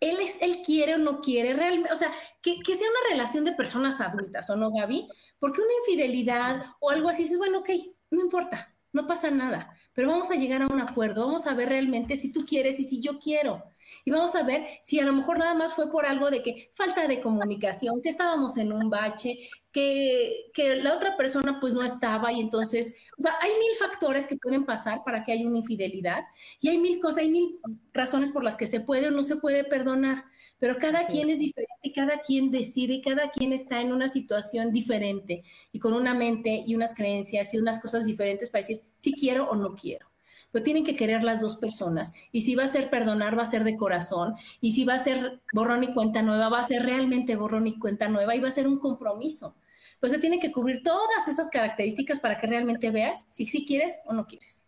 él, 0.00 0.18
es, 0.20 0.36
él 0.40 0.62
quiere 0.64 0.94
o 0.94 0.98
no 0.98 1.20
quiere, 1.20 1.54
realmente, 1.54 1.92
o 1.92 1.96
sea, 1.96 2.12
que, 2.42 2.60
que, 2.60 2.74
sea 2.74 2.86
una 2.88 3.10
relación 3.10 3.44
de 3.44 3.52
personas 3.52 4.00
adultas, 4.00 4.48
¿o 4.50 4.56
no, 4.56 4.70
Gaby? 4.70 5.08
Porque 5.38 5.60
una 5.60 5.72
infidelidad 5.80 6.64
o 6.80 6.90
algo 6.90 7.08
así, 7.08 7.24
es 7.24 7.36
bueno, 7.38 7.60
ok, 7.60 7.70
no 8.10 8.20
importa, 8.20 8.76
no 8.92 9.06
pasa 9.06 9.30
nada, 9.30 9.74
pero 9.92 10.08
vamos 10.08 10.30
a 10.30 10.36
llegar 10.36 10.62
a 10.62 10.68
un 10.68 10.80
acuerdo, 10.80 11.26
vamos 11.26 11.46
a 11.46 11.54
ver 11.54 11.70
realmente 11.70 12.16
si 12.16 12.32
tú 12.32 12.44
quieres 12.46 12.78
y 12.78 12.84
si 12.84 13.00
yo 13.00 13.18
quiero. 13.18 13.64
Y 14.04 14.10
vamos 14.10 14.34
a 14.34 14.42
ver 14.42 14.66
si 14.82 14.98
a 15.00 15.04
lo 15.04 15.12
mejor 15.12 15.38
nada 15.38 15.54
más 15.54 15.74
fue 15.74 15.90
por 15.90 16.06
algo 16.06 16.30
de 16.30 16.42
que 16.42 16.70
falta 16.72 17.06
de 17.08 17.20
comunicación, 17.20 18.00
que 18.02 18.08
estábamos 18.08 18.56
en 18.56 18.72
un 18.72 18.90
bache, 18.90 19.38
que, 19.72 20.50
que 20.54 20.76
la 20.76 20.94
otra 20.94 21.16
persona 21.16 21.58
pues 21.60 21.74
no 21.74 21.82
estaba. 21.82 22.32
Y 22.32 22.40
entonces, 22.40 22.94
o 23.18 23.22
sea, 23.22 23.34
hay 23.40 23.50
mil 23.50 23.76
factores 23.78 24.26
que 24.26 24.36
pueden 24.36 24.64
pasar 24.64 25.02
para 25.04 25.22
que 25.22 25.32
haya 25.32 25.46
una 25.46 25.58
infidelidad 25.58 26.24
y 26.60 26.68
hay 26.68 26.78
mil 26.78 27.00
cosas, 27.00 27.18
hay 27.18 27.28
mil 27.28 27.58
razones 27.92 28.30
por 28.30 28.42
las 28.42 28.56
que 28.56 28.66
se 28.66 28.80
puede 28.80 29.08
o 29.08 29.10
no 29.10 29.22
se 29.22 29.36
puede 29.36 29.64
perdonar, 29.64 30.24
pero 30.58 30.78
cada 30.78 31.06
quien 31.06 31.30
es 31.30 31.40
diferente 31.40 31.74
y 31.82 31.92
cada 31.92 32.20
quien 32.20 32.50
decide 32.50 32.94
y 32.94 33.02
cada 33.02 33.30
quien 33.30 33.52
está 33.52 33.80
en 33.80 33.92
una 33.92 34.08
situación 34.08 34.72
diferente 34.72 35.44
y 35.72 35.78
con 35.78 35.92
una 35.92 36.14
mente 36.14 36.64
y 36.66 36.74
unas 36.74 36.94
creencias 36.94 37.52
y 37.54 37.58
unas 37.58 37.80
cosas 37.80 38.06
diferentes 38.06 38.50
para 38.50 38.62
decir 38.62 38.82
si 38.96 39.12
quiero 39.12 39.48
o 39.50 39.56
no 39.56 39.74
quiero 39.74 40.08
pero 40.56 40.64
tienen 40.64 40.86
que 40.86 40.96
querer 40.96 41.22
las 41.22 41.42
dos 41.42 41.56
personas. 41.56 42.14
Y 42.32 42.40
si 42.40 42.54
va 42.54 42.64
a 42.64 42.68
ser 42.68 42.88
perdonar, 42.88 43.38
va 43.38 43.42
a 43.42 43.46
ser 43.46 43.62
de 43.62 43.76
corazón. 43.76 44.36
Y 44.62 44.72
si 44.72 44.86
va 44.86 44.94
a 44.94 44.98
ser 44.98 45.42
borrón 45.52 45.84
y 45.84 45.92
cuenta 45.92 46.22
nueva, 46.22 46.48
va 46.48 46.60
a 46.60 46.64
ser 46.64 46.82
realmente 46.82 47.36
borrón 47.36 47.66
y 47.66 47.78
cuenta 47.78 48.08
nueva 48.08 48.34
y 48.34 48.40
va 48.40 48.48
a 48.48 48.52
ser 48.52 48.66
un 48.66 48.78
compromiso. 48.78 49.54
Pues 50.00 50.12
se 50.12 50.18
tiene 50.18 50.38
que 50.38 50.50
cubrir 50.50 50.82
todas 50.82 51.28
esas 51.28 51.50
características 51.50 52.20
para 52.20 52.38
que 52.38 52.46
realmente 52.46 52.90
veas 52.90 53.26
si 53.28 53.46
sí 53.46 53.66
quieres 53.66 54.00
o 54.06 54.14
no 54.14 54.26
quieres. 54.26 54.64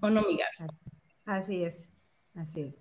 ¿O 0.00 0.08
no, 0.08 0.22
Miguel? 0.22 0.46
Así 1.24 1.64
es, 1.64 1.90
así 2.36 2.60
es. 2.60 2.78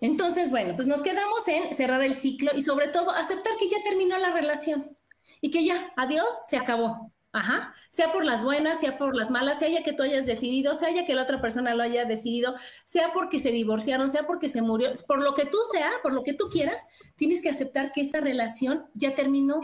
Entonces, 0.00 0.52
bueno, 0.52 0.76
pues 0.76 0.86
nos 0.86 1.02
quedamos 1.02 1.48
en 1.48 1.74
cerrar 1.74 2.00
el 2.04 2.14
ciclo 2.14 2.52
y 2.54 2.62
sobre 2.62 2.86
todo 2.86 3.10
aceptar 3.10 3.54
que 3.58 3.68
ya 3.68 3.82
terminó 3.82 4.16
la 4.18 4.30
relación 4.30 4.96
y 5.40 5.50
que 5.50 5.64
ya, 5.64 5.92
adiós, 5.96 6.42
se 6.48 6.56
acabó. 6.56 7.12
Ajá, 7.34 7.74
sea 7.90 8.12
por 8.12 8.24
las 8.24 8.44
buenas, 8.44 8.78
sea 8.78 8.96
por 8.96 9.16
las 9.16 9.28
malas, 9.28 9.58
sea 9.58 9.68
ya 9.68 9.82
que 9.82 9.92
tú 9.92 10.04
hayas 10.04 10.24
decidido, 10.24 10.76
sea 10.76 10.92
ya 10.92 11.04
que 11.04 11.16
la 11.16 11.24
otra 11.24 11.40
persona 11.40 11.74
lo 11.74 11.82
haya 11.82 12.04
decidido, 12.04 12.54
sea 12.84 13.12
porque 13.12 13.40
se 13.40 13.50
divorciaron, 13.50 14.08
sea 14.08 14.24
porque 14.24 14.48
se 14.48 14.62
murió, 14.62 14.92
por 15.08 15.20
lo 15.20 15.34
que 15.34 15.44
tú 15.44 15.58
sea, 15.72 15.90
por 16.00 16.12
lo 16.12 16.22
que 16.22 16.34
tú 16.34 16.44
quieras, 16.48 16.86
tienes 17.16 17.42
que 17.42 17.50
aceptar 17.50 17.90
que 17.90 18.02
esa 18.02 18.20
relación 18.20 18.86
ya 18.94 19.16
terminó. 19.16 19.60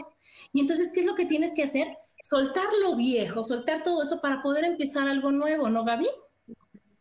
Y 0.51 0.59
entonces, 0.59 0.91
¿qué 0.93 0.99
es 0.99 1.05
lo 1.05 1.15
que 1.15 1.25
tienes 1.25 1.53
que 1.53 1.63
hacer? 1.63 1.87
Soltar 2.29 2.65
lo 2.83 2.97
viejo, 2.97 3.41
soltar 3.45 3.83
todo 3.83 4.03
eso 4.03 4.19
para 4.19 4.41
poder 4.41 4.65
empezar 4.65 5.07
algo 5.07 5.31
nuevo, 5.31 5.69
¿no, 5.69 5.85
Gaby? 5.85 6.09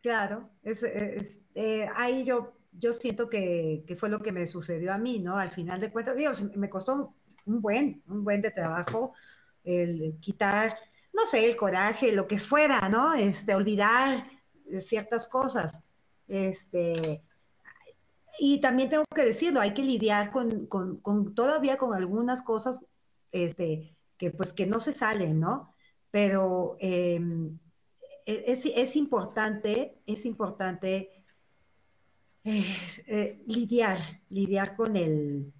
Claro, 0.02 0.50
es, 0.62 0.84
eh, 0.84 1.88
ahí 1.96 2.22
yo, 2.22 2.52
yo 2.70 2.92
siento 2.92 3.28
que, 3.28 3.82
que, 3.88 3.96
fue 3.96 4.08
lo 4.08 4.20
que 4.20 4.30
me 4.30 4.46
sucedió 4.46 4.92
a 4.92 4.98
mí, 4.98 5.18
¿no? 5.18 5.36
Al 5.36 5.50
final 5.50 5.80
de 5.80 5.90
cuentas, 5.90 6.16
Dios, 6.16 6.44
me 6.54 6.70
costó 6.70 7.12
un 7.44 7.60
buen, 7.60 8.04
un 8.06 8.22
buen 8.22 8.40
trabajo 8.54 9.14
el 9.64 10.16
quitar, 10.20 10.78
no 11.12 11.26
sé, 11.26 11.48
el 11.48 11.56
coraje, 11.56 12.12
lo 12.12 12.26
que 12.26 12.38
fuera, 12.38 12.88
¿no? 12.88 13.14
Este, 13.14 13.54
olvidar 13.54 14.24
ciertas 14.78 15.28
cosas. 15.28 15.84
Este, 16.28 17.22
y 18.38 18.60
también 18.60 18.88
tengo 18.88 19.04
que 19.14 19.24
decirlo, 19.24 19.60
hay 19.60 19.74
que 19.74 19.82
lidiar 19.82 20.30
con, 20.30 20.66
con, 20.66 21.34
todavía 21.34 21.76
con 21.76 21.94
algunas 21.94 22.42
cosas 22.42 22.86
este, 23.32 23.94
que 24.16 24.30
pues 24.30 24.52
que 24.52 24.66
no 24.66 24.80
se 24.80 24.92
salen, 24.92 25.40
¿no? 25.40 25.74
Pero 26.10 26.76
em, 26.80 27.58
e, 28.26 28.44
es, 28.46 28.64
es, 28.66 28.96
importante, 28.96 29.98
es 30.06 30.24
importante 30.24 31.24
eh, 32.44 32.64
eh, 33.06 33.42
lidiar, 33.46 33.98
lidiar 34.30 34.76
con 34.76 34.96
el, 34.96 35.52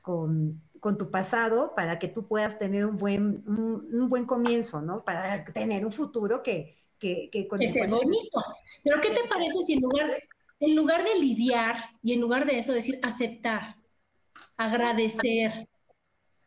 con, 0.00 0.60
con 0.80 0.98
tu 0.98 1.10
pasado 1.10 1.74
para 1.76 1.98
que 1.98 2.08
tú 2.08 2.26
puedas 2.26 2.58
tener 2.58 2.86
un 2.86 2.96
buen, 2.96 3.44
un, 3.46 4.08
buen 4.08 4.24
comienzo, 4.24 4.80
¿no? 4.80 5.04
Para 5.04 5.44
tener 5.44 5.84
un 5.84 5.92
futuro 5.92 6.42
que... 6.42 6.76
Que, 6.98 7.30
que, 7.30 7.48
sea 7.70 7.86
bonito. 7.86 8.44
Pero 8.84 9.00
¿qué 9.00 9.08
te 9.08 9.26
parece 9.26 9.62
si 9.64 9.72
en 9.72 9.80
lugar, 9.80 10.22
en 10.58 10.76
lugar 10.76 11.02
de 11.02 11.18
lidiar 11.18 11.76
y 12.02 12.12
en 12.12 12.20
lugar 12.20 12.44
de 12.44 12.58
eso 12.58 12.74
decir 12.74 13.00
aceptar, 13.02 13.76
agradecer, 14.58 15.66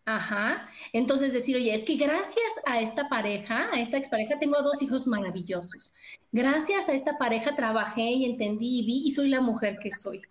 Ajá. 0.06 0.68
Entonces 0.92 1.32
decir, 1.32 1.56
oye, 1.56 1.74
es 1.74 1.86
que 1.86 1.96
gracias 1.96 2.54
a 2.66 2.82
esta 2.82 3.08
pareja, 3.08 3.70
a 3.72 3.80
esta 3.80 3.98
expareja, 3.98 4.38
tengo 4.38 4.62
dos 4.62 4.82
hijos 4.82 5.08
maravillosos. 5.08 5.94
Gracias 6.32 6.90
a 6.90 6.94
esta 6.94 7.18
pareja 7.18 7.56
trabajé 7.56 8.12
y 8.12 8.26
entendí 8.26 8.80
y 8.80 8.86
vi 8.86 9.04
y 9.06 9.12
soy 9.12 9.30
la 9.30 9.40
mujer 9.40 9.78
que 9.82 9.92
soy. 9.92 10.22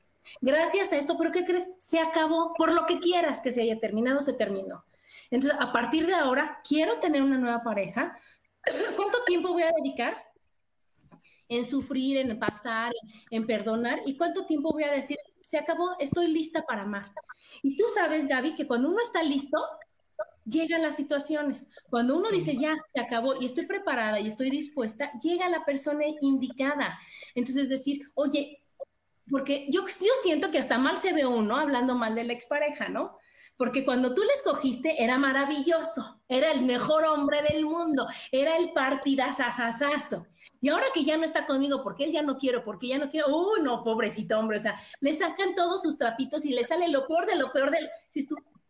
Gracias 0.40 0.92
a 0.92 0.96
esto, 0.96 1.16
pero 1.18 1.32
¿qué 1.32 1.44
crees? 1.44 1.70
Se 1.78 1.98
acabó. 1.98 2.54
Por 2.54 2.72
lo 2.72 2.86
que 2.86 2.98
quieras 2.98 3.40
que 3.40 3.52
se 3.52 3.62
haya 3.62 3.78
terminado, 3.78 4.20
se 4.20 4.32
terminó. 4.32 4.84
Entonces, 5.30 5.58
a 5.60 5.72
partir 5.72 6.06
de 6.06 6.14
ahora, 6.14 6.60
quiero 6.66 6.98
tener 7.00 7.22
una 7.22 7.38
nueva 7.38 7.62
pareja. 7.62 8.16
¿Cuánto 8.96 9.24
tiempo 9.24 9.52
voy 9.52 9.62
a 9.62 9.72
dedicar 9.72 10.24
en 11.48 11.64
sufrir, 11.64 12.18
en 12.18 12.38
pasar, 12.38 12.92
en 13.30 13.46
perdonar? 13.46 14.00
¿Y 14.06 14.16
cuánto 14.16 14.46
tiempo 14.46 14.72
voy 14.72 14.84
a 14.84 14.92
decir, 14.92 15.18
se 15.40 15.58
acabó, 15.58 15.96
estoy 15.98 16.28
lista 16.28 16.62
para 16.62 16.82
amar? 16.82 17.12
Y 17.62 17.76
tú 17.76 17.84
sabes, 17.94 18.28
Gaby, 18.28 18.54
que 18.54 18.66
cuando 18.66 18.88
uno 18.88 19.00
está 19.00 19.22
listo, 19.22 19.58
llegan 20.44 20.82
las 20.82 20.96
situaciones. 20.96 21.68
Cuando 21.90 22.16
uno 22.16 22.30
dice, 22.30 22.56
ya, 22.56 22.76
se 22.94 23.00
acabó 23.00 23.40
y 23.40 23.46
estoy 23.46 23.66
preparada 23.66 24.20
y 24.20 24.28
estoy 24.28 24.50
dispuesta, 24.50 25.12
llega 25.20 25.48
la 25.48 25.64
persona 25.64 26.04
indicada. 26.20 26.98
Entonces 27.34 27.68
decir, 27.68 28.10
oye, 28.14 28.61
porque 29.32 29.66
yo, 29.70 29.86
yo 29.86 30.12
siento 30.22 30.50
que 30.50 30.58
hasta 30.58 30.76
mal 30.76 30.98
se 30.98 31.14
ve 31.14 31.24
uno 31.24 31.56
hablando 31.56 31.94
mal 31.94 32.14
de 32.14 32.22
la 32.22 32.34
expareja, 32.34 32.90
¿no? 32.90 33.16
Porque 33.56 33.82
cuando 33.82 34.12
tú 34.12 34.22
le 34.22 34.32
escogiste 34.34 35.02
era 35.02 35.16
maravilloso, 35.16 36.20
era 36.28 36.52
el 36.52 36.66
mejor 36.66 37.04
hombre 37.06 37.40
del 37.42 37.64
mundo, 37.64 38.06
era 38.30 38.58
el 38.58 38.74
partidazazazazo. 38.74 40.26
Y 40.60 40.68
ahora 40.68 40.84
que 40.92 41.04
ya 41.04 41.16
no 41.16 41.24
está 41.24 41.46
conmigo, 41.46 41.82
porque 41.82 42.04
él 42.04 42.12
ya 42.12 42.20
no 42.20 42.36
quiero, 42.36 42.62
porque 42.62 42.88
ya 42.88 42.98
no 42.98 43.08
quiero, 43.08 43.34
uy, 43.34 43.62
no, 43.62 43.82
pobrecito 43.82 44.38
hombre, 44.38 44.58
o 44.58 44.60
sea, 44.60 44.78
le 45.00 45.14
sacan 45.14 45.54
todos 45.54 45.80
sus 45.80 45.96
trapitos 45.96 46.44
y 46.44 46.50
le 46.50 46.62
sale 46.62 46.88
lo 46.88 47.06
peor 47.06 47.24
de 47.24 47.36
lo 47.36 47.52
peor 47.52 47.70
de 47.70 47.80
lo... 47.80 47.88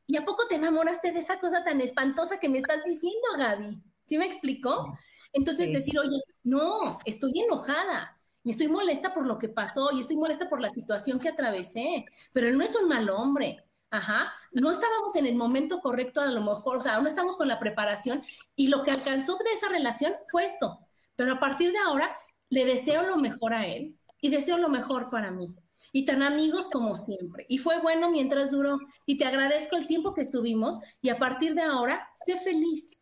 ¿Y 0.07 0.17
a 0.17 0.25
poco 0.25 0.47
te 0.47 0.55
enamoraste 0.55 1.11
de 1.11 1.19
esa 1.19 1.41
cosa 1.41 1.65
tan 1.65 1.81
espantosa 1.81 2.39
que 2.39 2.49
me 2.49 2.59
estás 2.59 2.85
diciendo, 2.85 3.27
Gaby? 3.37 3.83
¿Sí 4.05 4.17
me 4.17 4.27
explicó? 4.27 4.97
Entonces 5.33 5.73
decir, 5.73 5.99
oye, 5.99 6.21
no, 6.45 6.99
estoy 7.05 7.33
enojada, 7.41 8.22
y 8.45 8.51
estoy 8.51 8.69
molesta 8.69 9.15
por 9.15 9.27
lo 9.27 9.39
que 9.39 9.49
pasó 9.49 9.91
y 9.93 10.01
estoy 10.01 10.17
molesta 10.17 10.49
por 10.49 10.61
la 10.61 10.71
situación 10.71 11.19
que 11.19 11.29
atravesé, 11.29 12.05
pero 12.33 12.49
él 12.49 12.57
no 12.57 12.65
es 12.65 12.75
un 12.77 12.89
mal 12.89 13.09
hombre. 13.11 13.65
Ajá, 13.91 14.33
no 14.53 14.71
estábamos 14.71 15.15
en 15.17 15.27
el 15.27 15.35
momento 15.35 15.81
correcto 15.81 16.23
a 16.23 16.27
lo 16.27 16.41
mejor, 16.41 16.79
o 16.79 16.83
sea, 16.83 16.99
no 16.99 17.09
estamos 17.09 17.37
con 17.37 17.47
la 17.47 17.59
preparación 17.59 18.23
y 18.57 18.69
lo 18.69 18.83
que 18.83 18.91
alcanzó 18.91 19.37
de 19.37 19.53
esa 19.53 19.69
relación 19.69 20.15
fue 20.31 20.45
esto. 20.45 20.79
Pero 21.15 21.35
a 21.35 21.41
partir 21.41 21.73
de 21.73 21.79
ahora 21.79 22.17
le 22.49 22.65
deseo 22.65 23.03
lo 23.03 23.17
mejor 23.17 23.53
a 23.53 23.67
él 23.67 23.99
y 24.21 24.31
deseo 24.31 24.57
lo 24.57 24.71
mejor 24.71 25.11
para 25.11 25.31
mí. 25.31 25.55
Y 25.95 26.07
tan 26.07 26.23
amigos 26.23 26.69
como 26.71 26.97
siempre. 26.97 27.45
Y 27.49 27.59
fue 27.59 27.81
bueno 27.81 28.11
mientras 28.11 28.51
duró. 28.51 28.79
Y 29.05 29.19
te 29.19 29.27
agradezco 29.27 29.77
el 29.77 29.87
tiempo 29.87 30.15
que 30.15 30.23
estuvimos 30.23 30.79
y 31.03 31.11
a 31.11 31.19
partir 31.19 31.55
de 31.55 31.63
ahora, 31.63 32.09
sé 32.15 32.39
feliz. 32.39 32.99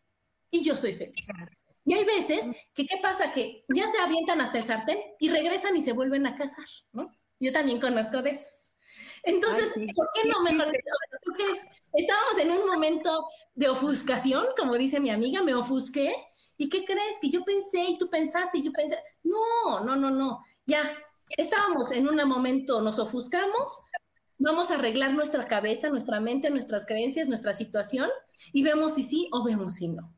Y 0.51 0.65
yo 0.65 0.77
soy 0.77 0.95
feliz. 0.95 1.29
Y 1.91 1.95
hay 1.95 2.05
veces 2.05 2.47
que, 2.73 2.87
¿qué 2.87 2.99
pasa? 3.03 3.33
Que 3.33 3.65
ya 3.75 3.89
se 3.89 3.99
avientan 3.99 4.41
hasta 4.41 4.59
el 4.59 4.65
sartén 4.65 5.01
y 5.19 5.29
regresan 5.29 5.77
y 5.77 5.83
se 5.83 5.93
vuelven 5.93 6.25
a 6.25 6.37
casar, 6.37 6.65
¿no? 6.93 7.11
Yo 7.41 7.51
también 7.51 7.81
conozco 7.81 8.23
de 8.23 8.31
esos. 8.31 8.71
Entonces, 9.25 9.73
¿por 9.97 10.09
qué 10.15 10.29
no 10.29 10.41
mejor? 10.41 10.71
¿Tú 11.25 11.33
crees? 11.33 11.59
Estábamos 11.93 12.39
en 12.39 12.53
un 12.53 12.65
momento 12.65 13.27
de 13.57 13.71
ofuscación, 13.71 14.47
como 14.57 14.75
dice 14.75 15.01
mi 15.01 15.11
amiga, 15.11 15.43
me 15.43 15.53
ofusqué. 15.53 16.15
¿Y 16.57 16.69
qué 16.69 16.85
crees? 16.85 17.19
Que 17.21 17.31
yo 17.31 17.45
pensé 17.45 17.81
y 17.81 17.99
tú 17.99 18.09
pensaste 18.09 18.59
y 18.59 18.63
yo 18.63 18.71
pensé. 18.71 18.97
No, 19.25 19.83
no, 19.83 19.97
no, 19.97 20.11
no. 20.11 20.45
Ya, 20.67 20.97
estábamos 21.31 21.91
en 21.91 22.09
un 22.09 22.29
momento, 22.29 22.83
nos 22.83 23.01
ofuscamos, 23.01 23.81
vamos 24.39 24.71
a 24.71 24.75
arreglar 24.75 25.13
nuestra 25.13 25.49
cabeza, 25.49 25.89
nuestra 25.89 26.21
mente, 26.21 26.51
nuestras 26.51 26.87
creencias, 26.87 27.27
nuestra 27.27 27.53
situación 27.53 28.09
y 28.53 28.63
vemos 28.63 28.95
si 28.95 29.03
sí 29.03 29.29
o 29.33 29.43
vemos 29.43 29.75
si 29.75 29.89
no 29.89 30.15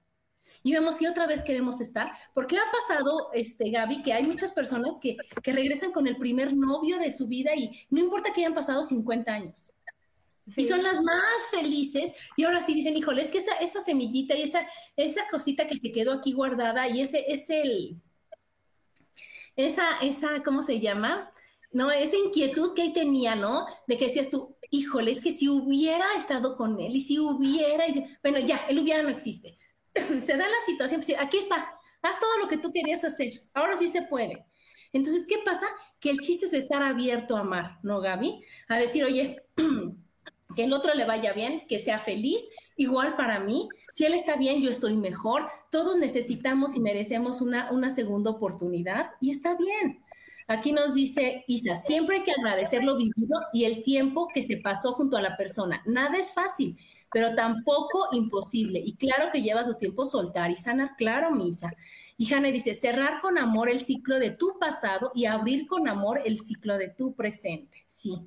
y 0.63 0.73
vemos 0.73 0.97
si 0.97 1.07
otra 1.07 1.27
vez 1.27 1.43
queremos 1.43 1.81
estar. 1.81 2.13
Porque 2.35 2.57
ha 2.57 2.71
pasado, 2.71 3.31
este, 3.33 3.71
Gaby, 3.71 4.03
que 4.03 4.13
hay 4.13 4.25
muchas 4.25 4.51
personas 4.51 4.99
que, 4.99 5.17
que 5.43 5.53
regresan 5.53 5.93
con 5.93 6.07
el 6.07 6.17
primer 6.17 6.55
novio 6.55 6.99
de 6.99 7.13
su 7.13 7.27
vida 7.27 7.55
y 7.55 7.87
no 7.91 8.01
importa 8.01 8.33
que 8.33 8.41
hayan 8.41 8.55
pasado 8.55 8.83
50 8.83 9.33
años. 9.33 9.75
Y 10.57 10.65
son 10.65 10.83
las 10.83 11.01
más 11.03 11.51
felices. 11.51 12.13
Y 12.37 12.45
ahora 12.45 12.61
sí 12.61 12.75
dicen, 12.75 12.97
híjole, 12.97 13.23
es 13.23 13.31
que 13.31 13.39
esa, 13.39 13.55
esa 13.57 13.81
semillita 13.81 14.35
y 14.35 14.43
esa, 14.43 14.67
esa 14.97 15.23
cosita 15.31 15.67
que 15.67 15.77
se 15.77 15.93
quedó 15.93 16.13
aquí 16.13 16.33
guardada 16.33 16.89
y 16.89 17.01
ese 17.01 17.25
es 17.33 17.49
el, 17.49 18.01
esa, 19.57 19.99
esa, 19.99 20.43
¿cómo 20.43 20.63
se 20.63 20.81
llama? 20.81 21.31
No, 21.73 21.91
esa 21.91 22.17
inquietud 22.17 22.75
que 22.75 22.83
ahí 22.83 22.93
tenía, 22.93 23.35
¿no? 23.35 23.67
De 23.87 23.97
que 23.97 24.07
decías 24.07 24.31
tú, 24.31 24.57
híjole, 24.71 25.13
es 25.13 25.21
que 25.21 25.31
si 25.31 25.49
hubiera 25.49 26.15
estado 26.17 26.57
con 26.57 26.81
él 26.81 26.97
y 26.97 27.01
si 27.01 27.19
hubiera, 27.19 27.87
y 27.89 28.05
bueno, 28.23 28.39
ya, 28.41 28.59
él 28.69 28.79
hubiera 28.79 29.03
no 29.03 29.09
existe. 29.09 29.57
se 30.24 30.36
da 30.36 30.49
la 30.49 30.61
situación, 30.66 31.01
pues, 31.05 31.18
aquí 31.18 31.38
está, 31.38 31.72
haz 32.03 32.18
todo 32.18 32.38
lo 32.38 32.49
que 32.49 32.59
tú 32.59 32.72
querías 32.72 33.05
hacer, 33.05 33.45
ahora 33.55 33.76
sí 33.76 33.88
se 33.88 34.03
puede. 34.03 34.45
Entonces, 34.93 35.26
¿qué 35.26 35.36
pasa? 35.45 35.66
Que 36.01 36.11
el 36.11 36.18
chiste 36.18 36.47
es 36.47 36.53
estar 36.53 36.82
abierto 36.82 37.36
a 37.36 37.40
amar, 37.40 37.78
¿no, 37.82 38.01
Gaby? 38.01 38.43
A 38.68 38.78
decir, 38.78 39.05
oye, 39.05 39.43
que 40.57 40.64
el 40.64 40.72
otro 40.72 40.95
le 40.95 41.07
vaya 41.07 41.32
bien, 41.32 41.62
que 41.66 41.78
sea 41.78 41.99
feliz, 41.99 42.47
igual 42.76 43.16
para 43.16 43.40
mí, 43.40 43.68
si 43.93 44.05
él 44.05 44.14
está 44.14 44.36
bien, 44.36 44.61
yo 44.61 44.70
estoy 44.70 44.97
mejor, 44.97 45.49
todos 45.70 45.97
necesitamos 45.97 46.76
y 46.76 46.80
merecemos 46.80 47.40
una, 47.40 47.70
una 47.70 47.90
segunda 47.90 48.30
oportunidad 48.30 49.11
y 49.20 49.30
está 49.30 49.57
bien. 49.57 50.03
Aquí 50.49 50.72
nos 50.72 50.93
dice 50.93 51.45
Isa, 51.47 51.76
siempre 51.76 52.16
hay 52.16 52.22
que 52.24 52.32
agradecer 52.32 52.84
lo 52.84 52.97
vivido 52.97 53.40
y 53.53 53.64
el 53.64 53.82
tiempo 53.82 54.28
que 54.34 54.43
se 54.43 54.59
pasó 54.59 54.93
junto 54.93 55.16
a 55.16 55.22
la 55.22 55.36
persona. 55.36 55.82
Nada 55.86 56.18
es 56.18 56.34
fácil 56.34 56.76
pero 57.13 57.35
tampoco 57.35 58.09
imposible. 58.13 58.81
Y 58.85 58.97
claro 58.97 59.31
que 59.33 59.43
lleva 59.43 59.65
su 59.65 59.75
tiempo 59.75 60.05
soltar 60.05 60.51
y 60.51 60.57
sanar, 60.57 60.97
claro, 60.97 61.31
Misa. 61.31 61.73
Y 62.17 62.27
Jane 62.27 62.53
dice, 62.53 62.75
cerrar 62.75 63.21
con 63.21 63.39
amor 63.39 63.69
el 63.69 63.81
ciclo 63.81 64.19
de 64.19 64.31
tu 64.31 64.59
pasado 64.59 65.13
y 65.15 65.27
abrir 65.27 65.67
con 65.67 65.89
amor 65.89 66.21
el 66.25 66.39
ciclo 66.39 66.79
de 66.79 66.89
tu 66.89 67.15
presente. 67.15 67.83
Sí. 67.85 68.19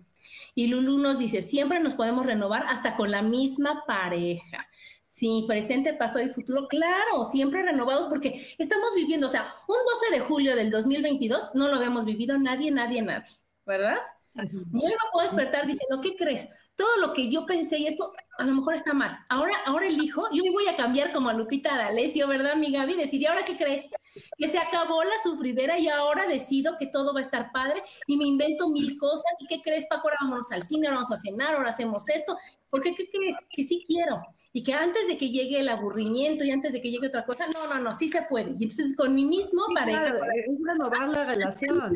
Y 0.54 0.68
Lulu 0.68 0.98
nos 1.00 1.20
dice, 1.20 1.42
siempre 1.42 1.80
nos 1.80 1.96
podemos 1.96 2.26
renovar 2.26 2.66
hasta 2.68 2.96
con 2.96 3.12
la 3.12 3.22
misma 3.22 3.84
pareja. 3.86 4.68
Sí, 5.08 5.46
presente, 5.48 5.94
pasado 5.94 6.26
y 6.26 6.30
futuro, 6.30 6.68
claro, 6.68 7.24
siempre 7.24 7.64
renovados 7.64 8.08
porque 8.08 8.46
estamos 8.58 8.94
viviendo, 8.96 9.28
o 9.28 9.30
sea, 9.30 9.48
un 9.66 9.78
12 10.10 10.14
de 10.14 10.20
julio 10.20 10.58
del 10.58 10.70
2022 10.72 11.52
no 11.54 11.70
lo 11.70 11.78
habíamos 11.78 12.04
vivido 12.04 12.38
nadie, 12.38 12.70
nadie, 12.70 13.02
nadie, 13.02 13.32
¿verdad? 13.66 13.98
Y 14.34 14.42
hoy 14.42 14.92
me 14.92 15.12
puedo 15.14 15.26
despertar 15.26 15.66
diciendo, 15.66 16.02
¿qué 16.02 16.18
crees? 16.18 16.50
Todo 16.76 16.98
lo 17.00 17.14
que 17.14 17.30
yo 17.30 17.46
pensé 17.46 17.78
y 17.78 17.88
esto 17.88 18.12
a 18.38 18.44
lo 18.44 18.54
mejor 18.54 18.76
está 18.76 18.94
mal. 18.94 19.18
Ahora, 19.30 19.54
ahora 19.66 19.88
elijo 19.88 20.28
y 20.32 20.42
hoy 20.42 20.50
voy 20.50 20.68
a 20.68 20.76
cambiar 20.76 21.14
como 21.14 21.30
a 21.30 21.34
Lupita 21.34 21.78
D'Alessio, 21.78 22.28
¿verdad, 22.28 22.56
mi 22.56 22.72
Gaby? 22.72 22.96
Decir, 22.96 23.22
¿y 23.22 23.26
ahora 23.26 23.46
qué 23.46 23.56
crees? 23.56 23.94
Que 24.38 24.48
se 24.48 24.58
acabó 24.58 25.04
la 25.04 25.18
sufridera 25.24 25.80
y 25.80 25.88
ahora 25.88 26.28
decido 26.28 26.78
que 26.78 26.88
todo 26.88 27.14
va 27.14 27.20
a 27.20 27.24
estar 27.24 27.52
padre 27.54 27.82
y 28.08 28.18
me 28.18 28.26
invento 28.26 28.70
mil 28.70 28.98
cosas. 28.98 29.32
¿Y 29.40 29.48
qué 29.48 29.62
crees, 29.62 29.88
Paco? 29.88 30.08
Ahora 30.08 30.18
vámonos 30.22 30.52
al 30.52 30.64
cine, 30.64 30.88
ahora 30.88 31.02
vamos 31.02 31.12
a 31.12 31.22
cenar, 31.22 31.56
ahora 31.56 31.70
hacemos 31.70 32.10
esto. 32.10 32.38
Porque, 32.70 32.94
¿qué 32.94 33.10
crees? 33.10 33.38
Que 33.50 33.64
sí 33.64 33.84
quiero. 33.88 34.22
Y 34.52 34.64
que 34.64 34.74
antes 34.74 35.08
de 35.08 35.18
que 35.18 35.30
llegue 35.30 35.60
el 35.60 35.70
aburrimiento 35.70 36.44
y 36.44 36.52
antes 36.52 36.74
de 36.74 36.82
que 36.82 36.92
llegue 36.92 37.08
otra 37.08 37.26
cosa, 37.26 37.48
no, 37.48 37.68
no, 37.68 37.80
no, 37.82 37.96
sí 37.96 38.08
se 38.08 38.22
puede. 38.24 38.52
Y 38.52 38.64
entonces 38.64 38.96
con 38.96 39.16
mí 39.16 39.26
mismo 39.26 39.64
pareja. 39.74 40.02
Claro, 40.02 40.26
es 40.34 40.46
renovar 40.62 41.10
la 41.10 41.26
relación. 41.34 41.94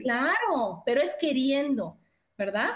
Claro, 0.00 0.82
pero 0.86 1.02
es 1.02 1.14
queriendo, 1.20 1.98
¿verdad? 2.36 2.70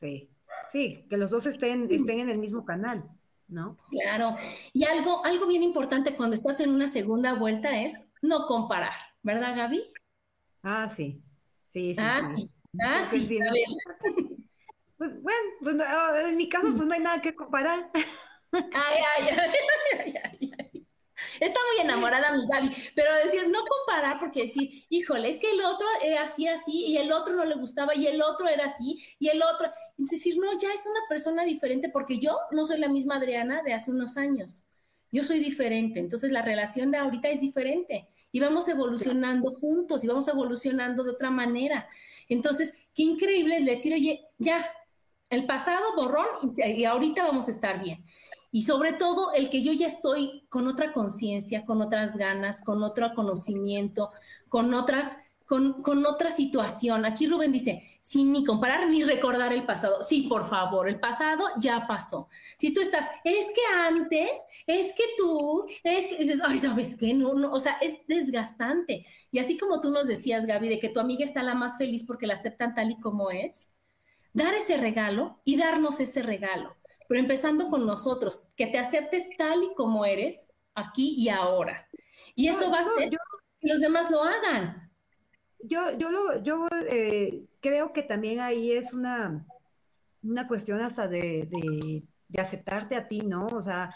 Sí. 0.00 0.31
Sí, 0.70 1.06
que 1.08 1.16
los 1.16 1.30
dos 1.30 1.46
estén, 1.46 1.88
estén 1.90 2.20
en 2.20 2.30
el 2.30 2.38
mismo 2.38 2.64
canal, 2.64 3.04
¿no? 3.48 3.76
Claro. 3.90 4.36
Y 4.72 4.84
algo, 4.84 5.24
algo 5.24 5.46
bien 5.46 5.62
importante 5.62 6.14
cuando 6.14 6.34
estás 6.34 6.60
en 6.60 6.70
una 6.70 6.88
segunda 6.88 7.34
vuelta 7.34 7.80
es 7.82 8.08
no 8.22 8.46
comparar, 8.46 8.92
¿verdad, 9.22 9.56
Gaby? 9.56 9.92
Ah, 10.62 10.88
sí. 10.88 11.22
Sí, 11.72 11.94
sí. 11.94 12.00
Ah, 12.00 12.20
sí. 12.28 12.50
Ah, 12.80 13.04
sí. 13.10 13.38
Pues 15.02 15.20
bueno, 15.20 15.50
pues, 15.60 15.76
en 16.28 16.36
mi 16.36 16.48
caso, 16.48 16.72
pues 16.76 16.86
no 16.86 16.94
hay 16.94 17.00
nada 17.00 17.20
que 17.20 17.34
comparar. 17.34 17.90
Ay, 18.52 18.62
ay, 18.72 19.28
ay, 19.30 19.50
ay, 19.98 20.14
ay, 20.22 20.31
Está 21.42 21.58
muy 21.72 21.84
enamorada 21.84 22.36
mi 22.36 22.46
Gaby, 22.46 22.70
pero 22.94 23.16
decir, 23.16 23.48
no 23.48 23.58
comparar, 23.64 24.20
porque 24.20 24.42
decir, 24.42 24.84
híjole, 24.88 25.28
es 25.28 25.40
que 25.40 25.50
el 25.50 25.60
otro 25.60 25.86
era 26.00 26.22
así, 26.22 26.46
así, 26.46 26.84
y 26.86 26.96
el 26.98 27.10
otro 27.10 27.34
no 27.34 27.44
le 27.44 27.56
gustaba, 27.56 27.96
y 27.96 28.06
el 28.06 28.22
otro 28.22 28.46
era 28.48 28.66
así, 28.66 29.02
y 29.18 29.28
el 29.28 29.42
otro. 29.42 29.68
Decir, 29.96 30.36
no, 30.38 30.52
ya 30.56 30.72
es 30.72 30.86
una 30.86 31.00
persona 31.08 31.44
diferente, 31.44 31.88
porque 31.88 32.20
yo 32.20 32.38
no 32.52 32.64
soy 32.64 32.78
la 32.78 32.88
misma 32.88 33.16
Adriana 33.16 33.60
de 33.62 33.72
hace 33.72 33.90
unos 33.90 34.16
años. 34.16 34.62
Yo 35.10 35.24
soy 35.24 35.40
diferente, 35.40 35.98
entonces 35.98 36.30
la 36.30 36.42
relación 36.42 36.92
de 36.92 36.98
ahorita 36.98 37.28
es 37.28 37.40
diferente. 37.40 38.08
Y 38.30 38.38
vamos 38.38 38.68
evolucionando 38.68 39.50
juntos, 39.50 40.04
y 40.04 40.06
vamos 40.06 40.28
evolucionando 40.28 41.02
de 41.02 41.10
otra 41.10 41.30
manera. 41.30 41.88
Entonces, 42.28 42.72
qué 42.94 43.02
increíble 43.02 43.56
es 43.56 43.66
decir, 43.66 43.92
oye, 43.92 44.28
ya, 44.38 44.70
el 45.28 45.44
pasado 45.46 45.96
borrón, 45.96 46.26
y 46.56 46.84
ahorita 46.84 47.24
vamos 47.24 47.48
a 47.48 47.50
estar 47.50 47.82
bien. 47.82 48.04
Y 48.54 48.62
sobre 48.62 48.92
todo 48.92 49.32
el 49.32 49.48
que 49.48 49.62
yo 49.62 49.72
ya 49.72 49.86
estoy 49.86 50.44
con 50.50 50.68
otra 50.68 50.92
conciencia, 50.92 51.64
con 51.64 51.80
otras 51.80 52.18
ganas, 52.18 52.62
con 52.62 52.82
otro 52.82 53.14
conocimiento, 53.14 54.10
con 54.50 54.74
otras, 54.74 55.16
con, 55.46 55.82
con, 55.82 56.04
otra 56.04 56.30
situación. 56.30 57.06
Aquí 57.06 57.26
Rubén 57.26 57.50
dice, 57.50 57.82
sin 58.02 58.30
ni 58.30 58.44
comparar 58.44 58.86
ni 58.90 59.04
recordar 59.04 59.54
el 59.54 59.64
pasado. 59.64 60.02
Sí, 60.02 60.26
por 60.28 60.46
favor, 60.46 60.86
el 60.86 61.00
pasado 61.00 61.46
ya 61.60 61.86
pasó. 61.86 62.28
Si 62.58 62.74
tú 62.74 62.82
estás, 62.82 63.06
es 63.24 63.46
que 63.54 63.74
antes, 63.74 64.30
es 64.66 64.92
que 64.94 65.04
tú, 65.16 65.66
es 65.82 66.08
que 66.08 66.18
dices, 66.18 66.40
ay, 66.44 66.58
¿sabes 66.58 66.98
qué? 66.98 67.14
No, 67.14 67.32
no, 67.32 67.52
o 67.52 67.58
sea, 67.58 67.78
es 67.80 68.06
desgastante. 68.06 69.06
Y 69.30 69.38
así 69.38 69.56
como 69.56 69.80
tú 69.80 69.90
nos 69.90 70.06
decías, 70.06 70.44
Gaby, 70.44 70.68
de 70.68 70.78
que 70.78 70.90
tu 70.90 71.00
amiga 71.00 71.24
está 71.24 71.42
la 71.42 71.54
más 71.54 71.78
feliz 71.78 72.04
porque 72.04 72.26
la 72.26 72.34
aceptan 72.34 72.74
tal 72.74 72.90
y 72.90 73.00
como 73.00 73.30
es, 73.30 73.70
dar 74.34 74.52
ese 74.52 74.76
regalo 74.76 75.36
y 75.42 75.56
darnos 75.56 76.00
ese 76.00 76.22
regalo 76.22 76.76
pero 77.12 77.20
empezando 77.20 77.68
con 77.68 77.84
nosotros, 77.84 78.42
que 78.56 78.68
te 78.68 78.78
aceptes 78.78 79.28
tal 79.36 79.62
y 79.62 79.74
como 79.74 80.06
eres, 80.06 80.50
aquí 80.74 81.12
y 81.14 81.28
ahora. 81.28 81.86
Y 82.34 82.48
eso 82.48 82.70
va 82.70 82.78
a 82.78 82.84
ser 82.84 83.10
que 83.10 83.18
los 83.68 83.80
demás 83.82 84.10
lo 84.10 84.22
hagan. 84.22 84.90
Yo, 85.58 85.90
yo, 85.98 86.08
yo 86.42 86.66
eh, 86.88 87.44
creo 87.60 87.92
que 87.92 88.02
también 88.02 88.40
ahí 88.40 88.72
es 88.72 88.94
una, 88.94 89.44
una 90.22 90.48
cuestión 90.48 90.80
hasta 90.80 91.06
de, 91.06 91.50
de, 91.50 92.40
aceptarte 92.40 92.96
a 92.96 93.08
ti, 93.08 93.20
¿no? 93.20 93.44
O 93.48 93.60
sea, 93.60 93.94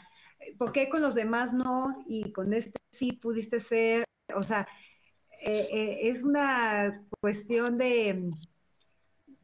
¿por 0.59 0.71
qué 0.73 0.91
con 0.91 1.01
los 1.01 1.15
demás 1.15 1.55
no 1.55 2.05
y 2.07 2.33
con 2.33 2.53
este 2.53 2.79
sí 2.91 3.13
pudiste 3.13 3.61
ser? 3.61 4.05
O 4.35 4.43
sea, 4.43 4.69
eh, 5.41 5.67
eh, 5.73 5.99
es 6.03 6.23
una 6.23 7.03
cuestión 7.19 7.79
de 7.79 8.29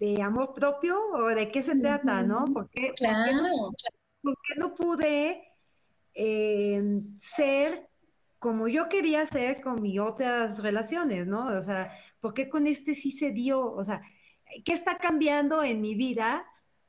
de 0.02 0.20
amor 0.20 0.52
propio 0.52 0.98
o 1.14 1.28
de 1.28 1.52
qué 1.52 1.62
se 1.62 1.76
trata, 1.76 2.22
¿no? 2.22 2.46
Porque, 2.52 2.92
claro. 2.96 3.70
¿por 4.20 4.36
qué 4.42 4.54
no, 4.56 4.74
pude 4.74 5.44
em, 6.12 7.14
ser 7.14 7.88
como 8.40 8.66
yo 8.66 8.88
quería 8.88 9.24
ser 9.26 9.60
con 9.60 9.80
mis 9.80 10.00
otras 10.00 10.60
relaciones, 10.60 11.28
¿no? 11.28 11.56
O 11.56 11.60
sea, 11.60 11.92
¿por 12.18 12.34
qué 12.34 12.48
con 12.48 12.66
este 12.66 12.96
sí 12.96 13.12
se 13.12 13.30
dio? 13.30 13.72
O 13.72 13.84
sea, 13.84 14.00
¿qué 14.64 14.72
está 14.72 14.98
cambiando 14.98 15.62
en 15.62 15.80
mi 15.80 15.94
vida 15.94 16.44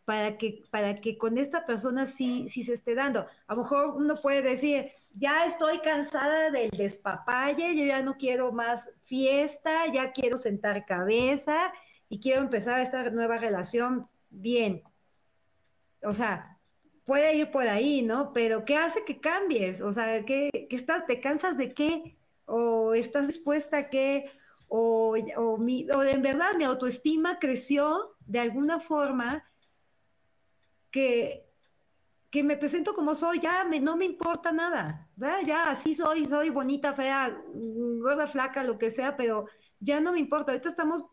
para 0.06 0.36
que, 0.40 0.64
para 0.72 1.00
que 1.00 1.16
con 1.16 1.38
esta 1.38 1.68
persona 1.68 2.08
sí, 2.08 2.50
sí 2.50 2.64
se 2.64 2.74
esté 2.74 2.96
dando? 2.96 3.28
A 3.46 3.54
lo 3.54 3.62
mejor 3.62 3.96
uno 3.96 4.16
puede 4.16 4.42
decir, 4.42 4.90
ya 5.12 5.46
estoy 5.46 5.78
cansada 5.82 6.50
del 6.50 6.72
despapalle, 6.72 7.76
yo 7.76 7.86
ya 7.86 8.02
no 8.02 8.18
quiero 8.18 8.52
más 8.52 8.92
fiesta, 9.04 9.86
ya 9.94 10.12
quiero 10.14 10.38
sentar 10.38 10.84
cabeza, 10.88 11.72
y 12.14 12.20
quiero 12.20 12.42
empezar 12.42 12.80
esta 12.80 13.10
nueva 13.10 13.40
relación 13.40 14.08
bien. 14.30 14.84
O 16.04 16.14
sea, 16.14 16.60
puede 17.06 17.36
ir 17.36 17.50
por 17.50 17.68
ahí, 17.68 18.04
¿no? 18.04 18.34
Pero 18.34 18.66
¿qué 18.66 18.78
hace 18.78 19.04
que 19.04 19.20
cambies? 19.20 19.82
O 19.82 19.92
sea, 19.92 20.24
¿qué, 20.24 20.52
estás, 20.70 21.08
te 21.08 21.20
cansas 21.20 21.58
de 21.58 21.74
qué? 21.74 22.16
¿O 22.46 22.94
estás 22.94 23.26
dispuesta 23.26 23.78
a 23.78 23.90
qué? 23.90 24.30
O, 24.68 25.16
o, 25.38 25.58
mi, 25.58 25.90
o 25.90 26.04
en 26.04 26.22
verdad 26.22 26.54
mi 26.56 26.66
autoestima 26.66 27.40
creció 27.40 28.16
de 28.28 28.42
alguna 28.42 28.80
forma 28.80 29.44
que, 30.92 31.48
que 32.30 32.44
me 32.44 32.58
presento 32.58 32.94
como 32.94 33.16
soy, 33.16 33.40
ya 33.40 33.64
me, 33.64 33.80
no 33.80 33.98
me 33.98 34.06
importa 34.06 34.52
nada. 34.52 35.10
Ya 35.48 35.72
así 35.72 35.96
soy, 35.96 36.28
soy 36.28 36.52
bonita, 36.52 36.94
fea, 36.94 37.36
gorda, 37.56 38.28
flaca, 38.28 38.64
lo 38.64 38.78
que 38.78 38.92
sea, 38.92 39.18
pero 39.18 39.48
ya 39.80 40.00
no 40.00 40.12
me 40.12 40.20
importa. 40.20 40.52
Ahorita 40.52 40.70
estamos 40.70 41.08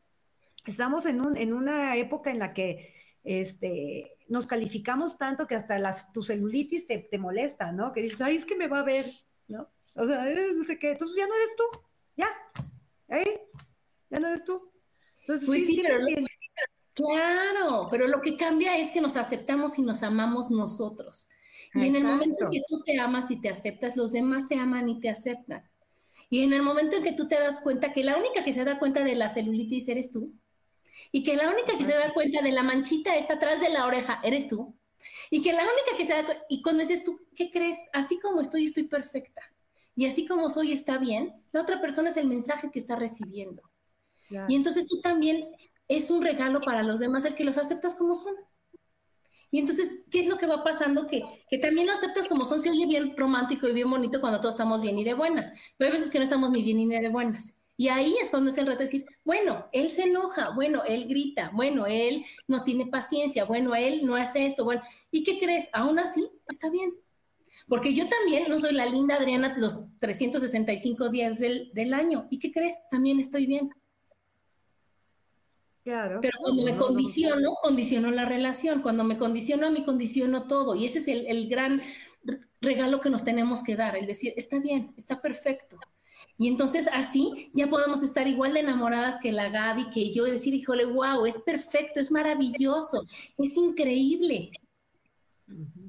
estamos 0.67 1.07
en, 1.07 1.21
un, 1.21 1.37
en 1.37 1.53
una 1.53 1.97
época 1.97 2.31
en 2.31 2.39
la 2.39 2.53
que 2.53 2.95
este, 3.25 4.17
nos 4.29 4.47
calificamos 4.47 5.19
tanto 5.19 5.47
que 5.47 5.55
hasta 5.55 5.79
las, 5.79 6.13
tu 6.13 6.23
celulitis 6.23 6.87
te, 6.87 6.99
te 6.99 7.19
molesta, 7.19 7.73
¿no? 7.73 7.93
Que 7.93 8.03
dices, 8.03 8.21
ay, 8.21 8.37
es 8.37 8.45
que 8.45 8.57
me 8.57 8.69
va 8.69 8.81
a 8.81 8.85
ver, 8.85 9.07
¿no? 9.49 9.69
O 9.95 10.07
sea, 10.07 10.31
eh, 10.31 10.53
no 10.55 10.63
sé 10.65 10.79
qué, 10.79 10.93
entonces 10.93 11.17
ya 11.17 11.27
no 11.27 11.35
eres 11.35 11.51
tú, 11.57 11.65
ya, 12.17 12.29
¿eh? 13.09 13.41
Ya 14.11 14.21
no 14.21 14.29
eres 14.29 14.45
tú. 14.45 14.71
Entonces, 15.21 15.47
pues 15.47 15.67
sí, 15.67 15.81
pero 15.83 15.99
claro, 16.95 17.89
pero 17.91 18.09
lo 18.09 18.21
que 18.21 18.37
cambia 18.37 18.79
es 18.79 18.91
que 18.91 19.01
nos 19.01 19.17
aceptamos 19.17 19.79
y 19.79 19.83
nos 19.83 20.03
amamos 20.03 20.51
nosotros. 20.51 21.29
Y 21.75 21.87
en 21.87 21.97
el 21.97 22.05
momento 22.05 22.45
en 22.45 22.51
que 22.51 22.63
tú 22.67 22.83
te 22.83 22.99
amas 22.99 23.31
y 23.31 23.41
te 23.41 23.49
aceptas, 23.49 23.97
los 23.97 24.13
demás 24.13 24.49
te 24.49 24.57
aman 24.57 24.89
y 24.89 25.01
te 25.01 25.09
aceptan. 25.09 25.63
Y 26.29 26.43
en 26.43 26.53
el 26.53 26.63
momento 26.63 26.97
en 26.97 27.05
que 27.05 27.13
tú 27.13 27.29
te 27.29 27.39
das 27.39 27.61
cuenta 27.61 27.93
que 27.93 28.05
la 28.05 28.17
única 28.17 28.45
que 28.45 28.53
se 28.53 28.65
da 28.65 28.79
cuenta 28.79 29.05
de 29.05 29.15
la 29.15 29.29
celulitis 29.29 29.89
eres 29.89 30.11
tú, 30.11 30.33
y 31.13 31.25
que 31.25 31.37
la 31.37 31.51
única 31.51 31.77
que 31.77 31.85
se 31.85 31.93
da 31.93 32.13
cuenta 32.13 32.43
de 32.43 32.53
la 32.53 32.63
manchita 32.63 33.17
está 33.17 33.35
atrás 33.35 33.61
de 33.61 33.71
la 33.71 33.87
oreja, 33.87 34.21
eres 34.23 34.49
tú. 34.49 34.77
Y 35.31 35.43
que 35.43 35.53
la 35.53 35.63
única 35.63 35.97
que 35.97 36.05
se 36.05 36.15
da 36.15 36.25
cuenta, 36.25 36.45
y 36.49 36.63
cuando 36.63 36.81
dices 36.81 37.05
tú, 37.05 37.21
¿qué 37.35 37.51
crees? 37.51 37.79
Así 37.93 38.19
como 38.19 38.41
estoy, 38.41 38.65
estoy 38.65 38.85
perfecta. 38.85 39.43
Y 39.95 40.07
así 40.07 40.27
como 40.27 40.51
soy, 40.51 40.73
está 40.73 40.99
bien. 40.99 41.43
La 41.53 41.63
otra 41.63 41.81
persona 41.81 42.11
es 42.11 42.17
el 42.17 42.27
mensaje 42.27 42.71
que 42.71 42.79
está 42.79 42.97
recibiendo. 42.97 43.63
Y 44.49 44.55
entonces 44.55 44.87
tú 44.87 45.01
también 45.01 45.49
es 45.89 46.11
un 46.11 46.23
regalo 46.23 46.61
para 46.61 46.83
los 46.83 47.01
demás 47.01 47.25
el 47.25 47.35
que 47.35 47.45
los 47.45 47.59
aceptas 47.59 47.95
como 47.95 48.15
son. 48.15 48.35
Y 49.51 49.59
entonces, 49.59 50.05
¿qué 50.11 50.21
es 50.21 50.29
lo 50.29 50.39
que 50.39 50.47
va 50.47 50.63
pasando? 50.63 51.09
Que, 51.09 51.25
que 51.49 51.59
también 51.59 51.87
lo 51.87 51.93
aceptas 51.93 52.29
como 52.29 52.45
son, 52.45 52.61
se 52.61 52.71
oye 52.71 52.87
bien 52.87 53.17
romántico 53.17 53.67
y 53.69 53.75
bien 53.75 53.91
bonito 53.91 54.21
cuando 54.21 54.39
todos 54.41 54.55
estamos 54.55 54.81
bien 54.81 54.97
y 54.99 55.05
de 55.05 55.15
buenas, 55.15 55.53
pero 55.77 55.89
hay 55.91 55.97
veces 55.97 56.11
que 56.11 56.19
no 56.19 56.25
estamos 56.25 56.51
ni 56.53 56.63
bien 56.63 56.77
ni 56.77 56.87
de 56.87 57.09
buenas. 57.09 57.60
Y 57.81 57.89
ahí 57.89 58.15
es 58.21 58.29
cuando 58.29 58.51
es 58.51 58.59
el 58.59 58.67
reto 58.67 58.81
de 58.81 58.85
decir, 58.85 59.07
bueno, 59.25 59.67
él 59.73 59.89
se 59.89 60.03
enoja, 60.03 60.51
bueno, 60.51 60.83
él 60.87 61.09
grita, 61.09 61.51
bueno, 61.55 61.87
él 61.87 62.27
no 62.47 62.63
tiene 62.63 62.85
paciencia, 62.85 63.47
bueno, 63.47 63.75
él 63.75 64.05
no 64.05 64.17
hace 64.17 64.45
esto, 64.45 64.65
bueno, 64.65 64.83
¿y 65.11 65.25
qué 65.25 65.39
crees? 65.39 65.71
Aún 65.73 65.99
así, 65.99 66.31
está 66.47 66.69
bien. 66.69 66.93
Porque 67.69 67.95
yo 67.95 68.07
también 68.07 68.51
no 68.51 68.59
soy 68.59 68.75
la 68.75 68.85
linda 68.85 69.15
Adriana 69.15 69.55
los 69.57 69.81
365 69.99 71.09
días 71.09 71.39
del, 71.39 71.71
del 71.73 71.95
año. 71.95 72.27
¿Y 72.29 72.39
qué 72.39 72.53
crees? 72.53 72.77
También 72.91 73.19
estoy 73.19 73.47
bien. 73.47 73.71
Claro. 75.83 76.19
Pero 76.21 76.39
cuando 76.39 76.63
me 76.65 76.77
condiciono, 76.77 77.55
condiciono 77.63 78.11
la 78.11 78.27
relación. 78.27 78.83
Cuando 78.83 79.05
me 79.05 79.17
condiciono 79.17 79.69
a 79.69 79.71
mí, 79.71 79.85
condiciono 79.85 80.47
todo. 80.47 80.75
Y 80.75 80.85
ese 80.85 80.99
es 80.99 81.09
el, 81.09 81.27
el 81.27 81.49
gran 81.49 81.81
regalo 82.61 83.01
que 83.01 83.09
nos 83.09 83.25
tenemos 83.25 83.63
que 83.63 83.75
dar, 83.75 83.97
el 83.97 84.07
decir, 84.07 84.35
está 84.37 84.59
bien, 84.59 84.93
está 84.99 85.23
perfecto. 85.23 85.79
Y 86.39 86.49
entonces 86.49 86.89
así 86.93 87.51
ya 87.53 87.69
podemos 87.69 88.03
estar 88.03 88.27
igual 88.27 88.55
de 88.55 88.61
enamoradas 88.61 89.19
que 89.21 89.33
la 89.33 89.49
Gaby, 89.49 89.91
que 89.91 90.13
yo, 90.13 90.27
y 90.27 90.31
decir, 90.31 90.55
híjole, 90.55 90.87
wow, 90.87 91.27
es 91.27 91.39
perfecto, 91.39 92.01
es 92.01 92.11
maravilloso, 92.11 93.05
es 93.37 93.57
increíble. 93.57 94.51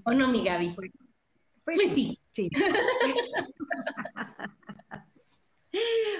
¿O 0.05 0.11
no, 0.11 0.27
mi 0.27 0.43
Gaby? 0.43 0.71
Pues, 0.75 0.91
pues 1.63 1.89
sí. 1.91 2.19
sí. 2.31 2.49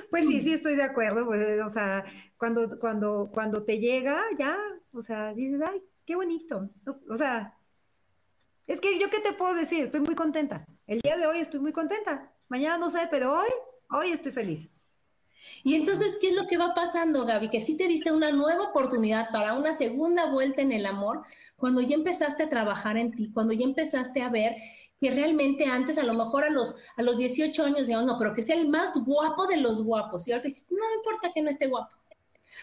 Pues 0.10 0.28
sí, 0.28 0.42
sí 0.42 0.54
estoy 0.54 0.76
de 0.76 0.84
acuerdo, 0.84 1.26
pues, 1.26 1.46
o 1.66 1.70
sea, 1.70 2.06
cuando, 2.38 2.80
cuando, 2.80 3.30
cuando 3.34 3.64
te 3.64 3.80
llega, 3.80 4.24
ya, 4.38 4.58
o 4.94 5.02
sea, 5.02 5.34
dices, 5.34 5.62
ay, 5.66 5.82
qué 6.06 6.16
bonito. 6.16 6.70
O 7.10 7.16
sea, 7.16 7.58
es 8.68 8.80
que 8.80 9.00
yo 9.00 9.10
qué 9.10 9.20
te 9.20 9.34
puedo 9.34 9.54
decir, 9.54 9.86
estoy 9.86 10.02
muy 10.02 10.16
contenta. 10.16 10.66
El 10.88 11.02
día 11.02 11.18
de 11.18 11.28
hoy 11.28 11.40
estoy 11.40 11.60
muy 11.60 11.74
contenta. 11.74 12.32
Mañana 12.50 12.78
no 12.78 12.90
sé, 12.90 13.08
pero 13.10 13.40
hoy, 13.40 13.50
hoy 13.92 14.12
estoy 14.12 14.32
feliz. 14.32 14.70
Y 15.64 15.76
entonces, 15.76 16.18
¿qué 16.20 16.30
es 16.30 16.36
lo 16.36 16.48
que 16.48 16.58
va 16.58 16.74
pasando, 16.74 17.26
Gaby? 17.26 17.50
Que 17.50 17.62
sí 17.62 17.78
te 17.78 17.88
diste 17.88 18.12
una 18.12 18.32
nueva 18.32 18.70
oportunidad 18.70 19.30
para 19.32 19.54
una 19.54 19.74
segunda 19.74 20.26
vuelta 20.32 20.62
en 20.62 20.72
el 20.72 20.86
amor, 20.86 21.24
cuando 21.56 21.82
ya 21.82 21.96
empezaste 21.96 22.44
a 22.44 22.50
trabajar 22.50 22.98
en 22.98 23.12
ti, 23.12 23.32
cuando 23.32 23.54
ya 23.54 23.66
empezaste 23.66 24.22
a 24.22 24.30
ver 24.30 24.56
que 25.00 25.12
realmente 25.12 25.66
antes, 25.66 25.98
a 25.98 26.04
lo 26.04 26.14
mejor 26.14 26.44
a 26.44 26.50
los, 26.50 26.76
a 26.96 27.02
los 27.02 27.18
18 27.18 27.64
años, 27.66 27.88
digamos, 27.88 28.06
no, 28.06 28.20
pero 28.20 28.34
que 28.34 28.44
sea 28.44 28.56
el 28.56 28.70
más 28.70 29.04
guapo 29.04 29.48
de 29.48 29.58
los 29.58 29.84
guapos. 29.84 30.28
Y 30.28 30.32
ahora 30.32 30.44
dijiste, 30.44 30.76
no 30.76 30.84
importa 30.96 31.32
que 31.34 31.42
no 31.42 31.50
esté 31.50 31.68
guapo. 31.68 31.96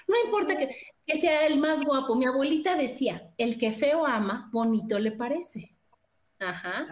No 0.06 0.14
importa 0.24 0.56
que, 0.56 0.68
que 1.06 1.16
sea 1.16 1.46
el 1.46 1.58
más 1.58 1.82
guapo. 1.82 2.14
Mi 2.14 2.26
abuelita 2.26 2.76
decía, 2.76 3.32
el 3.38 3.58
que 3.58 3.72
feo 3.72 4.06
ama, 4.06 4.48
bonito 4.52 4.98
le 4.98 5.12
parece. 5.12 5.77
Ajá. 6.40 6.86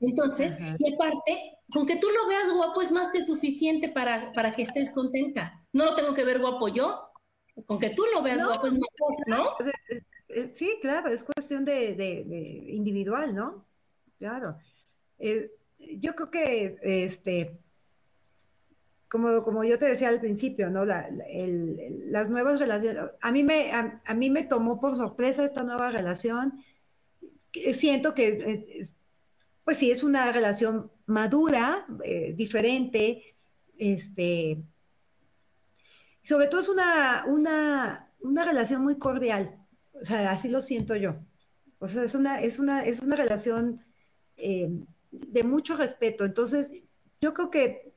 Entonces, 0.00 0.58
y 0.78 0.94
aparte, 0.94 1.58
con 1.72 1.86
que 1.86 1.96
tú 1.96 2.08
lo 2.08 2.28
veas 2.28 2.52
guapo 2.52 2.82
es 2.82 2.92
más 2.92 3.10
que 3.10 3.22
suficiente 3.22 3.88
para, 3.88 4.32
para 4.32 4.52
que 4.52 4.62
estés 4.62 4.90
contenta. 4.90 5.64
No 5.72 5.86
lo 5.86 5.94
tengo 5.94 6.14
que 6.14 6.24
ver 6.24 6.38
guapo 6.38 6.68
yo. 6.68 7.06
Con 7.66 7.78
que 7.78 7.90
tú 7.90 8.04
lo 8.12 8.22
veas 8.22 8.44
guapo 8.44 8.66
es 8.66 8.72
mejor, 8.72 9.16
¿no? 9.26 9.56
Sí, 10.54 10.78
claro, 10.80 11.08
es 11.08 11.24
cuestión 11.24 11.64
de, 11.64 11.94
de, 11.94 12.64
individual, 12.72 13.34
¿no? 13.34 13.66
Claro. 14.18 14.56
Eh, 15.18 15.50
yo 15.98 16.14
creo 16.14 16.30
que, 16.30 16.78
este, 16.82 17.58
como, 19.08 19.42
como 19.42 19.64
yo 19.64 19.78
te 19.78 19.86
decía 19.86 20.08
al 20.08 20.20
principio, 20.20 20.70
¿no? 20.70 20.84
La, 20.84 21.08
las 22.06 22.30
nuevas 22.30 22.60
relaciones, 22.60 23.02
a 23.20 23.32
mí, 23.32 23.42
me, 23.42 23.72
a, 23.72 24.14
mí 24.14 24.30
me 24.30 24.44
tomó 24.44 24.80
por 24.80 24.94
sorpresa 24.96 25.44
esta 25.44 25.62
nueva 25.62 25.90
relación. 25.90 26.62
Siento 27.52 28.14
que, 28.14 28.86
pues 29.64 29.76
sí, 29.76 29.90
es 29.90 30.02
una 30.02 30.32
relación 30.32 30.90
madura, 31.06 31.86
eh, 32.04 32.32
diferente, 32.36 33.34
este, 33.78 34.62
sobre 36.22 36.46
todo 36.48 36.60
es 36.60 36.68
una, 36.68 37.24
una, 37.26 38.10
una 38.20 38.44
relación 38.44 38.84
muy 38.84 38.98
cordial, 38.98 39.58
o 40.00 40.04
sea, 40.04 40.30
así 40.30 40.48
lo 40.48 40.60
siento 40.60 40.94
yo. 40.96 41.16
O 41.78 41.88
sea, 41.88 42.04
es 42.04 42.14
una, 42.14 42.40
es 42.42 42.58
una, 42.58 42.84
es 42.84 43.00
una 43.00 43.16
relación 43.16 43.84
eh, 44.36 44.70
de 45.10 45.42
mucho 45.42 45.76
respeto. 45.76 46.24
Entonces, 46.24 46.72
yo 47.20 47.32
creo 47.34 47.50
que, 47.50 47.92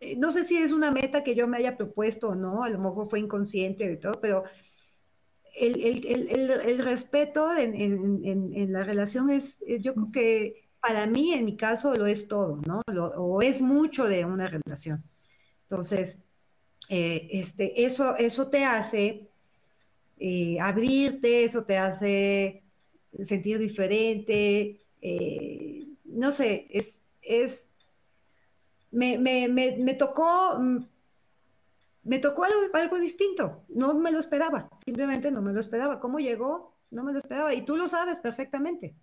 eh, 0.00 0.16
no 0.16 0.30
sé 0.30 0.44
si 0.44 0.56
es 0.56 0.72
una 0.72 0.90
meta 0.90 1.22
que 1.22 1.34
yo 1.34 1.46
me 1.46 1.58
haya 1.58 1.76
propuesto 1.76 2.30
o 2.30 2.34
no, 2.34 2.64
a 2.64 2.70
lo 2.70 2.78
mejor 2.78 3.08
fue 3.08 3.20
inconsciente 3.20 3.92
y 3.92 3.98
todo, 3.98 4.20
pero 4.20 4.44
el, 5.56 5.80
el, 5.82 6.28
el, 6.28 6.50
el 6.50 6.78
respeto 6.78 7.56
en, 7.56 7.74
en, 7.74 8.52
en, 8.54 8.72
la 8.72 8.84
relación 8.84 9.30
es, 9.30 9.58
yo 9.80 9.94
creo 9.94 10.12
que 10.12 10.70
para 10.80 11.06
mí, 11.06 11.32
en 11.32 11.44
mi 11.44 11.56
caso, 11.56 11.94
lo 11.94 12.06
es 12.06 12.28
todo, 12.28 12.60
¿no? 12.66 12.82
o 13.16 13.42
es 13.42 13.60
mucho 13.60 14.06
de 14.06 14.24
una 14.24 14.48
relación. 14.48 15.02
Entonces, 15.62 16.18
eh, 16.88 17.28
este, 17.32 17.84
eso, 17.84 18.16
eso 18.16 18.48
te 18.48 18.64
hace 18.64 19.28
eh, 20.18 20.58
abrirte, 20.60 21.44
eso 21.44 21.64
te 21.64 21.78
hace 21.78 22.64
sentir 23.22 23.58
diferente, 23.58 24.80
eh, 25.00 25.86
no 26.04 26.30
sé, 26.30 26.66
es, 26.70 26.86
es 27.22 27.66
me, 28.90 29.18
me, 29.18 29.48
me, 29.48 29.76
me, 29.76 29.94
tocó, 29.94 30.58
mm, 30.58 30.84
me 32.02 32.18
tocó 32.18 32.44
algo, 32.44 32.60
algo 32.72 32.98
distinto, 32.98 33.64
no 33.68 33.94
me 33.94 34.12
lo 34.12 34.18
esperaba, 34.18 34.70
simplemente 34.84 35.30
no 35.30 35.42
me 35.42 35.52
lo 35.52 35.60
esperaba. 35.60 36.00
¿Cómo 36.00 36.18
llegó? 36.18 36.76
No 36.90 37.04
me 37.04 37.12
lo 37.12 37.18
esperaba 37.18 37.54
y 37.54 37.64
tú 37.64 37.76
lo 37.76 37.86
sabes 37.86 38.20
perfectamente. 38.20 38.94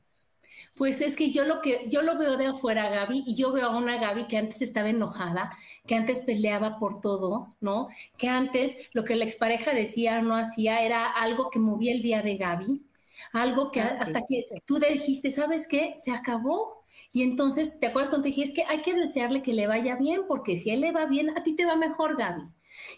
Pues 0.75 1.01
es 1.01 1.15
que 1.15 1.31
yo 1.31 1.45
lo 1.45 1.61
que 1.61 1.87
yo 1.89 2.01
lo 2.01 2.17
veo 2.17 2.37
de 2.37 2.47
afuera, 2.47 2.89
Gaby, 2.89 3.23
y 3.27 3.35
yo 3.35 3.51
veo 3.51 3.67
a 3.67 3.77
una 3.77 3.97
Gaby 3.99 4.27
que 4.27 4.37
antes 4.37 4.61
estaba 4.61 4.89
enojada, 4.89 5.51
que 5.85 5.95
antes 5.95 6.19
peleaba 6.19 6.79
por 6.79 7.01
todo, 7.01 7.55
¿no? 7.59 7.89
Que 8.17 8.29
antes 8.29 8.75
lo 8.93 9.03
que 9.03 9.15
la 9.15 9.25
expareja 9.25 9.73
decía 9.73 10.19
o 10.19 10.21
no 10.21 10.35
hacía 10.35 10.81
era 10.81 11.05
algo 11.11 11.49
que 11.49 11.59
movía 11.59 11.93
el 11.93 12.01
día 12.01 12.21
de 12.21 12.37
Gaby, 12.37 12.85
algo 13.33 13.71
que 13.71 13.81
ah, 13.81 13.97
hasta 13.99 14.21
que 14.27 14.45
tú 14.65 14.79
dijiste, 14.79 15.31
¿sabes 15.31 15.67
qué? 15.67 15.93
Se 15.97 16.11
acabó. 16.11 16.85
Y 17.13 17.23
entonces, 17.23 17.79
¿te 17.79 17.87
acuerdas 17.87 18.09
cuando 18.09 18.23
te 18.23 18.29
dije? 18.29 18.43
Es 18.43 18.53
que 18.53 18.63
hay 18.63 18.81
que 18.81 18.95
desearle 18.95 19.41
que 19.41 19.53
le 19.53 19.67
vaya 19.67 19.95
bien, 19.97 20.21
porque 20.27 20.57
si 20.57 20.71
a 20.71 20.73
él 20.73 20.81
le 20.81 20.91
va 20.91 21.05
bien, 21.05 21.37
a 21.37 21.43
ti 21.43 21.55
te 21.55 21.65
va 21.65 21.75
mejor, 21.75 22.17
Gaby. 22.17 22.43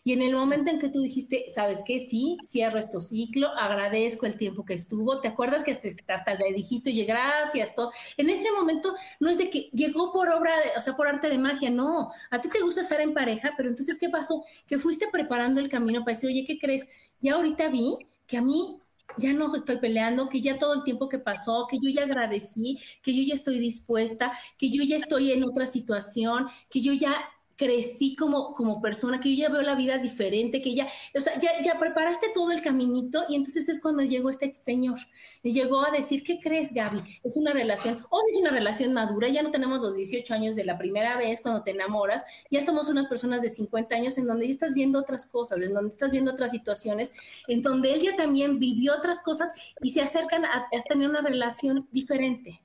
Y 0.03 0.13
en 0.13 0.21
el 0.21 0.35
momento 0.35 0.69
en 0.69 0.79
que 0.79 0.89
tú 0.89 1.01
dijiste, 1.01 1.45
¿sabes 1.53 1.83
qué? 1.85 1.99
Sí, 1.99 2.37
cierro 2.43 2.79
este 2.79 2.99
ciclo, 3.01 3.49
agradezco 3.57 4.25
el 4.25 4.37
tiempo 4.37 4.65
que 4.65 4.73
estuvo, 4.73 5.19
¿te 5.19 5.27
acuerdas 5.27 5.63
que 5.63 5.71
hasta, 5.71 6.33
le 6.35 6.53
dijiste, 6.53 6.89
oye, 6.89 7.05
gracias, 7.05 7.75
todo? 7.75 7.91
En 8.17 8.29
ese 8.29 8.51
momento 8.51 8.95
no 9.19 9.29
es 9.29 9.37
de 9.37 9.49
que 9.49 9.69
llegó 9.71 10.11
por 10.11 10.29
obra, 10.29 10.53
o 10.77 10.81
sea, 10.81 10.95
por 10.95 11.07
arte 11.07 11.29
de 11.29 11.37
magia, 11.37 11.69
no. 11.69 12.11
A 12.31 12.41
ti 12.41 12.49
te 12.49 12.61
gusta 12.61 12.81
estar 12.81 13.01
en 13.01 13.13
pareja, 13.13 13.53
pero 13.57 13.69
entonces, 13.69 13.97
¿qué 13.97 14.09
pasó? 14.09 14.43
Que 14.67 14.77
fuiste 14.77 15.07
preparando 15.11 15.59
el 15.59 15.69
camino 15.69 16.03
para 16.03 16.15
decir, 16.15 16.29
oye, 16.29 16.45
¿qué 16.45 16.57
crees? 16.57 16.87
Ya 17.21 17.35
ahorita 17.35 17.69
vi 17.69 17.97
que 18.27 18.37
a 18.37 18.41
mí 18.41 18.79
ya 19.17 19.33
no 19.33 19.53
estoy 19.55 19.77
peleando, 19.77 20.29
que 20.29 20.41
ya 20.41 20.57
todo 20.59 20.73
el 20.73 20.83
tiempo 20.83 21.09
que 21.09 21.19
pasó, 21.19 21.67
que 21.69 21.79
yo 21.81 21.89
ya 21.89 22.03
agradecí, 22.03 22.79
que 23.01 23.15
yo 23.15 23.23
ya 23.23 23.33
estoy 23.33 23.59
dispuesta, 23.59 24.31
que 24.57 24.69
yo 24.69 24.83
ya 24.83 24.97
estoy 24.97 25.31
en 25.31 25.43
otra 25.43 25.65
situación, 25.65 26.47
que 26.69 26.81
yo 26.81 26.93
ya 26.93 27.15
crecí 27.59 28.15
como, 28.15 28.53
como 28.55 28.81
persona, 28.81 29.19
que 29.19 29.35
yo 29.35 29.43
ya 29.43 29.49
veo 29.49 29.61
la 29.61 29.75
vida 29.75 29.97
diferente, 29.97 30.61
que 30.61 30.73
ya, 30.73 30.87
o 31.13 31.19
sea, 31.19 31.37
ya, 31.39 31.61
ya 31.61 31.77
preparaste 31.77 32.27
todo 32.33 32.51
el 32.51 32.61
caminito 32.61 33.25
y 33.27 33.35
entonces 33.35 33.67
es 33.67 33.81
cuando 33.81 34.01
llegó 34.01 34.29
este 34.29 34.51
señor 34.53 34.97
y 35.43 35.51
llegó 35.51 35.85
a 35.85 35.91
decir, 35.91 36.23
¿qué 36.23 36.39
crees, 36.39 36.71
Gaby? 36.73 36.99
Es 37.21 37.35
una 37.35 37.51
relación, 37.51 38.05
hoy 38.11 38.23
es 38.31 38.37
una 38.37 38.51
relación 38.51 38.93
madura, 38.93 39.27
ya 39.27 39.41
no 39.43 39.51
tenemos 39.51 39.81
los 39.81 39.93
18 39.93 40.33
años 40.33 40.55
de 40.55 40.63
la 40.63 40.77
primera 40.77 41.17
vez 41.17 41.41
cuando 41.41 41.61
te 41.61 41.71
enamoras, 41.71 42.23
ya 42.49 42.61
somos 42.61 42.87
unas 42.87 43.07
personas 43.07 43.41
de 43.41 43.49
50 43.49 43.93
años 43.93 44.17
en 44.17 44.25
donde 44.25 44.47
ya 44.47 44.53
estás 44.53 44.73
viendo 44.73 44.97
otras 44.97 45.25
cosas, 45.25 45.61
en 45.61 45.73
donde 45.73 45.91
estás 45.91 46.11
viendo 46.11 46.31
otras 46.31 46.51
situaciones, 46.51 47.11
en 47.49 47.61
donde 47.61 47.93
ella 47.93 48.15
también 48.15 48.59
vivió 48.59 48.95
otras 48.95 49.19
cosas 49.19 49.51
y 49.81 49.89
se 49.89 50.01
acercan 50.01 50.45
a 50.45 50.69
tener 50.87 51.09
una 51.09 51.21
relación 51.21 51.89
diferente. 51.91 52.61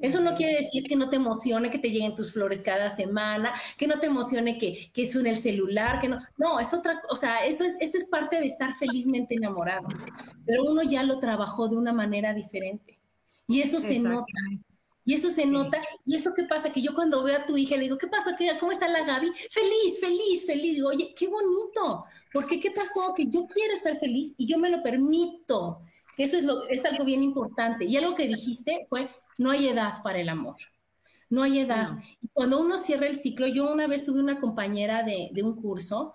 Eso 0.00 0.20
no 0.20 0.34
quiere 0.34 0.56
decir 0.56 0.84
que 0.84 0.96
no 0.96 1.10
te 1.10 1.16
emocione 1.16 1.70
que 1.70 1.78
te 1.78 1.90
lleguen 1.90 2.14
tus 2.14 2.32
flores 2.32 2.62
cada 2.62 2.88
semana, 2.90 3.52
que 3.76 3.86
no 3.86 3.98
te 3.98 4.06
emocione 4.06 4.58
que, 4.58 4.90
que 4.92 5.10
suene 5.10 5.30
el 5.30 5.36
celular, 5.36 6.00
que 6.00 6.08
no. 6.08 6.20
No, 6.36 6.60
es 6.60 6.72
otra, 6.72 7.02
o 7.10 7.16
sea, 7.16 7.44
eso 7.44 7.64
es, 7.64 7.76
eso 7.80 7.98
es 7.98 8.04
parte 8.06 8.38
de 8.40 8.46
estar 8.46 8.74
felizmente 8.76 9.34
enamorado. 9.34 9.88
Pero 10.46 10.64
uno 10.64 10.82
ya 10.82 11.02
lo 11.02 11.18
trabajó 11.18 11.68
de 11.68 11.76
una 11.76 11.92
manera 11.92 12.32
diferente. 12.32 12.98
Y 13.48 13.60
eso 13.60 13.80
se 13.80 13.98
nota. 13.98 14.32
Y 15.04 15.14
eso 15.14 15.30
se 15.30 15.46
nota. 15.46 15.80
Y 16.04 16.16
eso 16.16 16.34
qué 16.34 16.44
pasa, 16.44 16.70
que 16.70 16.82
yo 16.82 16.94
cuando 16.94 17.22
veo 17.22 17.38
a 17.38 17.46
tu 17.46 17.56
hija 17.56 17.76
le 17.76 17.84
digo, 17.84 17.96
¿qué 17.96 18.08
pasa? 18.08 18.36
¿Cómo 18.60 18.72
está 18.72 18.86
la 18.88 19.04
Gaby? 19.04 19.32
Feliz, 19.50 20.00
feliz, 20.00 20.44
feliz. 20.46 20.74
Digo, 20.76 20.90
oye, 20.90 21.14
qué 21.16 21.26
bonito. 21.26 22.04
Porque 22.30 22.60
qué 22.60 22.70
pasó? 22.70 23.14
Que 23.16 23.28
yo 23.30 23.46
quiero 23.46 23.74
ser 23.78 23.96
feliz 23.96 24.34
y 24.36 24.46
yo 24.46 24.58
me 24.58 24.68
lo 24.68 24.82
permito. 24.82 25.80
Eso 26.18 26.36
es, 26.36 26.44
lo, 26.44 26.68
es 26.68 26.84
algo 26.84 27.04
bien 27.04 27.22
importante. 27.22 27.86
Y 27.86 27.96
algo 27.96 28.14
que 28.14 28.26
dijiste 28.26 28.86
fue, 28.90 29.08
no 29.38 29.50
hay 29.50 29.68
edad 29.68 30.02
para 30.02 30.18
el 30.18 30.28
amor. 30.28 30.56
No 31.30 31.42
hay 31.42 31.60
edad. 31.60 31.98
Cuando 32.32 32.60
uno 32.60 32.78
cierra 32.78 33.06
el 33.06 33.14
ciclo, 33.16 33.46
yo 33.46 33.72
una 33.72 33.86
vez 33.86 34.04
tuve 34.04 34.20
una 34.20 34.40
compañera 34.40 35.02
de, 35.02 35.30
de 35.32 35.42
un 35.42 35.60
curso, 35.60 36.14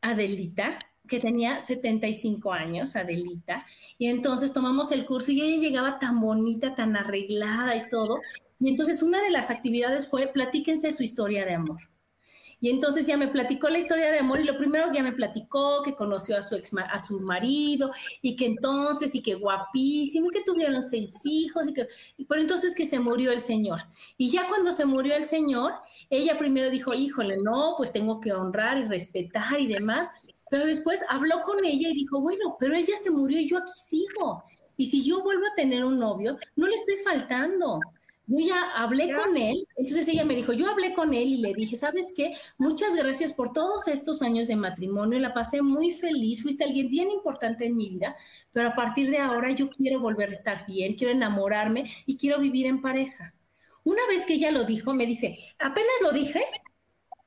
Adelita, 0.00 0.78
que 1.08 1.20
tenía 1.20 1.60
75 1.60 2.52
años, 2.52 2.96
Adelita, 2.96 3.64
y 3.98 4.08
entonces 4.08 4.52
tomamos 4.52 4.92
el 4.92 5.06
curso 5.06 5.32
y 5.32 5.40
ella 5.40 5.60
llegaba 5.60 5.98
tan 5.98 6.20
bonita, 6.20 6.74
tan 6.74 6.96
arreglada 6.96 7.76
y 7.76 7.88
todo. 7.88 8.20
Y 8.58 8.70
entonces 8.70 9.02
una 9.02 9.22
de 9.22 9.30
las 9.30 9.50
actividades 9.50 10.08
fue 10.08 10.26
platíquense 10.28 10.90
su 10.92 11.02
historia 11.02 11.44
de 11.44 11.54
amor. 11.54 11.80
Y 12.60 12.70
entonces 12.70 13.06
ya 13.06 13.16
me 13.16 13.28
platicó 13.28 13.68
la 13.68 13.78
historia 13.78 14.10
de 14.10 14.18
amor 14.18 14.40
y 14.40 14.44
lo 14.44 14.56
primero 14.56 14.90
que 14.90 14.96
ya 14.96 15.02
me 15.02 15.12
platicó 15.12 15.82
que 15.82 15.94
conoció 15.94 16.38
a 16.38 16.42
su 16.42 16.54
ex 16.54 16.70
su 17.06 17.20
marido 17.20 17.90
y 18.22 18.34
que 18.36 18.46
entonces 18.46 19.14
y 19.14 19.22
que 19.22 19.34
guapísimo 19.34 20.28
y 20.28 20.30
que 20.30 20.42
tuvieron 20.42 20.82
seis 20.82 21.20
hijos 21.24 21.68
y 21.68 21.74
que 21.74 21.86
y 22.16 22.24
por 22.24 22.38
entonces 22.38 22.74
que 22.74 22.86
se 22.86 22.98
murió 22.98 23.30
el 23.32 23.40
señor. 23.40 23.80
Y 24.16 24.30
ya 24.30 24.48
cuando 24.48 24.72
se 24.72 24.86
murió 24.86 25.14
el 25.16 25.24
señor, 25.24 25.72
ella 26.10 26.38
primero 26.38 26.70
dijo, 26.70 26.94
"Híjole, 26.94 27.36
no, 27.42 27.74
pues 27.76 27.92
tengo 27.92 28.20
que 28.20 28.32
honrar 28.32 28.78
y 28.78 28.84
respetar 28.84 29.60
y 29.60 29.66
demás." 29.66 30.08
Pero 30.50 30.66
después 30.66 31.04
habló 31.08 31.42
con 31.42 31.64
ella 31.64 31.88
y 31.90 31.94
dijo, 31.94 32.20
"Bueno, 32.20 32.56
pero 32.58 32.74
él 32.76 32.86
ya 32.86 32.96
se 32.96 33.10
murió 33.10 33.40
y 33.40 33.48
yo 33.48 33.58
aquí 33.58 33.72
sigo." 33.76 34.44
Y 34.76 34.86
si 34.86 35.04
yo 35.04 35.22
vuelvo 35.22 35.46
a 35.46 35.54
tener 35.56 35.84
un 35.84 35.98
novio, 35.98 36.38
no 36.56 36.66
le 36.66 36.74
estoy 36.74 36.96
faltando. 37.04 37.80
Yo 38.28 38.44
ya 38.44 38.72
hablé 38.74 39.14
con 39.14 39.36
él, 39.36 39.68
entonces 39.76 40.08
ella 40.08 40.24
me 40.24 40.34
dijo, 40.34 40.52
yo 40.52 40.68
hablé 40.68 40.94
con 40.94 41.14
él 41.14 41.28
y 41.28 41.36
le 41.36 41.54
dije, 41.54 41.76
¿sabes 41.76 42.12
qué? 42.16 42.32
Muchas 42.58 42.96
gracias 42.96 43.32
por 43.32 43.52
todos 43.52 43.86
estos 43.86 44.20
años 44.20 44.48
de 44.48 44.56
matrimonio, 44.56 45.20
la 45.20 45.32
pasé 45.32 45.62
muy 45.62 45.92
feliz, 45.92 46.42
fuiste 46.42 46.64
alguien 46.64 46.88
bien 46.88 47.10
importante 47.10 47.66
en 47.66 47.76
mi 47.76 47.88
vida, 47.88 48.16
pero 48.52 48.70
a 48.70 48.74
partir 48.74 49.10
de 49.10 49.18
ahora 49.18 49.52
yo 49.52 49.70
quiero 49.70 50.00
volver 50.00 50.30
a 50.30 50.32
estar 50.32 50.66
bien, 50.66 50.94
quiero 50.94 51.12
enamorarme 51.12 51.88
y 52.04 52.16
quiero 52.16 52.40
vivir 52.40 52.66
en 52.66 52.80
pareja. 52.80 53.32
Una 53.84 54.04
vez 54.08 54.26
que 54.26 54.34
ella 54.34 54.50
lo 54.50 54.64
dijo, 54.64 54.92
me 54.92 55.06
dice, 55.06 55.38
apenas 55.60 55.94
lo 56.02 56.10
dije 56.10 56.42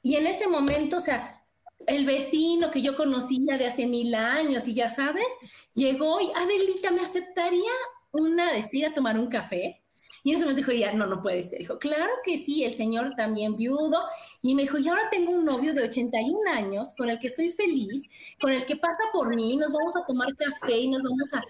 y 0.02 0.16
en 0.16 0.28
ese 0.28 0.48
momento, 0.48 0.98
o 0.98 1.00
sea, 1.00 1.46
el 1.88 2.06
vecino 2.06 2.72
que 2.72 2.82
yo 2.82 2.98
conocía 2.98 3.58
de 3.58 3.68
hace 3.68 3.88
mil 3.88 4.14
años 4.16 4.68
y 4.68 4.74
ya 4.74 4.90
sabes, 4.90 5.28
llegó 5.74 6.20
y 6.20 6.30
Adelita, 6.36 6.92
¿me 6.92 7.02
aceptaría 7.02 7.72
una 8.12 8.52
de 8.54 8.66
ir 8.72 8.86
a 8.86 8.94
tomar 8.94 9.18
un 9.18 9.28
café? 9.28 9.82
Y 10.24 10.32
en 10.32 10.36
ese 10.36 10.46
momento 10.46 10.62
dijo, 10.62 10.72
ya, 10.72 10.94
no, 10.94 11.06
no 11.06 11.22
puede 11.22 11.42
ser. 11.44 11.60
Dijo, 11.60 11.78
claro 11.80 12.12
que 12.24 12.38
sí, 12.38 12.64
el 12.64 12.74
señor 12.74 13.16
también 13.16 13.56
viudo. 13.56 14.00
Y 14.42 14.56
me 14.56 14.64
dijo, 14.64 14.78
y 14.78 14.88
ahora 14.88 15.10
tengo 15.10 15.32
un 15.32 15.46
novio 15.46 15.74
de 15.74 15.84
81 15.84 16.52
años 16.52 16.94
con 16.98 17.10
el 17.10 17.20
que 17.20 17.28
estoy 17.28 17.50
feliz, 17.50 18.10
con 18.42 18.52
el 18.52 18.66
que 18.66 18.76
pasa 18.76 19.04
por 19.14 19.36
mí, 19.36 19.56
nos 19.58 19.72
vamos 19.72 19.96
a 19.96 20.06
tomar 20.06 20.36
café 20.36 20.78
y 20.78 20.90
nos 20.90 21.02
vamos 21.02 21.34
a, 21.34 21.44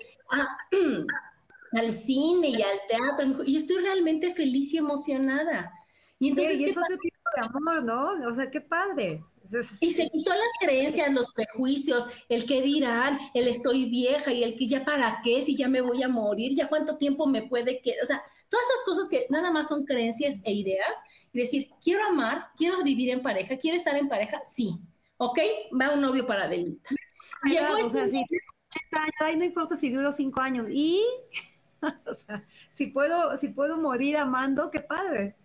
al 1.79 1.91
cine 1.91 2.49
y 2.49 2.61
al 2.61 2.79
teatro. 2.87 3.43
Y 3.45 3.53
yo 3.53 3.57
estoy 3.59 3.77
realmente 3.77 4.31
feliz 4.31 4.73
y 4.73 4.77
emocionada. 4.77 5.71
Y 6.19 6.29
entonces, 6.29 6.57
¿qué 6.57 6.69
es 6.69 6.75
tipo 6.75 7.29
de 7.35 7.41
amor, 7.41 7.83
¿no? 7.83 8.29
O 8.29 8.33
sea, 8.33 8.49
qué 8.51 8.61
padre. 8.61 9.23
Y 9.79 9.91
se 9.91 10.09
quitó 10.09 10.31
las 10.31 10.51
creencias, 10.59 11.13
los 11.13 11.31
prejuicios, 11.33 12.05
el 12.29 12.45
que 12.45 12.61
dirán, 12.61 13.17
el 13.33 13.47
estoy 13.47 13.89
vieja 13.89 14.31
y 14.31 14.43
el 14.43 14.55
que 14.55 14.67
ya 14.67 14.85
para 14.85 15.21
qué, 15.23 15.41
si 15.41 15.55
ya 15.55 15.67
me 15.67 15.81
voy 15.81 16.03
a 16.03 16.07
morir, 16.07 16.55
ya 16.55 16.69
cuánto 16.69 16.97
tiempo 16.97 17.25
me 17.25 17.41
puede 17.43 17.81
quedar. 17.81 18.03
O 18.03 18.05
sea, 18.05 18.21
todas 18.49 18.65
esas 18.65 18.83
cosas 18.85 19.09
que 19.09 19.27
nada 19.29 19.51
más 19.51 19.67
son 19.67 19.85
creencias 19.85 20.39
e 20.43 20.53
ideas. 20.53 20.97
Y 21.31 21.39
decir, 21.39 21.69
quiero 21.81 22.05
amar, 22.05 22.47
quiero 22.57 22.83
vivir 22.83 23.09
en 23.11 23.21
pareja, 23.21 23.57
quiero 23.57 23.77
estar 23.77 23.95
en 23.95 24.09
pareja, 24.09 24.41
sí. 24.43 24.79
¿Ok? 25.17 25.39
Va 25.79 25.93
un 25.93 26.01
novio 26.01 26.25
para 26.25 26.47
Delita. 26.47 26.89
Llegó 27.45 27.77
este... 27.77 28.25
ahí 29.19 29.37
no 29.37 29.43
importa 29.43 29.75
si 29.75 29.91
duro 29.91 30.11
cinco 30.11 30.41
años. 30.41 30.69
Y, 30.71 31.03
o 32.07 32.13
sea, 32.13 32.43
si 32.71 32.87
puedo, 32.87 33.37
si 33.37 33.49
puedo 33.49 33.77
morir 33.77 34.17
amando, 34.17 34.71
qué 34.71 34.81
padre. 34.81 35.35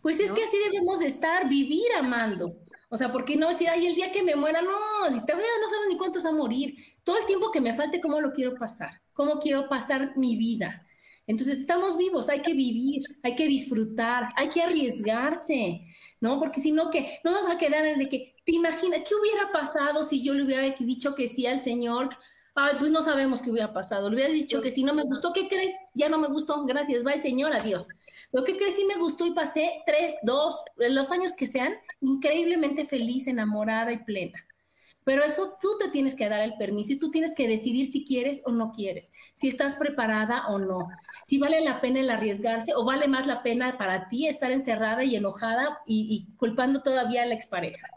Pues 0.00 0.20
es 0.20 0.32
que 0.32 0.44
así 0.44 0.56
debemos 0.70 1.00
de 1.00 1.06
estar, 1.06 1.48
vivir 1.48 1.92
amando. 1.98 2.56
O 2.88 2.96
sea, 2.96 3.10
¿por 3.10 3.24
qué 3.24 3.36
no 3.36 3.48
decir, 3.48 3.68
ay, 3.68 3.86
el 3.86 3.94
día 3.94 4.12
que 4.12 4.22
me 4.22 4.36
muera, 4.36 4.60
no, 4.60 4.70
si 5.12 5.24
te 5.24 5.32
no 5.32 5.40
sabes 5.40 5.88
ni 5.88 5.96
cuántos 5.96 6.26
a 6.26 6.32
morir. 6.32 6.76
Todo 7.02 7.18
el 7.18 7.26
tiempo 7.26 7.50
que 7.50 7.60
me 7.60 7.74
falte, 7.74 8.00
¿cómo 8.00 8.20
lo 8.20 8.32
quiero 8.32 8.54
pasar? 8.54 9.00
¿Cómo 9.14 9.40
quiero 9.40 9.68
pasar 9.68 10.16
mi 10.16 10.36
vida? 10.36 10.86
Entonces, 11.32 11.60
estamos 11.60 11.96
vivos, 11.96 12.28
hay 12.28 12.42
que 12.42 12.52
vivir, 12.52 13.04
hay 13.22 13.34
que 13.34 13.46
disfrutar, 13.46 14.28
hay 14.36 14.50
que 14.50 14.60
arriesgarse, 14.60 15.80
¿no? 16.20 16.38
Porque 16.38 16.60
si 16.60 16.72
no, 16.72 16.90
que 16.90 17.20
no 17.24 17.32
vamos 17.32 17.50
a 17.50 17.56
quedar 17.56 17.86
en 17.86 17.94
el 17.94 17.98
de 18.00 18.08
que, 18.10 18.36
¿te 18.44 18.52
imaginas 18.52 19.00
qué 19.08 19.14
hubiera 19.14 19.50
pasado 19.50 20.04
si 20.04 20.22
yo 20.22 20.34
le 20.34 20.44
hubiera 20.44 20.76
dicho 20.78 21.14
que 21.14 21.28
sí 21.28 21.46
al 21.46 21.58
Señor? 21.58 22.10
Ay, 22.54 22.74
pues 22.78 22.90
no 22.90 23.00
sabemos 23.00 23.40
qué 23.40 23.50
hubiera 23.50 23.72
pasado. 23.72 24.10
Le 24.10 24.16
hubieras 24.16 24.34
dicho 24.34 24.60
que 24.60 24.70
si 24.70 24.84
no 24.84 24.92
me 24.92 25.04
gustó, 25.04 25.32
¿qué 25.32 25.48
crees? 25.48 25.74
Ya 25.94 26.10
no 26.10 26.18
me 26.18 26.28
gustó, 26.28 26.66
gracias, 26.66 27.02
bye 27.02 27.16
Señor, 27.16 27.54
adiós. 27.54 27.88
Lo 28.30 28.44
que 28.44 28.58
crees, 28.58 28.76
sí 28.76 28.84
me 28.84 28.96
gustó 28.96 29.24
y 29.24 29.32
pasé 29.32 29.82
tres, 29.86 30.14
dos, 30.24 30.54
los 30.76 31.10
años 31.12 31.32
que 31.32 31.46
sean, 31.46 31.72
increíblemente 32.02 32.84
feliz, 32.84 33.26
enamorada 33.26 33.90
y 33.90 34.04
plena. 34.04 34.44
Pero 35.04 35.24
eso 35.24 35.56
tú 35.60 35.70
te 35.78 35.88
tienes 35.90 36.14
que 36.14 36.28
dar 36.28 36.40
el 36.42 36.54
permiso 36.54 36.92
y 36.92 36.98
tú 36.98 37.10
tienes 37.10 37.34
que 37.34 37.48
decidir 37.48 37.86
si 37.86 38.04
quieres 38.04 38.42
o 38.44 38.52
no 38.52 38.72
quieres, 38.72 39.12
si 39.34 39.48
estás 39.48 39.76
preparada 39.76 40.46
o 40.48 40.58
no, 40.58 40.88
si 41.26 41.38
vale 41.38 41.60
la 41.60 41.80
pena 41.80 42.00
el 42.00 42.10
arriesgarse 42.10 42.72
o 42.74 42.84
vale 42.84 43.08
más 43.08 43.26
la 43.26 43.42
pena 43.42 43.76
para 43.78 44.08
ti 44.08 44.26
estar 44.26 44.52
encerrada 44.52 45.02
y 45.04 45.16
enojada 45.16 45.78
y, 45.86 46.06
y 46.08 46.36
culpando 46.36 46.82
todavía 46.82 47.22
a 47.22 47.26
la 47.26 47.34
expareja. 47.34 47.88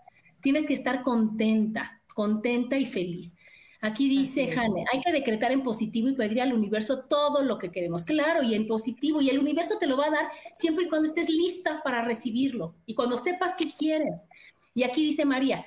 Tienes 0.42 0.66
que 0.68 0.74
estar 0.74 1.04
contenta, 1.04 2.02
contenta 2.08 2.78
y 2.78 2.86
feliz. 2.86 3.38
Aquí 3.86 4.10
dice 4.10 4.48
Jane, 4.48 4.84
hay 4.92 5.00
que 5.02 5.12
decretar 5.12 5.52
en 5.52 5.62
positivo 5.62 6.10
y 6.10 6.16
pedir 6.16 6.42
al 6.42 6.54
universo 6.54 7.04
todo 7.04 7.44
lo 7.44 7.60
que 7.60 7.72
queremos. 7.72 8.04
Claro, 8.04 8.42
y 8.42 8.56
en 8.56 8.66
positivo. 8.66 9.22
Y 9.22 9.30
el 9.30 9.38
universo 9.38 9.78
te 9.80 9.86
lo 9.86 9.96
va 9.96 10.08
a 10.08 10.10
dar 10.12 10.26
siempre 10.56 10.86
y 10.86 10.90
cuando 10.90 11.08
estés 11.08 11.30
lista 11.30 11.82
para 11.84 12.04
recibirlo 12.04 12.74
y 12.88 12.96
cuando 12.96 13.20
sepas 13.20 13.54
qué 13.54 13.72
quieres. 13.72 14.26
Y 14.74 14.84
aquí 14.84 15.04
dice 15.04 15.24
María, 15.24 15.64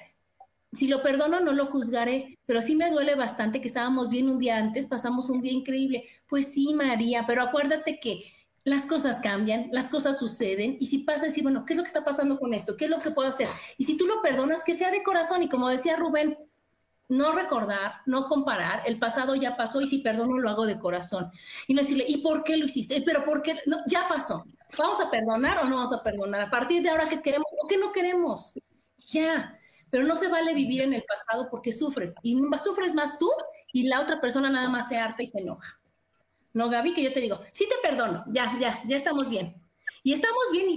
si 0.72 0.88
lo 0.88 1.02
perdono 1.02 1.40
no 1.40 1.52
lo 1.52 1.66
juzgaré, 1.66 2.38
pero 2.46 2.60
sí 2.60 2.76
me 2.76 2.90
duele 2.90 3.14
bastante 3.14 3.60
que 3.60 3.68
estábamos 3.68 4.10
bien 4.10 4.28
un 4.28 4.38
día 4.38 4.58
antes, 4.58 4.86
pasamos 4.86 5.30
un 5.30 5.40
día 5.40 5.52
increíble. 5.52 6.04
Pues 6.28 6.52
sí, 6.52 6.74
María, 6.74 7.24
pero 7.26 7.42
acuérdate 7.42 8.00
que 8.00 8.24
las 8.64 8.84
cosas 8.84 9.20
cambian, 9.20 9.68
las 9.72 9.88
cosas 9.88 10.18
suceden, 10.18 10.76
y 10.78 10.86
si 10.86 10.98
pasa 10.98 11.26
decir, 11.26 11.42
bueno, 11.42 11.64
¿qué 11.64 11.72
es 11.72 11.76
lo 11.78 11.82
que 11.82 11.88
está 11.88 12.04
pasando 12.04 12.38
con 12.38 12.52
esto? 12.52 12.76
¿Qué 12.76 12.84
es 12.84 12.90
lo 12.90 13.00
que 13.00 13.10
puedo 13.10 13.28
hacer? 13.28 13.48
Y 13.78 13.84
si 13.84 13.96
tú 13.96 14.06
lo 14.06 14.20
perdonas, 14.20 14.62
que 14.62 14.74
sea 14.74 14.90
de 14.90 15.02
corazón, 15.02 15.42
y 15.42 15.48
como 15.48 15.68
decía 15.68 15.96
Rubén, 15.96 16.36
no 17.08 17.32
recordar, 17.32 18.02
no 18.04 18.28
comparar, 18.28 18.82
el 18.86 18.98
pasado 18.98 19.34
ya 19.34 19.56
pasó 19.56 19.80
y 19.80 19.86
si 19.86 19.98
perdono 19.98 20.38
lo 20.38 20.50
hago 20.50 20.66
de 20.66 20.78
corazón. 20.78 21.30
Y 21.66 21.72
no 21.72 21.80
decirle, 21.80 22.04
¿y 22.06 22.18
por 22.18 22.44
qué 22.44 22.58
lo 22.58 22.66
hiciste? 22.66 23.00
¿Pero 23.00 23.24
por 23.24 23.42
qué? 23.42 23.58
No, 23.64 23.78
ya 23.86 24.06
pasó. 24.08 24.44
¿Vamos 24.76 25.00
a 25.00 25.10
perdonar 25.10 25.58
o 25.58 25.64
no 25.64 25.76
vamos 25.76 25.92
a 25.94 26.02
perdonar? 26.02 26.42
A 26.42 26.50
partir 26.50 26.82
de 26.82 26.90
ahora, 26.90 27.08
¿qué 27.08 27.22
queremos 27.22 27.46
o 27.62 27.66
qué 27.66 27.78
no 27.78 27.92
queremos? 27.92 28.52
Ya. 29.06 29.57
Pero 29.91 30.05
no 30.05 30.16
se 30.16 30.28
vale 30.28 30.55
vivir 30.55 30.82
en 30.82 30.95
el 30.95 31.05
pasado 31.05 31.49
porque 31.51 31.72
sufres. 31.72 32.14
Y 32.22 32.39
sufres 32.62 32.95
más 32.95 33.18
tú 33.18 33.30
y 33.72 33.89
la 33.89 34.01
otra 34.01 34.20
persona 34.20 34.51
nada 34.51 34.68
más 34.68 34.89
se 34.89 34.97
harta 34.97 35.22
y 35.22 35.26
se 35.26 35.39
enoja. 35.39 35.80
No, 36.53 36.68
Gaby, 36.68 36.95
que 36.95 37.03
yo 37.03 37.12
te 37.12 37.20
digo, 37.20 37.41
sí 37.53 37.68
te 37.68 37.76
perdono, 37.89 38.24
ya, 38.28 38.57
ya, 38.61 38.82
ya 38.86 38.97
estamos 38.97 39.28
bien. 39.28 39.55
Y 40.03 40.12
estamos 40.12 40.43
bien 40.53 40.70
y, 40.70 40.74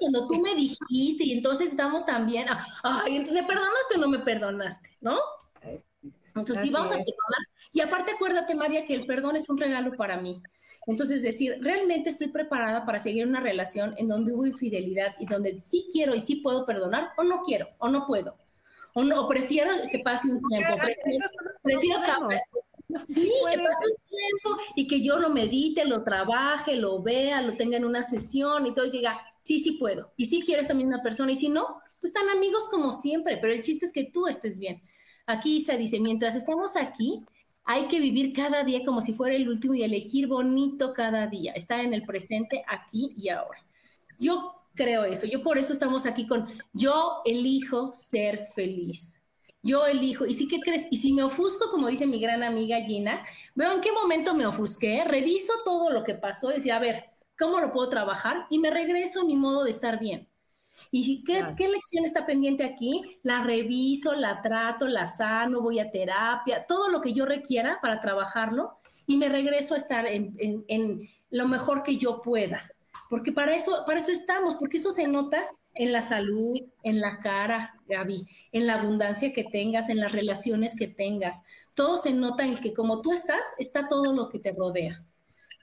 cuando 0.00 0.28
tú 0.28 0.40
me 0.40 0.54
dijiste 0.54 1.24
y 1.24 1.32
entonces 1.32 1.70
estamos 1.70 2.04
también, 2.04 2.46
ay, 2.82 3.16
entonces 3.16 3.42
me 3.42 3.48
perdonaste 3.48 3.94
o 3.96 3.98
no 3.98 4.08
me 4.08 4.18
perdonaste, 4.18 4.96
¿no? 5.00 5.18
Entonces 6.34 6.60
sí, 6.60 6.70
vamos 6.70 6.88
a 6.88 6.92
perdonar. 6.92 7.42
Y 7.72 7.80
aparte 7.80 8.12
acuérdate, 8.12 8.54
María, 8.54 8.84
que 8.84 8.94
el 8.94 9.06
perdón 9.06 9.36
es 9.36 9.48
un 9.48 9.56
regalo 9.56 9.96
para 9.96 10.18
mí. 10.18 10.42
Entonces, 10.88 11.22
decir, 11.22 11.58
realmente 11.60 12.08
estoy 12.08 12.28
preparada 12.28 12.86
para 12.86 12.98
seguir 12.98 13.26
una 13.26 13.40
relación 13.40 13.94
en 13.98 14.08
donde 14.08 14.32
hubo 14.32 14.46
infidelidad 14.46 15.14
y 15.20 15.26
donde 15.26 15.60
sí 15.60 15.86
quiero 15.92 16.14
y 16.14 16.20
sí 16.20 16.36
puedo 16.36 16.64
perdonar 16.64 17.10
o 17.18 17.24
no 17.24 17.42
quiero 17.42 17.68
o 17.76 17.88
no 17.88 18.06
puedo. 18.06 18.36
O 18.94 19.04
no, 19.04 19.28
prefiero 19.28 19.70
que 19.92 19.98
pase 19.98 20.28
un 20.28 20.40
tiempo, 20.48 20.74
prefiero, 20.82 21.28
prefiero 21.62 22.00
Sí, 23.06 23.30
que 23.50 23.58
pase 23.58 23.84
un 23.84 24.08
tiempo 24.08 24.62
y 24.76 24.86
que 24.86 25.02
yo 25.02 25.18
lo 25.18 25.28
medite, 25.28 25.84
lo 25.84 26.02
trabaje, 26.04 26.74
lo 26.74 27.02
vea, 27.02 27.42
lo 27.42 27.54
tenga 27.58 27.76
en 27.76 27.84
una 27.84 28.02
sesión 28.02 28.66
y 28.66 28.74
todo, 28.74 28.86
y 28.86 28.90
diga, 28.90 29.20
sí, 29.40 29.58
sí 29.58 29.72
puedo. 29.72 30.14
Y 30.16 30.24
sí 30.24 30.40
quiero 30.40 30.62
esta 30.62 30.72
misma 30.72 31.02
persona. 31.02 31.32
Y 31.32 31.36
si 31.36 31.50
no, 31.50 31.82
pues 32.00 32.14
están 32.14 32.30
amigos 32.30 32.66
como 32.70 32.92
siempre, 32.92 33.36
pero 33.36 33.52
el 33.52 33.60
chiste 33.60 33.84
es 33.84 33.92
que 33.92 34.04
tú 34.04 34.26
estés 34.26 34.58
bien. 34.58 34.82
Aquí 35.26 35.60
se 35.60 35.76
dice, 35.76 36.00
mientras 36.00 36.34
estamos 36.34 36.76
aquí, 36.76 37.26
hay 37.68 37.86
que 37.86 38.00
vivir 38.00 38.32
cada 38.32 38.64
día 38.64 38.84
como 38.84 39.02
si 39.02 39.12
fuera 39.12 39.36
el 39.36 39.48
último 39.48 39.74
y 39.74 39.82
elegir 39.82 40.26
bonito 40.26 40.92
cada 40.92 41.26
día, 41.28 41.52
estar 41.52 41.80
en 41.80 41.94
el 41.94 42.04
presente, 42.04 42.64
aquí 42.66 43.12
y 43.16 43.28
ahora. 43.28 43.64
Yo 44.18 44.54
creo 44.74 45.04
eso, 45.04 45.26
yo 45.26 45.42
por 45.42 45.58
eso 45.58 45.72
estamos 45.72 46.06
aquí 46.06 46.26
con, 46.26 46.48
yo 46.72 47.22
elijo 47.24 47.92
ser 47.92 48.48
feliz 48.54 49.18
yo 49.62 49.86
elijo, 49.86 50.24
y 50.24 50.34
si 50.34 50.48
qué 50.48 50.60
crees, 50.60 50.86
y 50.90 50.98
si 50.98 51.12
me 51.12 51.22
ofusco, 51.22 51.70
como 51.70 51.88
dice 51.88 52.06
mi 52.06 52.20
gran 52.20 52.42
amiga 52.42 52.80
Gina, 52.82 53.24
veo 53.54 53.72
en 53.72 53.80
qué 53.80 53.92
momento 53.92 54.34
me 54.34 54.46
ofusqué, 54.46 55.04
reviso 55.04 55.52
todo 55.64 55.90
lo 55.90 56.04
que 56.04 56.14
pasó 56.14 56.50
y 56.50 56.54
decía, 56.54 56.76
a 56.76 56.80
ver, 56.80 57.04
¿cómo 57.38 57.60
lo 57.60 57.72
puedo 57.72 57.88
trabajar? 57.88 58.46
Y 58.50 58.60
me 58.60 58.70
regreso 58.70 59.22
a 59.22 59.24
mi 59.24 59.36
modo 59.36 59.64
de 59.64 59.70
estar 59.72 59.98
bien. 59.98 60.27
¿Y 60.90 61.22
qué, 61.24 61.44
qué 61.56 61.68
lección 61.68 62.04
está 62.04 62.26
pendiente 62.26 62.64
aquí? 62.64 63.02
La 63.22 63.42
reviso, 63.42 64.14
la 64.14 64.42
trato, 64.42 64.88
la 64.88 65.06
sano, 65.06 65.60
voy 65.60 65.78
a 65.78 65.90
terapia, 65.90 66.64
todo 66.66 66.88
lo 66.88 67.00
que 67.00 67.12
yo 67.12 67.26
requiera 67.26 67.78
para 67.80 68.00
trabajarlo 68.00 68.78
y 69.06 69.16
me 69.16 69.28
regreso 69.28 69.74
a 69.74 69.78
estar 69.78 70.06
en, 70.06 70.34
en, 70.38 70.64
en 70.68 71.08
lo 71.30 71.46
mejor 71.46 71.82
que 71.82 71.96
yo 71.96 72.22
pueda. 72.22 72.70
Porque 73.08 73.32
para 73.32 73.54
eso, 73.54 73.84
para 73.86 74.00
eso 74.00 74.10
estamos, 74.10 74.56
porque 74.56 74.76
eso 74.76 74.92
se 74.92 75.08
nota 75.08 75.44
en 75.74 75.92
la 75.92 76.02
salud, 76.02 76.58
en 76.82 77.00
la 77.00 77.20
cara, 77.20 77.74
Gaby, 77.88 78.26
en 78.52 78.66
la 78.66 78.74
abundancia 78.74 79.32
que 79.32 79.44
tengas, 79.44 79.88
en 79.88 80.00
las 80.00 80.12
relaciones 80.12 80.74
que 80.76 80.88
tengas. 80.88 81.44
Todo 81.74 81.98
se 81.98 82.12
nota 82.12 82.44
en 82.44 82.56
que 82.56 82.74
como 82.74 83.00
tú 83.00 83.12
estás, 83.12 83.46
está 83.58 83.88
todo 83.88 84.12
lo 84.12 84.28
que 84.28 84.40
te 84.40 84.52
rodea. 84.52 85.04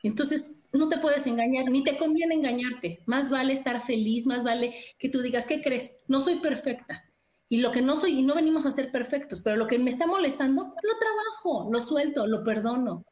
Entonces, 0.04 0.54
no 0.76 0.90
te 0.90 0.98
puedes 0.98 1.26
engañar, 1.28 1.66
ni 1.66 1.84
te 1.84 1.98
conviene 1.98 2.36
engañarte. 2.36 3.02
Más 3.06 3.30
vale 3.30 3.54
estar 3.54 3.82
feliz, 3.82 4.28
más 4.28 4.44
vale 4.44 4.76
que 5.00 5.10
tú 5.10 5.22
digas, 5.22 5.48
¿qué 5.48 5.62
crees? 5.62 5.98
No 6.08 6.22
soy 6.22 6.40
perfecta. 6.40 7.04
Y 7.48 7.62
lo 7.62 7.72
que 7.72 7.82
no 7.82 7.96
soy, 7.98 8.20
y 8.20 8.24
no 8.24 8.36
venimos 8.36 8.66
a 8.66 8.72
ser 8.72 8.92
perfectos, 8.92 9.42
pero 9.42 9.56
lo 9.56 9.68
que 9.68 9.78
me 9.78 9.90
está 9.90 10.08
molestando, 10.08 10.64
lo 10.64 10.98
trabajo, 10.98 11.70
lo 11.72 11.80
suelto, 11.80 12.26
lo 12.28 12.44
perdono. 12.44 13.06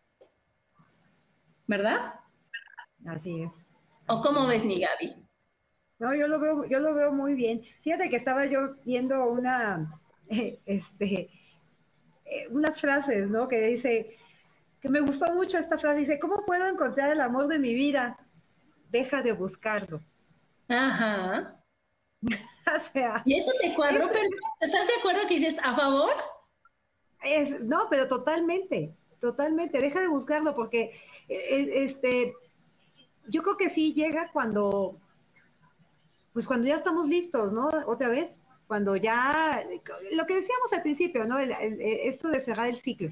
¿Verdad? 1.67 2.15
Así 3.05 3.43
es. 3.43 3.53
¿O 4.07 4.21
cómo 4.21 4.47
ves, 4.47 4.65
mi 4.65 4.79
Gaby? 4.79 5.15
No, 5.99 6.13
yo 6.15 6.27
lo 6.27 6.39
veo, 6.39 6.65
yo 6.65 6.79
lo 6.79 6.93
veo 6.93 7.13
muy 7.13 7.35
bien. 7.35 7.63
Fíjate 7.81 8.09
que 8.09 8.17
estaba 8.17 8.45
yo 8.45 8.75
viendo 8.83 9.31
una, 9.31 10.01
este, 10.65 11.29
eh, 12.25 12.47
unas 12.49 12.81
frases, 12.81 13.29
¿no? 13.29 13.47
Que 13.47 13.61
dice, 13.61 14.17
que 14.83 14.89
me 14.89 14.99
gustó 14.99 15.33
mucho 15.33 15.57
esta 15.57 15.77
frase, 15.77 15.99
dice, 15.99 16.19
¿cómo 16.19 16.45
puedo 16.45 16.67
encontrar 16.67 17.09
el 17.13 17.21
amor 17.21 17.47
de 17.47 17.57
mi 17.57 17.73
vida? 17.73 18.19
Deja 18.89 19.21
de 19.21 19.31
buscarlo. 19.31 20.01
Ajá. 20.67 21.57
o 22.21 22.79
sea. 22.91 23.21
Y 23.23 23.37
eso 23.37 23.53
te 23.61 23.73
cuadro, 23.75 24.09
pero 24.11 24.27
¿estás 24.59 24.85
de 24.85 24.93
acuerdo 24.99 25.21
que 25.29 25.35
dices 25.35 25.57
a 25.63 25.73
favor? 25.73 26.11
Es, 27.23 27.61
no, 27.61 27.87
pero 27.89 28.09
totalmente, 28.09 28.93
totalmente, 29.21 29.79
deja 29.79 30.01
de 30.01 30.09
buscarlo 30.09 30.53
porque 30.53 30.91
eh, 31.29 31.45
eh, 31.49 31.85
este, 31.85 32.33
yo 33.29 33.41
creo 33.41 33.55
que 33.55 33.69
sí 33.69 33.93
llega 33.93 34.31
cuando 34.33 34.99
pues 36.33 36.45
cuando 36.45 36.67
ya 36.67 36.75
estamos 36.75 37.07
listos, 37.07 37.53
¿no? 37.53 37.69
Otra 37.85 38.09
vez, 38.09 38.37
cuando 38.67 38.97
ya, 38.97 39.65
lo 40.11 40.25
que 40.25 40.35
decíamos 40.35 40.73
al 40.73 40.81
principio, 40.81 41.23
¿no? 41.23 41.39
esto 41.39 42.27
de 42.27 42.41
cerrar 42.41 42.67
el 42.67 42.75
ciclo. 42.75 43.11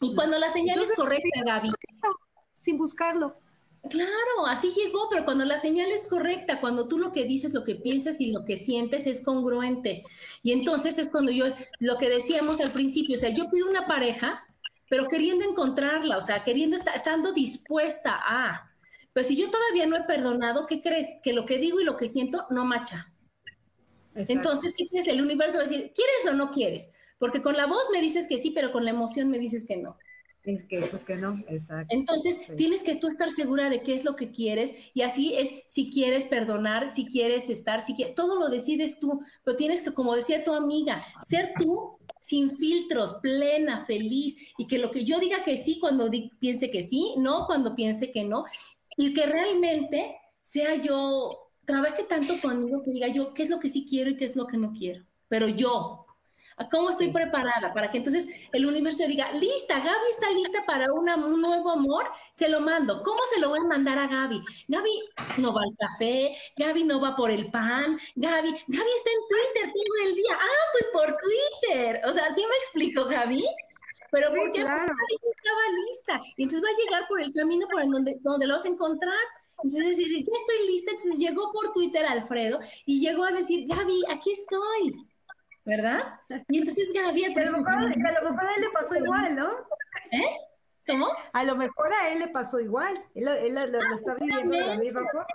Y 0.00 0.14
cuando 0.14 0.38
la 0.38 0.50
señal 0.50 0.80
es 0.80 0.92
correcta, 0.94 1.42
Gaby. 1.44 1.70
Sin 2.58 2.78
buscarlo. 2.78 3.36
Claro, 3.88 4.46
así 4.46 4.72
llegó, 4.74 5.08
pero 5.08 5.24
cuando 5.24 5.44
la 5.46 5.56
señal 5.56 5.90
es 5.90 6.06
correcta, 6.06 6.60
cuando 6.60 6.86
tú 6.86 6.98
lo 6.98 7.12
que 7.12 7.24
dices, 7.24 7.54
lo 7.54 7.64
que 7.64 7.76
piensas 7.76 8.20
y 8.20 8.30
lo 8.30 8.44
que 8.44 8.58
sientes 8.58 9.06
es 9.06 9.22
congruente. 9.22 10.04
Y 10.42 10.52
entonces 10.52 10.98
es 10.98 11.10
cuando 11.10 11.32
yo, 11.32 11.46
lo 11.78 11.96
que 11.96 12.10
decíamos 12.10 12.60
al 12.60 12.70
principio, 12.70 13.16
o 13.16 13.18
sea, 13.18 13.30
yo 13.30 13.50
pido 13.50 13.68
una 13.68 13.86
pareja, 13.86 14.44
pero 14.90 15.08
queriendo 15.08 15.44
encontrarla, 15.44 16.18
o 16.18 16.20
sea, 16.20 16.44
queriendo 16.44 16.76
estar, 16.76 16.94
estando 16.94 17.32
dispuesta 17.32 18.20
a. 18.22 18.70
Pero 19.14 19.26
si 19.26 19.36
yo 19.36 19.50
todavía 19.50 19.86
no 19.86 19.96
he 19.96 20.02
perdonado, 20.02 20.66
¿qué 20.66 20.82
crees? 20.82 21.08
Que 21.22 21.32
lo 21.32 21.46
que 21.46 21.58
digo 21.58 21.80
y 21.80 21.84
lo 21.84 21.96
que 21.96 22.08
siento 22.08 22.46
no 22.50 22.66
macha. 22.66 23.10
Entonces, 24.14 24.74
¿qué 24.76 24.88
crees? 24.88 25.08
El 25.08 25.22
universo 25.22 25.56
va 25.56 25.62
a 25.62 25.66
decir, 25.66 25.92
¿quieres 25.94 26.26
o 26.28 26.34
no 26.34 26.50
quieres? 26.50 26.90
Porque 27.20 27.42
con 27.42 27.56
la 27.56 27.66
voz 27.66 27.88
me 27.92 28.00
dices 28.00 28.26
que 28.26 28.38
sí, 28.38 28.50
pero 28.50 28.72
con 28.72 28.84
la 28.84 28.90
emoción 28.90 29.30
me 29.30 29.38
dices 29.38 29.64
que 29.64 29.76
no. 29.76 29.96
Es 30.42 30.64
que, 30.64 30.80
pues 30.80 31.04
que 31.04 31.16
no, 31.16 31.38
exacto. 31.48 31.94
Entonces, 31.94 32.40
tienes 32.56 32.82
que 32.82 32.96
tú 32.96 33.08
estar 33.08 33.30
segura 33.30 33.68
de 33.68 33.82
qué 33.82 33.94
es 33.94 34.04
lo 34.04 34.16
que 34.16 34.32
quieres 34.32 34.74
y 34.94 35.02
así 35.02 35.34
es 35.34 35.52
si 35.68 35.90
quieres 35.90 36.24
perdonar, 36.24 36.90
si 36.90 37.04
quieres 37.04 37.50
estar, 37.50 37.82
si 37.82 37.94
quieres, 37.94 38.14
todo 38.14 38.36
lo 38.36 38.48
decides 38.48 38.98
tú, 38.98 39.20
pero 39.44 39.58
tienes 39.58 39.82
que, 39.82 39.92
como 39.92 40.16
decía 40.16 40.42
tu 40.42 40.54
amiga, 40.54 41.04
ser 41.28 41.52
tú 41.60 41.98
sin 42.20 42.50
filtros, 42.50 43.16
plena, 43.20 43.84
feliz 43.84 44.34
y 44.56 44.66
que 44.66 44.78
lo 44.78 44.90
que 44.90 45.04
yo 45.04 45.20
diga 45.20 45.44
que 45.44 45.58
sí 45.58 45.78
cuando 45.78 46.10
piense 46.38 46.70
que 46.70 46.82
sí, 46.82 47.14
no 47.18 47.46
cuando 47.46 47.74
piense 47.74 48.10
que 48.10 48.24
no 48.24 48.46
y 48.96 49.12
que 49.12 49.26
realmente 49.26 50.16
sea 50.40 50.74
yo, 50.76 51.52
trabaje 51.66 52.04
tanto 52.04 52.40
conmigo 52.40 52.82
que 52.82 52.92
diga 52.92 53.08
yo 53.08 53.34
qué 53.34 53.42
es 53.42 53.50
lo 53.50 53.60
que 53.60 53.68
sí 53.68 53.86
quiero 53.86 54.10
y 54.10 54.16
qué 54.16 54.24
es 54.24 54.36
lo 54.36 54.46
que 54.46 54.56
no 54.56 54.72
quiero, 54.72 55.04
pero 55.28 55.48
yo, 55.48 55.99
¿Cómo 56.68 56.90
estoy 56.90 57.08
preparada? 57.08 57.72
Para 57.72 57.90
que 57.90 57.98
entonces 57.98 58.28
el 58.52 58.66
universo 58.66 59.06
diga, 59.06 59.32
lista, 59.32 59.78
Gaby 59.78 60.10
está 60.10 60.30
lista 60.30 60.64
para 60.66 60.92
un 60.92 61.40
nuevo 61.40 61.70
amor, 61.70 62.06
se 62.32 62.48
lo 62.48 62.60
mando. 62.60 63.00
¿Cómo 63.00 63.20
se 63.32 63.40
lo 63.40 63.50
voy 63.50 63.60
a 63.60 63.68
mandar 63.68 63.98
a 63.98 64.06
Gaby? 64.06 64.42
Gaby 64.68 64.90
no 65.38 65.52
va 65.52 65.62
al 65.62 65.76
café, 65.78 66.36
Gaby 66.56 66.84
no 66.84 67.00
va 67.00 67.16
por 67.16 67.30
el 67.30 67.50
pan, 67.50 67.98
Gaby, 68.14 68.50
Gaby 68.50 68.90
está 68.96 69.10
en 69.10 69.28
Twitter 69.28 69.72
todo 69.72 70.08
el 70.08 70.14
día. 70.14 70.32
Ah, 70.34 70.64
pues 70.72 70.86
por 70.92 71.16
Twitter. 71.16 72.00
O 72.06 72.12
sea, 72.12 72.32
¿sí 72.34 72.42
me 72.42 72.56
explico, 72.56 73.04
Gaby? 73.06 73.44
Pero 74.10 74.28
¿por 74.30 74.52
qué? 74.52 74.62
Claro. 74.62 74.82
estaba 74.82 75.60
lista. 75.88 76.20
Y 76.36 76.42
entonces 76.42 76.62
va 76.64 76.68
a 76.68 76.84
llegar 76.84 77.08
por 77.08 77.20
el 77.20 77.32
camino 77.32 77.66
por 77.70 77.84
donde, 77.88 78.18
donde 78.20 78.46
lo 78.46 78.54
vas 78.54 78.64
a 78.64 78.68
encontrar. 78.68 79.18
Entonces 79.62 79.90
decir, 79.90 80.08
ya 80.08 80.36
estoy 80.36 80.66
lista. 80.66 80.90
Entonces 80.90 81.18
llegó 81.18 81.52
por 81.52 81.72
Twitter 81.72 82.04
Alfredo 82.04 82.60
y 82.86 83.00
llegó 83.00 83.24
a 83.24 83.32
decir, 83.32 83.66
Gaby, 83.68 84.02
aquí 84.10 84.32
estoy. 84.32 84.96
¿Verdad? 85.64 86.20
Y 86.48 86.58
entonces 86.58 86.92
Gaby... 86.92 87.24
A 87.26 87.28
lo 87.28 87.58
mejor 87.58 88.46
a 88.46 88.54
él 88.54 88.60
le 88.62 88.70
pasó 88.70 88.96
igual, 88.96 89.36
¿no? 89.36 89.50
¿Eh? 90.10 90.36
¿Cómo? 90.86 91.08
A 91.32 91.44
lo 91.44 91.56
mejor 91.56 91.92
a 91.92 92.08
él 92.08 92.18
le 92.18 92.28
pasó 92.28 92.58
igual. 92.60 93.00
Él, 93.14 93.28
él, 93.28 93.54
lo 93.54 93.78
ah, 93.78 93.94
está 93.94 94.14
viviendo 94.14 94.56
de 94.56 94.66
la 94.66 94.76
misma 94.76 95.02
forma. 95.12 95.26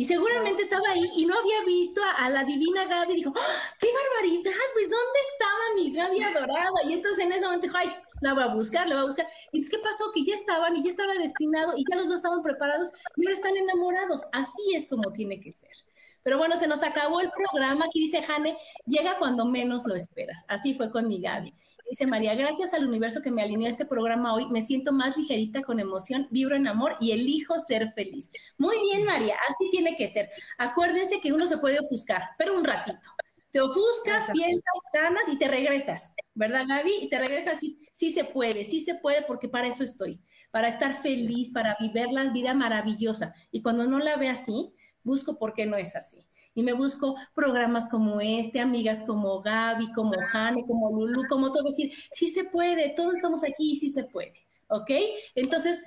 Y 0.00 0.06
seguramente 0.06 0.62
estaba 0.62 0.88
ahí 0.88 1.10
y 1.14 1.26
no 1.26 1.38
había 1.38 1.62
visto 1.66 2.00
a, 2.02 2.30
la 2.30 2.42
divina 2.44 2.86
Gaby 2.86 3.12
y 3.12 3.16
dijo, 3.16 3.34
¡Ah, 3.36 3.74
¡qué 3.78 3.88
barbaridad! 3.92 4.50
Pues 4.72 4.88
¿dónde 4.88 5.18
estaba 5.32 5.74
mi 5.74 5.92
Gaby 5.92 6.22
adorada? 6.22 6.84
Y 6.88 6.94
entonces 6.94 7.22
en 7.22 7.32
ese 7.32 7.44
momento 7.44 7.66
dijo, 7.66 7.76
¡ay, 7.76 7.92
la 8.22 8.32
voy 8.32 8.44
a 8.44 8.54
buscar, 8.54 8.88
la 8.88 8.94
voy 8.94 9.02
a 9.02 9.06
buscar! 9.06 9.26
Y 9.52 9.58
entonces, 9.58 9.70
¿qué 9.70 9.78
pasó? 9.84 10.10
Que 10.12 10.24
ya 10.24 10.34
estaban 10.34 10.74
y 10.74 10.82
ya 10.82 10.90
estaba 10.90 11.12
destinado 11.12 11.74
y 11.76 11.84
ya 11.86 11.96
los 11.96 12.08
dos 12.08 12.16
estaban 12.16 12.42
preparados 12.42 12.90
y 13.16 13.26
ahora 13.26 13.34
están 13.36 13.56
enamorados. 13.58 14.24
Así 14.32 14.74
es 14.74 14.86
como 14.86 15.12
tiene 15.12 15.38
que 15.38 15.52
ser. 15.52 15.89
Pero 16.22 16.38
bueno, 16.38 16.56
se 16.56 16.66
nos 16.66 16.82
acabó 16.82 17.20
el 17.20 17.30
programa. 17.30 17.86
Aquí 17.86 18.00
dice 18.00 18.22
Jane, 18.22 18.56
llega 18.86 19.18
cuando 19.18 19.44
menos 19.44 19.86
lo 19.86 19.94
esperas. 19.94 20.44
Así 20.48 20.74
fue 20.74 20.90
con 20.90 21.08
mi 21.08 21.20
Gaby. 21.20 21.54
Dice 21.90 22.06
María, 22.06 22.36
gracias 22.36 22.72
al 22.72 22.86
universo 22.86 23.20
que 23.20 23.32
me 23.32 23.42
alineó 23.42 23.68
este 23.68 23.84
programa 23.84 24.32
hoy, 24.32 24.48
me 24.48 24.62
siento 24.62 24.92
más 24.92 25.16
ligerita 25.16 25.62
con 25.62 25.80
emoción, 25.80 26.28
vibro 26.30 26.54
en 26.54 26.68
amor 26.68 26.94
y 27.00 27.10
elijo 27.10 27.58
ser 27.58 27.90
feliz. 27.94 28.30
Muy 28.58 28.78
bien, 28.78 29.04
María, 29.04 29.34
así 29.48 29.68
tiene 29.72 29.96
que 29.96 30.06
ser. 30.06 30.30
Acuérdense 30.56 31.20
que 31.20 31.32
uno 31.32 31.46
se 31.46 31.58
puede 31.58 31.80
ofuscar, 31.80 32.22
pero 32.38 32.56
un 32.56 32.64
ratito. 32.64 33.10
Te 33.50 33.60
ofuscas, 33.60 34.30
piensas, 34.32 34.72
sanas 34.92 35.28
y 35.32 35.36
te 35.36 35.48
regresas, 35.48 36.14
¿verdad, 36.32 36.64
Gaby? 36.68 36.92
Y 37.02 37.08
te 37.08 37.18
regresas, 37.18 37.58
sí, 37.58 37.80
sí 37.92 38.12
se 38.12 38.22
puede, 38.22 38.64
sí 38.64 38.78
se 38.78 38.94
puede, 38.94 39.22
porque 39.22 39.48
para 39.48 39.66
eso 39.66 39.82
estoy, 39.82 40.20
para 40.52 40.68
estar 40.68 40.94
feliz, 40.94 41.50
para 41.50 41.76
vivir 41.80 42.06
la 42.12 42.30
vida 42.30 42.54
maravillosa. 42.54 43.34
Y 43.50 43.62
cuando 43.62 43.88
no 43.88 43.98
la 43.98 44.16
ve 44.16 44.28
así, 44.28 44.76
busco 45.02 45.38
por 45.38 45.52
qué 45.52 45.66
no 45.66 45.76
es 45.76 45.96
así. 45.96 46.26
Y 46.54 46.62
me 46.62 46.72
busco 46.72 47.14
programas 47.34 47.88
como 47.88 48.20
este, 48.20 48.60
amigas 48.60 49.02
como 49.06 49.40
Gaby, 49.40 49.92
como 49.92 50.12
Jane, 50.32 50.64
como 50.66 50.90
Lulu, 50.90 51.28
como 51.28 51.52
todo, 51.52 51.62
decir, 51.64 51.92
sí 52.12 52.28
se 52.28 52.44
puede, 52.44 52.92
todos 52.96 53.14
estamos 53.14 53.42
aquí 53.44 53.72
y 53.72 53.76
sí 53.76 53.90
se 53.90 54.04
puede, 54.04 54.34
¿ok? 54.68 54.90
Entonces, 55.36 55.82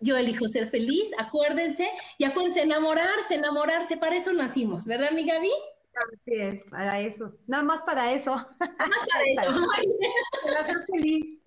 yo 0.00 0.16
elijo 0.16 0.48
ser 0.48 0.68
feliz, 0.68 1.10
acuérdense, 1.18 1.88
y 2.18 2.24
acuérdense, 2.24 2.62
enamorarse, 2.62 3.34
enamorarse, 3.34 3.96
para 3.98 4.16
eso 4.16 4.32
nacimos, 4.32 4.86
¿verdad, 4.86 5.10
mi 5.10 5.26
Gaby? 5.26 5.50
Así 5.96 6.40
es, 6.40 6.64
para 6.64 7.00
eso, 7.00 7.34
nada 7.46 7.62
más 7.62 7.82
para 7.82 8.12
eso. 8.12 8.34
Nada 8.34 8.86
más 8.86 9.06
para 9.10 9.24
eso. 9.24 9.66
para 10.44 10.64
ser 10.64 10.84
feliz. 10.92 11.40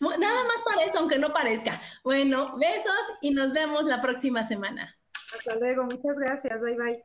Nada 0.00 0.44
más 0.44 0.62
para 0.64 0.84
eso, 0.84 0.98
aunque 0.98 1.18
no 1.18 1.32
parezca. 1.32 1.80
Bueno, 2.02 2.56
besos 2.56 3.00
y 3.20 3.30
nos 3.30 3.52
vemos 3.52 3.86
la 3.86 4.00
próxima 4.00 4.42
semana. 4.42 4.96
Hasta 5.32 5.56
luego, 5.56 5.84
muchas 5.84 6.18
gracias, 6.18 6.62
bye 6.62 6.76
bye. 6.76 7.04